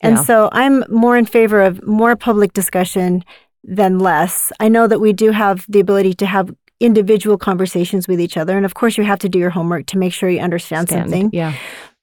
And 0.00 0.16
Yeah. 0.18 0.22
so 0.22 0.48
I'm 0.52 0.84
more 0.88 1.16
in 1.18 1.26
favor 1.26 1.62
of 1.62 1.84
more 1.84 2.14
public 2.16 2.52
discussion 2.52 3.24
than 3.68 3.98
less. 3.98 4.50
I 4.60 4.68
know 4.68 4.86
that 4.86 4.98
we 5.00 5.12
do 5.12 5.30
have 5.30 5.66
the 5.68 5.80
ability 5.80 6.14
to 6.14 6.26
have 6.26 6.50
individual 6.80 7.36
conversations 7.36 8.08
with 8.08 8.20
each 8.20 8.36
other. 8.36 8.56
And 8.56 8.64
of 8.64 8.74
course, 8.74 8.96
you 8.96 9.04
have 9.04 9.18
to 9.20 9.28
do 9.28 9.38
your 9.38 9.50
homework 9.50 9.86
to 9.86 9.98
make 9.98 10.12
sure 10.12 10.28
you 10.30 10.40
understand 10.40 10.88
Stand. 10.88 11.04
something. 11.10 11.30
Yeah, 11.32 11.52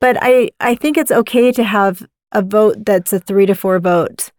But 0.01 0.17
I, 0.21 0.51
I 0.59 0.75
think 0.75 0.97
it's 0.97 1.11
okay 1.11 1.51
to 1.53 1.63
have 1.63 2.05
a 2.33 2.41
vote 2.41 2.85
that's 2.85 3.11
a 3.13 3.19
three 3.19 3.45
to 3.45 3.55
four 3.55 3.79
vote, 3.79 4.31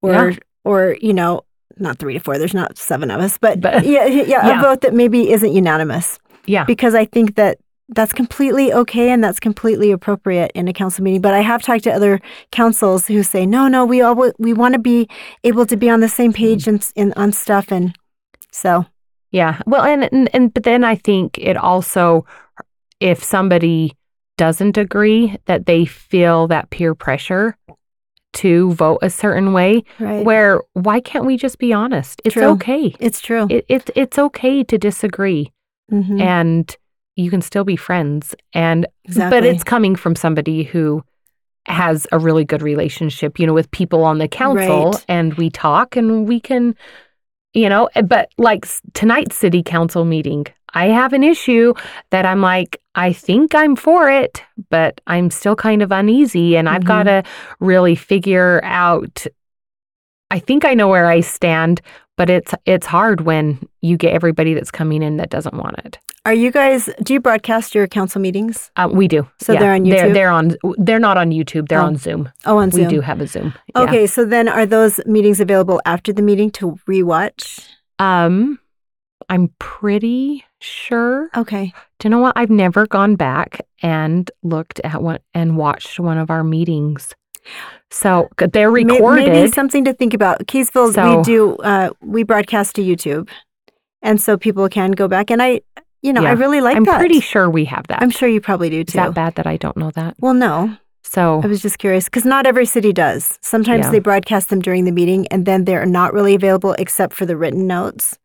or 0.00 0.12
Yeah. 0.30 0.36
or 0.64 0.96
you 1.00 1.12
know, 1.12 1.42
not 1.78 1.98
three 1.98 2.14
to 2.14 2.20
four. 2.20 2.38
There's 2.38 2.54
not 2.54 2.78
seven 2.78 3.10
of 3.10 3.20
us, 3.20 3.36
but, 3.38 3.60
But- 3.60 3.84
yeah, 3.84 4.06
yeah, 4.06 4.24
Yeah. 4.46 4.58
a 4.60 4.62
vote 4.62 4.80
that 4.82 4.94
maybe 4.94 5.30
isn't 5.32 5.52
unanimous. 5.52 6.18
yeah, 6.46 6.64
Because 6.64 6.94
I 6.94 7.04
think 7.04 7.34
that 7.34 7.58
that's 7.88 8.12
completely 8.12 8.72
okay 8.72 9.10
and 9.10 9.22
that's 9.22 9.40
completely 9.40 9.90
appropriate 9.90 10.50
in 10.54 10.68
a 10.68 10.72
council 10.72 11.04
meeting. 11.04 11.20
But 11.20 11.34
I 11.34 11.40
have 11.40 11.62
talked 11.62 11.84
to 11.84 11.92
other 11.92 12.20
councils 12.50 13.06
who 13.06 13.22
say, 13.22 13.44
no, 13.44 13.68
no, 13.68 13.84
we 13.84 14.00
all 14.00 14.32
we 14.38 14.52
want 14.52 14.74
to 14.74 14.78
be 14.80 15.08
able 15.44 15.66
to 15.66 15.76
be 15.76 15.90
on 15.90 16.00
the 16.00 16.08
same 16.08 16.32
page 16.32 16.66
and, 16.68 16.86
and 16.96 17.12
on 17.16 17.32
stuff, 17.32 17.70
and 17.72 17.94
so 18.50 18.86
yeah. 19.30 19.60
Well, 19.66 19.82
and, 19.82 20.04
and 20.12 20.30
and 20.34 20.54
but 20.54 20.62
then 20.64 20.84
I 20.84 20.94
think 20.94 21.38
it 21.38 21.56
also, 21.56 22.24
if 23.00 23.22
somebody 23.22 23.96
doesn't 24.38 24.76
agree, 24.78 25.36
that 25.46 25.66
they 25.66 25.84
feel 25.84 26.48
that 26.48 26.70
peer 26.70 26.94
pressure 26.94 27.56
to 28.34 28.72
vote 28.72 28.98
a 29.02 29.10
certain 29.10 29.52
way. 29.52 29.82
right, 29.98 30.24
Where 30.24 30.62
why 30.72 31.00
can't 31.00 31.26
we 31.26 31.36
just 31.36 31.58
be 31.58 31.72
honest? 31.72 32.22
It's 32.24 32.32
True. 32.34 32.44
okay. 32.52 32.94
it's 32.98 33.20
true. 33.20 33.46
It, 33.50 33.66
it 33.68 33.90
it's 33.94 34.18
okay 34.18 34.64
to 34.64 34.78
disagree, 34.78 35.52
Mhm. 35.90 36.20
and 36.20 36.76
you 37.16 37.30
can 37.30 37.42
still 37.42 37.64
be 37.64 37.76
friends. 37.76 38.34
And 38.54 38.86
exactly. 39.04 39.40
but 39.40 39.44
it's 39.46 39.64
coming 39.64 39.96
from 39.96 40.16
somebody 40.16 40.62
who 40.64 41.04
has 41.66 42.06
a 42.10 42.18
really 42.18 42.44
good 42.44 42.62
relationship, 42.62 43.38
you 43.38 43.46
know, 43.46 43.52
with 43.54 43.70
people 43.70 44.02
on 44.04 44.18
the 44.18 44.28
council, 44.28 44.90
Right. 44.92 45.04
and 45.08 45.34
we 45.34 45.50
talk 45.50 45.94
and 45.96 46.26
we 46.26 46.40
can, 46.40 46.74
you 47.54 47.68
know. 47.68 47.88
eh, 47.94 48.02
But 48.02 48.30
like 48.38 48.66
tonight's 48.94 49.36
city 49.36 49.62
council 49.62 50.04
meeting, 50.04 50.46
I 50.74 50.86
have 50.86 51.12
an 51.12 51.22
issue 51.22 51.74
that 52.10 52.24
I'm 52.26 52.40
like, 52.40 52.80
I 52.94 53.12
think 53.12 53.54
I'm 53.54 53.76
for 53.76 54.10
it, 54.10 54.42
but 54.70 55.00
I'm 55.06 55.30
still 55.30 55.54
kind 55.54 55.82
of 55.82 55.92
uneasy, 55.92 56.56
and 56.56 56.68
I've 56.68 56.82
Mhm. 56.82 56.86
got 56.86 57.02
to 57.04 57.22
really 57.60 57.94
figure 57.94 58.60
out. 58.64 59.26
I 60.30 60.38
think 60.38 60.64
I 60.64 60.72
know 60.74 60.88
where 60.88 61.06
I 61.06 61.20
stand, 61.20 61.82
but 62.16 62.30
it's 62.30 62.54
it's 62.64 62.86
hard 62.86 63.20
when 63.20 63.58
you 63.82 63.96
get 63.98 64.14
everybody 64.14 64.54
that's 64.54 64.70
coming 64.70 65.02
in 65.02 65.18
that 65.18 65.30
doesn't 65.30 65.54
want 65.54 65.78
it. 65.84 65.98
Are 66.24 66.34
you 66.34 66.52
guys? 66.52 66.88
Do 67.02 67.14
you 67.14 67.20
broadcast 67.20 67.74
your 67.74 67.88
council 67.88 68.20
meetings? 68.20 68.70
Uh, 68.76 68.88
we 68.92 69.08
do. 69.08 69.28
So 69.40 69.54
they're 69.54 69.72
on 69.74 69.82
They're, 69.82 70.06
YouTube? 70.08 70.14
they're 70.14 70.30
on. 70.30 70.56
They're 70.78 71.00
not 71.00 71.16
on 71.16 71.30
YouTube. 71.30 71.68
They're 71.68 71.80
Oh, 71.80 71.86
on 71.86 71.96
Zoom. 71.96 72.30
Oh, 72.46 72.58
on 72.58 72.70
Zoom. 72.70 72.86
We 72.86 72.90
do 72.94 73.00
have 73.00 73.20
a 73.20 73.26
Zoom. 73.26 73.52
Yeah. 73.74 73.82
Okay, 73.82 74.06
so 74.06 74.24
then 74.24 74.48
are 74.48 74.64
those 74.64 75.00
meetings 75.04 75.40
available 75.40 75.80
after 75.84 76.12
the 76.12 76.22
meeting 76.22 76.50
to 76.52 76.78
rewatch? 76.88 77.66
Um, 77.98 78.60
I'm 79.28 79.48
pretty 79.58 80.44
sure. 80.60 81.28
Okay. 81.36 81.72
Do 81.98 82.06
you 82.06 82.10
know 82.10 82.20
what? 82.20 82.34
I've 82.36 82.50
never 82.50 82.86
gone 82.86 83.16
back 83.16 83.60
and 83.82 84.30
looked 84.44 84.78
at 84.84 85.02
one 85.02 85.18
and 85.34 85.56
watched 85.56 85.98
one 85.98 86.18
of 86.18 86.30
our 86.30 86.44
meetings. 86.44 87.14
So 87.90 88.28
they're 88.36 88.70
recorded. 88.70 89.32
Maybe 89.32 89.50
something 89.50 89.84
to 89.86 89.92
think 89.92 90.14
about. 90.14 90.46
Kaysville, 90.46 90.92
So- 90.94 91.16
we 91.18 91.22
do 91.24 91.56
uh, 91.56 91.90
we 92.00 92.22
broadcast 92.22 92.76
to 92.76 92.82
YouTube, 92.82 93.28
and 94.02 94.20
so 94.20 94.36
people 94.36 94.68
can 94.68 94.92
go 94.92 95.08
back. 95.08 95.28
And 95.28 95.42
I, 95.42 95.62
you 96.02 96.12
know, 96.12 96.24
I 96.24 96.32
really 96.32 96.60
like 96.60 96.76
I'm 96.76 96.84
that. 96.84 96.98
pretty 96.98 97.20
sure 97.20 97.48
we 97.48 97.64
have 97.66 97.86
that. 97.88 98.02
I'm 98.02 98.10
sure 98.10 98.28
you 98.28 98.40
probably 98.40 98.70
do 98.70 98.84
too. 98.84 98.90
Is 98.90 98.94
that 98.94 99.14
bad 99.14 99.34
that 99.36 99.46
I 99.46 99.56
don't 99.56 99.76
know 99.76 99.90
that? 99.92 100.14
Well, 100.18 100.34
no, 100.34 100.76
So 101.02 101.40
I 101.42 101.46
was 101.46 101.62
just 101.62 101.78
curious 101.78 102.04
because 102.06 102.24
not 102.24 102.46
every 102.46 102.66
city 102.66 102.92
does. 102.92 103.38
Sometimes 103.42 103.84
Yeah. 103.86 103.90
they 103.92 103.98
broadcast 104.00 104.48
them 104.50 104.60
during 104.60 104.84
the 104.84 104.92
meeting, 104.92 105.26
and 105.28 105.46
then 105.46 105.64
they're 105.64 105.86
not 105.86 106.12
really 106.12 106.34
available 106.34 106.74
except 106.78 107.14
for 107.14 107.24
the 107.26 107.36
written 107.36 107.66
notes. 107.66 108.18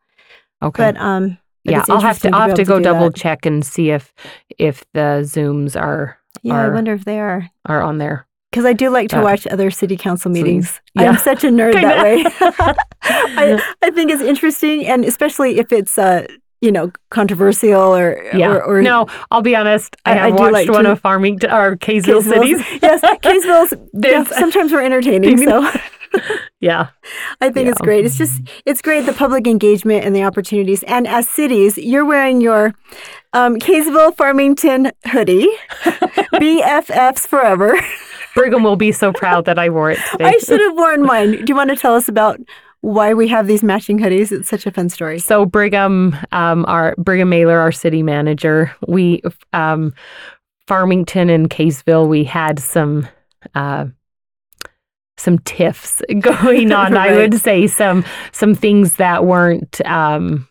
okay. 0.61 0.91
But 0.91 0.97
um, 1.01 1.37
but 1.65 1.71
yeah, 1.73 1.83
I'll 1.89 1.99
have 2.01 2.19
to. 2.19 2.27
interesting 2.29 2.33
I'll 2.33 2.47
have 2.47 2.55
to 2.55 2.63
go 2.63 2.77
do 2.77 2.83
double 2.83 3.09
that. 3.09 3.15
check 3.15 3.45
and 3.45 3.63
see 3.65 3.89
if 3.91 4.13
if 4.57 4.83
the 4.93 5.21
Zooms 5.23 5.79
are 5.79 6.17
Yeah, 6.43 6.61
I 6.65 6.69
wonder 6.69 6.93
if 6.93 7.03
they 7.05 7.19
are. 7.19 7.49
are 7.65 7.81
on 7.81 7.97
there. 7.97 8.25
Because 8.51 8.63
I 8.65 8.71
do 8.73 8.89
like 8.89 9.09
to 9.09 9.19
Uh, 9.19 9.23
watch 9.23 9.45
other 9.47 9.69
city 9.69 9.97
council 9.97 10.31
meetings. 10.31 10.79
Yeah. 10.95 11.09
I'm 11.09 11.17
such 11.17 11.43
a 11.43 11.47
nerd 11.59 11.73
that 11.73 12.01
way. 12.01 12.23
I, 13.03 13.61
I 13.83 13.89
think 13.91 14.09
it's 14.11 14.23
interesting, 14.23 14.85
and 14.87 15.03
especially 15.05 15.59
if 15.59 15.71
it's 15.73 15.97
uh, 15.97 16.25
you 16.61 16.71
know 16.71 16.91
controversial 17.09 17.95
or 17.95 18.21
Yeah. 18.33 18.49
or, 18.51 18.63
or 18.63 18.81
no, 18.81 19.07
I'll 19.31 19.41
be 19.41 19.55
honest. 19.55 19.95
I, 20.05 20.11
I- 20.11 20.13
I 20.13 20.27
have 20.29 20.37
do 20.37 20.43
watched 20.43 20.53
like 20.53 20.69
one 20.69 20.83
to- 20.85 20.91
of 20.93 20.99
Farmington 20.99 21.51
or 21.51 21.75
Kaysville 21.77 22.23
cities. 22.23 22.59
yes, 22.81 23.01
Kaysville's. 23.21 23.73
yeah, 23.93 24.23
sometimes 24.23 24.71
we're 24.71 24.83
entertaining, 24.83 25.37
so 25.37 25.69
yeah. 26.59 26.87
I 27.41 27.49
think 27.51 27.69
it's 27.69 27.81
great. 27.81 28.05
It's 28.05 28.17
just 28.17 28.41
it's 28.65 28.81
great 28.81 29.05
the 29.05 29.13
public 29.13 29.45
engagement 29.47 30.03
and 30.05 30.15
the 30.15 30.23
opportunities. 30.23 30.83
And 30.83 31.07
as 31.07 31.27
cities, 31.29 31.77
you're 31.77 32.05
wearing 32.05 32.41
your 32.41 32.73
um, 33.33 33.57
Kaysville 33.57 34.15
Farmington 34.15 34.91
hoodie, 35.05 35.47
BFFs 36.33 37.27
forever. 37.27 37.79
Brigham 38.35 38.63
will 38.63 38.75
be 38.75 38.91
so 38.91 39.11
proud 39.11 39.45
that 39.45 39.57
I 39.57 39.69
wore 39.69 39.91
it 39.91 39.99
today. 40.11 40.25
I 40.25 40.37
should 40.37 40.59
have 40.61 40.75
worn 40.75 41.03
mine. 41.03 41.31
Do 41.31 41.43
you 41.47 41.55
want 41.55 41.69
to 41.71 41.75
tell 41.75 41.95
us 41.95 42.07
about 42.07 42.39
why 42.81 43.13
we 43.13 43.27
have 43.27 43.47
these 43.47 43.63
matching 43.63 43.99
hoodies? 43.99 44.31
It's 44.31 44.49
such 44.49 44.65
a 44.65 44.71
fun 44.71 44.89
story. 44.89 45.19
So 45.19 45.45
Brigham, 45.45 46.15
um, 46.31 46.65
our 46.67 46.95
Brigham 46.97 47.29
Mellor, 47.29 47.59
our 47.59 47.71
city 47.71 48.03
manager, 48.03 48.73
we 48.87 49.21
um, 49.53 49.93
Farmington 50.67 51.29
and 51.29 51.49
Kaysville, 51.49 52.07
we 52.07 52.23
had 52.23 52.59
some 52.59 53.07
uh, 53.55 53.85
some 55.17 55.39
tiffs 55.39 56.01
going 56.21 56.71
on. 56.71 56.95
I 56.95 57.13
would 57.13 57.35
say 57.35 57.67
some 57.67 58.05
some 58.31 58.53
things 58.53 58.97
that 58.97 59.25
weren't 59.25 59.81
um, 59.85 60.47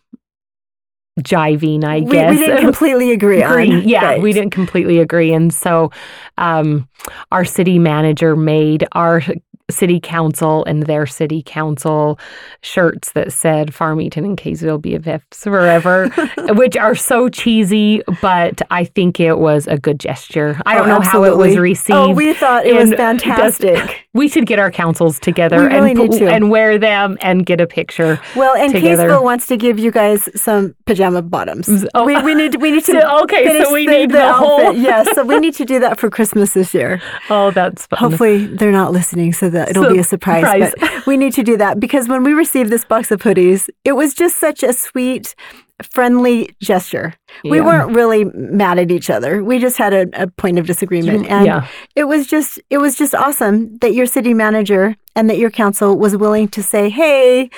jiving. 1.21 1.83
I 1.83 1.99
we, 1.99 2.11
guess 2.11 2.31
we 2.31 2.45
didn't 2.45 2.61
completely 2.61 3.11
agree, 3.11 3.41
agree. 3.41 3.71
on. 3.73 3.87
Yeah, 3.87 4.05
Right. 4.05 4.21
we 4.21 4.33
didn't 4.33 4.51
completely 4.51 4.99
agree. 4.99 5.33
And 5.33 5.53
so 5.53 5.91
um, 6.37 6.87
our 7.31 7.45
city 7.45 7.79
manager 7.79 8.35
made 8.35 8.87
our 8.91 9.21
city 9.69 9.99
council 9.99 10.63
and 10.65 10.83
their 10.83 11.05
city 11.05 11.43
council 11.45 12.17
shirts 12.61 13.11
that 13.11 13.33
said 13.33 13.73
Farmington 13.73 14.23
and 14.23 14.37
Kaysville 14.37 14.81
BFFs 14.81 15.43
forever, 15.43 16.07
which 16.53 16.77
are 16.77 16.95
so 16.95 17.27
cheesy, 17.29 18.01
but 18.21 18.61
I 18.71 18.85
think 18.85 19.19
it 19.19 19.39
was 19.39 19.67
a 19.67 19.77
good 19.77 19.99
gesture. 19.99 20.59
I 20.65 20.75
Oh, 20.75 20.79
don't 20.79 20.87
know 20.89 21.01
how 21.01 21.23
it 21.25 21.35
was 21.37 21.57
received. 21.57 21.91
Oh, 21.97 22.11
we 22.11 22.33
thought 22.33 22.65
it 22.65 22.75
was 22.75 22.93
fantastic. 22.93 24.06
We 24.17 24.27
should 24.27 24.45
get 24.47 24.59
our 24.59 24.71
councils 24.71 25.19
together 25.19 25.67
really 25.67 25.91
and, 25.91 26.11
to. 26.13 26.27
and 26.27 26.49
wear 26.49 26.77
them 26.77 27.17
and 27.21 27.45
get 27.45 27.61
a 27.61 27.67
picture. 27.67 28.19
Well, 28.35 28.55
and 28.55 28.73
together. 28.73 29.07
Kaysville 29.07 29.23
wants 29.23 29.47
to 29.47 29.55
give 29.57 29.77
you 29.79 29.91
guys 29.91 30.27
some 30.35 30.75
pajama 30.85 31.21
bottoms. 31.21 31.85
Oh. 31.93 32.03
we, 32.03 32.19
we 32.23 32.33
need 32.35 32.55
we 32.61 32.71
need 32.71 32.83
to 32.91 32.99
So- 32.99 33.23
okay, 33.23 33.63
so 33.63 33.71
we 33.71 33.85
need 33.85 34.11
the 34.11 34.21
outfit. 34.21 34.47
whole- 34.47 34.73
yes. 34.75 35.07
So 35.15 35.23
we 35.23 35.39
need 35.39 35.53
to 35.55 35.65
do 35.65 35.79
that 35.79 35.99
for 35.99 36.09
Christmas 36.09 36.53
this 36.53 36.73
year. 36.73 37.01
Oh, 37.29 37.51
that's 37.51 37.85
fun. 37.85 37.99
Hopefully 37.99 38.47
they're 38.47 38.71
not 38.71 38.91
listening, 38.91 39.31
so 39.33 39.49
that 39.51 39.69
it'll 39.69 39.83
So- 39.85 39.93
be 39.93 39.99
a 39.99 40.03
surprise. 40.03 40.41
surprise. 40.43 40.73
But 40.79 41.05
we 41.05 41.15
need 41.17 41.33
to 41.33 41.43
do 41.43 41.55
that 41.57 41.79
because 41.79 42.09
when 42.09 42.23
we 42.23 42.33
received 42.33 42.69
this 42.71 42.83
box 42.85 43.11
of 43.11 43.21
hoodies, 43.21 43.69
it 43.85 43.93
was 43.93 44.13
just 44.13 44.37
such 44.37 44.63
a 44.63 44.73
sweet, 44.73 45.35
friendly 45.83 46.55
gesture. 46.59 47.13
We 47.43 47.61
weren't 47.61 47.95
really 47.95 48.25
mad 48.25 48.79
at 48.79 48.89
each 48.89 49.09
other. 49.09 49.43
We 49.43 49.59
just 49.59 49.77
had 49.77 49.93
a, 49.93 50.23
a 50.23 50.27
point 50.27 50.57
of 50.57 50.65
disagreement, 50.65 51.27
and 51.27 51.45
yeah. 51.45 51.67
it 51.95 52.05
was 52.05 52.27
just 52.27 52.59
it 52.69 52.79
was 52.79 52.97
just 52.97 53.13
awesome 53.13 53.77
that 53.77 53.93
your 53.93 54.05
city 54.05 54.33
manager 54.33 54.95
and 55.15 55.29
that 55.29 55.37
your 55.37 55.51
council 55.51 55.97
was 55.97 56.17
willing 56.17 56.47
to 56.49 56.63
say, 56.63 56.89
"Hey, 56.89 57.49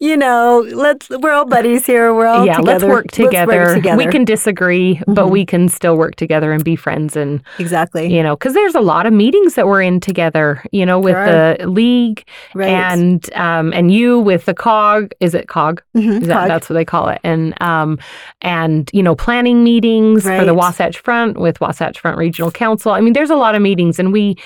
you 0.00 0.16
know, 0.16 0.64
let's 0.72 1.08
we're 1.10 1.32
all 1.32 1.44
buddies 1.44 1.84
here. 1.86 2.14
We're 2.14 2.26
all 2.26 2.46
yeah, 2.46 2.58
let's 2.58 2.82
together. 2.82 2.88
work 2.88 3.06
together. 3.10 3.74
together." 3.74 3.96
We 3.98 4.06
can 4.06 4.24
disagree, 4.24 5.00
but 5.06 5.26
Mhm. 5.26 5.30
we 5.30 5.44
can 5.44 5.68
still 5.68 5.96
work 5.96 6.14
together 6.16 6.52
and 6.52 6.62
be 6.62 6.76
friends. 6.76 7.16
And, 7.16 7.42
exactly 7.58 8.14
you 8.14 8.22
know, 8.22 8.36
because 8.36 8.54
there's 8.54 8.74
a 8.74 8.80
lot 8.80 9.06
of 9.06 9.12
meetings 9.12 9.54
that 9.54 9.66
we're 9.66 9.82
in 9.82 10.00
together, 10.00 10.62
you 10.72 10.86
know, 10.86 10.98
with 11.00 11.14
the 11.16 11.66
league 11.68 12.24
right. 12.54 12.68
and 12.68 13.32
um, 13.34 13.72
and 13.72 13.92
you 13.92 14.18
with 14.20 14.44
the 14.44 14.54
COG. 14.54 15.12
Is 15.20 15.34
it 15.34 15.48
COG? 15.48 15.82
Mhm, 15.96 16.22
Is 16.22 16.28
that, 16.28 16.40
Cog. 16.40 16.48
that's 16.48 16.68
what 16.70 16.74
they 16.74 16.84
call 16.84 17.08
it. 17.08 17.20
And 17.24 17.60
um, 17.60 17.98
and 18.42 18.88
you 18.92 19.02
know, 19.02 19.14
planning 19.14 19.64
meetings 19.64 20.22
for 20.22 20.44
the 20.44 20.54
Wasatch 20.54 20.98
Front 20.98 21.38
with 21.38 21.60
Wasatch 21.60 21.98
Front 21.98 22.18
Regional 22.18 22.50
Council. 22.50 22.92
I 22.92 23.00
mean, 23.00 23.14
there's 23.14 23.30
a 23.30 23.36
lot 23.36 23.54
of 23.54 23.62
meetings, 23.62 23.98
and 23.98 24.12
we 24.12 24.36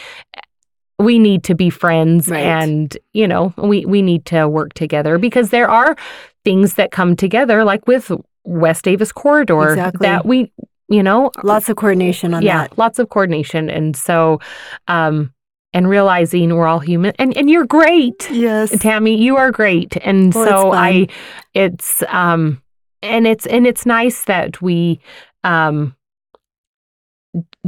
we 1.03 1.19
need 1.19 1.43
to 1.45 1.55
be 1.55 1.71
friends, 1.71 2.29
Right. 2.29 2.41
and 2.41 2.97
you 3.13 3.27
know, 3.29 3.53
we 3.57 3.85
we 3.87 4.03
need 4.03 4.25
to 4.27 4.49
work 4.49 4.73
together 4.75 5.19
because 5.19 5.51
there 5.51 5.69
are 5.71 5.97
things 6.45 6.75
that 6.75 6.91
come 6.91 7.17
together, 7.17 7.65
like 7.65 7.87
with 7.87 8.11
West 8.45 8.85
Davis 8.85 9.13
Corridor, 9.13 9.71
Exactly. 9.71 10.07
that 10.07 10.25
we 10.27 10.53
you 10.89 11.03
know 11.03 11.31
lots 11.43 11.69
of 11.69 11.77
coordination 11.77 12.35
on 12.35 12.41
that. 12.41 12.47
yeah, 12.47 12.63
that. 12.69 12.79
lots 12.79 12.99
of 12.99 13.09
coordination, 13.09 13.71
and 13.71 13.97
so 13.97 14.41
um, 14.89 15.33
and 15.75 15.89
realizing 15.89 16.55
we're 16.55 16.67
all 16.67 16.81
human, 16.81 17.13
and 17.19 17.37
and 17.37 17.49
you're 17.49 17.67
great. 17.67 18.31
Yes. 18.31 18.77
Tammy, 18.79 19.17
you 19.17 19.37
are 19.37 19.51
great. 19.51 19.97
And 20.05 20.35
Well, 20.35 20.47
so. 20.47 20.73
I 20.73 21.07
it's 21.55 22.03
um 22.09 22.61
and 23.03 23.27
it's 23.27 23.47
and 23.47 23.67
it's 23.67 23.87
nice 23.87 24.25
that 24.25 24.61
we 24.61 25.01
um 25.45 25.95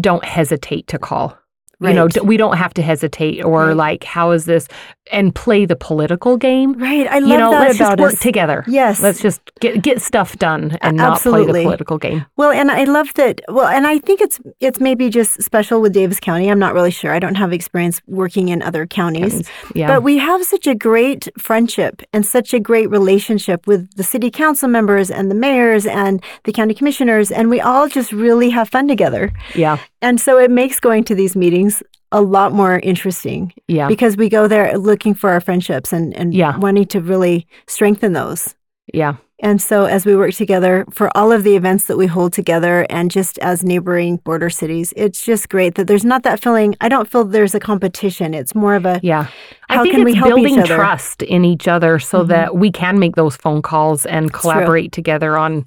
don't 0.01 0.25
hesitate 0.25 0.87
to 0.89 0.99
call. 0.99 1.39
You 1.81 1.93
know, 1.93 2.09
d- 2.09 2.21
we 2.21 2.37
don't 2.37 2.57
have 2.57 2.73
to 2.75 2.83
hesitate 2.83 3.43
or 3.45 3.69
Right. 3.69 3.77
like 3.77 4.05
how 4.05 4.31
is 4.31 4.45
this 4.47 4.69
and 5.13 5.35
play 5.35 5.67
the 5.67 5.77
political 5.77 6.37
game. 6.39 6.73
Right. 6.75 7.07
I 7.07 7.19
love 7.19 7.29
you 7.31 7.37
know, 7.37 7.51
that 7.51 7.61
let's 7.61 7.77
about 7.77 7.99
just 7.99 8.01
work 8.01 8.13
us. 8.15 8.21
together. 8.21 8.65
Yes. 8.67 9.01
Let's 9.03 9.21
just 9.21 9.41
get 9.61 9.83
get 9.83 10.01
stuff 10.01 10.39
done 10.39 10.79
and 10.81 10.97
not 10.97 11.21
play 11.21 11.45
the 11.45 11.53
political 11.63 11.99
game. 11.99 12.25
Well, 12.37 12.51
and 12.53 12.71
I 12.71 12.85
love 12.85 13.13
that. 13.15 13.41
Well, 13.49 13.67
and 13.67 13.87
I 13.87 13.99
think 13.99 14.21
it's 14.23 14.41
it's 14.61 14.81
maybe 14.81 15.11
just 15.11 15.43
special 15.43 15.81
with 15.83 15.93
Davis 15.93 16.21
County. 16.21 16.51
I'm 16.51 16.59
not 16.59 16.73
really 16.75 16.91
sure. 16.91 17.13
I 17.13 17.19
don't 17.19 17.35
have 17.37 17.53
experience 17.53 18.01
working 18.07 18.49
in 18.49 18.63
other 18.63 18.87
counties. 18.87 19.49
Yeah. 19.75 19.89
But 19.89 20.03
we 20.03 20.17
have 20.19 20.43
such 20.45 20.67
a 20.67 20.75
great 20.75 21.29
friendship 21.39 22.03
and 22.15 22.25
such 22.25 22.55
a 22.55 22.61
great 22.61 22.89
relationship 22.89 23.67
with 23.67 23.95
the 23.97 24.03
city 24.05 24.31
council 24.31 24.69
members 24.69 25.11
and 25.11 25.31
the 25.31 25.35
mayors 25.35 25.85
and 25.87 26.23
the 26.45 26.53
county 26.53 26.75
commissioners, 26.75 27.31
and 27.31 27.51
we 27.51 27.61
all 27.61 27.89
just 27.89 28.11
really 28.13 28.51
have 28.51 28.69
fun 28.71 28.89
together. 28.89 29.33
yeah. 29.55 29.77
And 30.03 30.21
so 30.21 30.39
it 30.39 30.51
makes 30.51 30.79
going 30.81 31.03
to 31.05 31.15
these 31.15 31.35
meetings 31.35 31.64
a 32.13 32.21
lot 32.21 32.53
more 32.53 32.79
interesting 32.81 33.53
Yeah. 33.69 33.89
because 33.89 34.17
we 34.17 34.29
go 34.29 34.47
there 34.49 34.77
looking 34.79 35.15
for 35.15 35.31
our 35.31 35.41
friendships 35.41 35.93
and, 35.93 36.15
and 36.17 36.33
Yeah. 36.35 36.57
wanting 36.59 36.87
to 36.87 37.01
really 37.01 37.47
strengthen 37.67 38.13
those. 38.13 38.55
Yeah. 38.93 39.15
And 39.43 39.61
so, 39.61 39.85
as 39.87 40.07
we 40.07 40.15
work 40.17 40.33
together 40.33 40.87
for 40.93 41.15
all 41.17 41.33
of 41.33 41.43
the 41.43 41.57
events 41.57 41.85
that 41.85 41.99
we 41.99 42.07
hold 42.07 42.33
together 42.33 42.87
and 42.89 43.11
just 43.11 43.37
as 43.39 43.65
neighboring 43.65 44.19
border 44.19 44.49
cities, 44.49 44.95
it's 44.97 45.23
just 45.25 45.49
great 45.49 45.75
that 45.75 45.87
there's 45.89 46.05
not 46.05 46.23
that 46.23 46.41
feeling. 46.41 46.77
I 46.81 46.89
don't 46.89 47.09
feel 47.11 47.25
there's 47.25 47.55
a 47.55 47.61
competition. 47.61 48.33
It's 48.33 48.55
more 48.55 48.77
of 48.77 48.87
a, 48.87 49.01
Yeah. 49.03 49.27
I 49.69 49.83
think 49.83 49.91
can 49.97 50.01
it's 50.03 50.13
we 50.13 50.15
help 50.15 50.39
each 50.39 50.45
building 50.55 50.65
trust 50.65 51.23
in 51.23 51.45
each 51.45 51.67
other 51.67 51.99
so 51.99 52.23
Mhm. 52.25 52.29
that 52.29 52.57
we 52.57 52.71
can 52.71 52.99
make 53.01 53.17
those 53.17 53.37
phone 53.37 53.61
calls 53.61 54.07
and 54.07 54.33
collaborate 54.33 54.93
together 54.93 55.37
on 55.37 55.65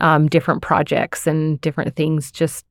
um, 0.00 0.26
different 0.28 0.60
projects 0.60 1.26
and 1.26 1.58
different 1.62 1.96
things 1.96 2.30
just 2.30 2.66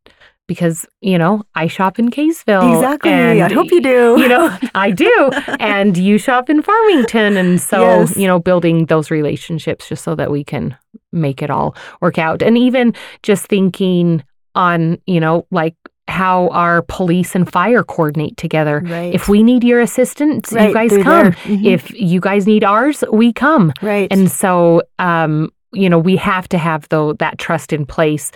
because, 0.48 0.86
you 1.02 1.18
know, 1.18 1.44
I 1.56 1.68
shop 1.68 1.98
in 2.00 2.10
Kaysville. 2.12 2.76
exactly. 2.76 3.12
and, 3.12 3.42
I 3.42 3.52
hope 3.54 3.72
you 3.72 3.82
do. 3.82 4.16
You 4.20 4.28
know, 4.28 4.58
I 4.76 4.92
do. 4.92 5.30
and 5.60 5.98
you 5.98 6.18
shop 6.18 6.50
in 6.50 6.62
Farmington. 6.62 7.38
And 7.38 7.60
so, 7.62 7.82
Yes. 7.82 8.18
you 8.18 8.28
know, 8.28 8.40
building 8.40 8.86
those 8.86 9.10
relationships 9.12 9.90
just 9.90 10.04
so 10.04 10.16
that 10.16 10.30
we 10.32 10.44
can 10.44 10.78
make 11.12 11.42
it 11.42 11.50
all 11.50 11.76
work 12.02 12.18
out. 12.18 12.42
And 12.42 12.58
even 12.58 12.94
just 13.24 13.48
thinking 13.48 14.24
on, 14.54 15.00
you 15.06 15.20
know, 15.20 15.46
like 15.52 15.76
how 16.08 16.50
our 16.50 16.84
police 16.84 17.34
and 17.34 17.52
fire 17.52 17.84
coordinate 17.84 18.38
together. 18.38 18.82
right. 18.86 19.14
If 19.14 19.28
we 19.28 19.42
need 19.42 19.64
your 19.64 19.82
assistance, 19.82 20.54
Right, 20.54 20.68
you 20.70 20.74
guys 20.74 20.92
come. 21.04 21.32
Mhm. 21.32 21.66
If 21.66 21.92
you 22.00 22.20
guys 22.20 22.46
need 22.46 22.64
ours, 22.64 23.04
we 23.12 23.34
come. 23.34 23.74
right. 23.82 24.08
And 24.12 24.30
so, 24.30 24.84
um, 25.00 25.50
you 25.74 25.90
know, 25.90 25.98
we 25.98 26.16
have 26.18 26.48
to 26.50 26.58
have 26.60 26.88
though 26.90 27.14
that 27.14 27.40
trust 27.40 27.74
in 27.74 27.86
place, 27.88 28.32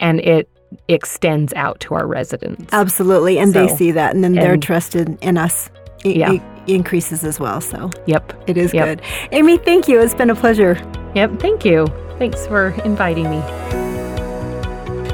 and 0.00 0.18
it 0.20 0.48
extends 0.88 1.52
out 1.54 1.80
to 1.80 1.94
our 1.94 2.06
residents. 2.06 2.72
Absolutely. 2.72 3.38
And 3.38 3.52
they 3.54 3.68
see 3.68 3.90
that, 3.92 4.14
and 4.14 4.22
then 4.24 4.32
their 4.34 4.54
and- 4.54 4.62
trust 4.62 4.94
in, 4.96 5.16
in 5.22 5.36
us 5.38 5.70
Yeah. 6.04 6.32
increases 6.66 7.24
as 7.24 7.38
well. 7.40 7.60
So 7.60 7.90
Yep. 8.06 8.32
it 8.46 8.56
is 8.56 8.72
Yep. 8.74 8.84
good. 8.86 9.02
Amy, 9.32 9.58
thank 9.58 9.88
you. 9.88 10.00
It's 10.00 10.14
been 10.14 10.30
a 10.30 10.34
pleasure. 10.34 10.78
Yep. 11.14 11.38
Thank 11.40 11.64
you. 11.64 11.86
Thanks 12.18 12.46
for 12.46 12.74
inviting 12.84 13.28
me. 13.30 13.42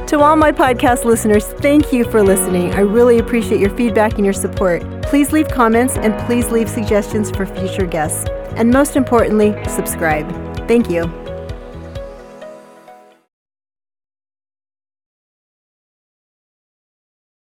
To 0.09 0.21
all 0.21 0.37
my 0.37 0.53
podcast 0.53 1.05
listeners, 1.05 1.45
thank 1.45 1.93
you 1.93 2.05
for 2.05 2.23
listening. 2.23 2.73
I 2.73 2.81
really 2.81 3.19
appreciate 3.19 3.61
your 3.61 3.71
feedback 3.71 4.15
and 4.15 4.25
your 4.25 4.33
support. 4.33 4.83
Please 5.03 5.33
leave 5.33 5.49
comments 5.49 5.99
and 5.99 6.17
please 6.27 6.51
leave 6.51 6.69
suggestions 6.69 7.31
for 7.31 7.45
future 7.45 7.85
guests. 7.85 8.25
And 8.57 8.71
most 8.71 8.97
importantly, 8.97 9.55
subscribe. 9.69 10.27
Thank 10.67 10.89
you. 10.91 11.28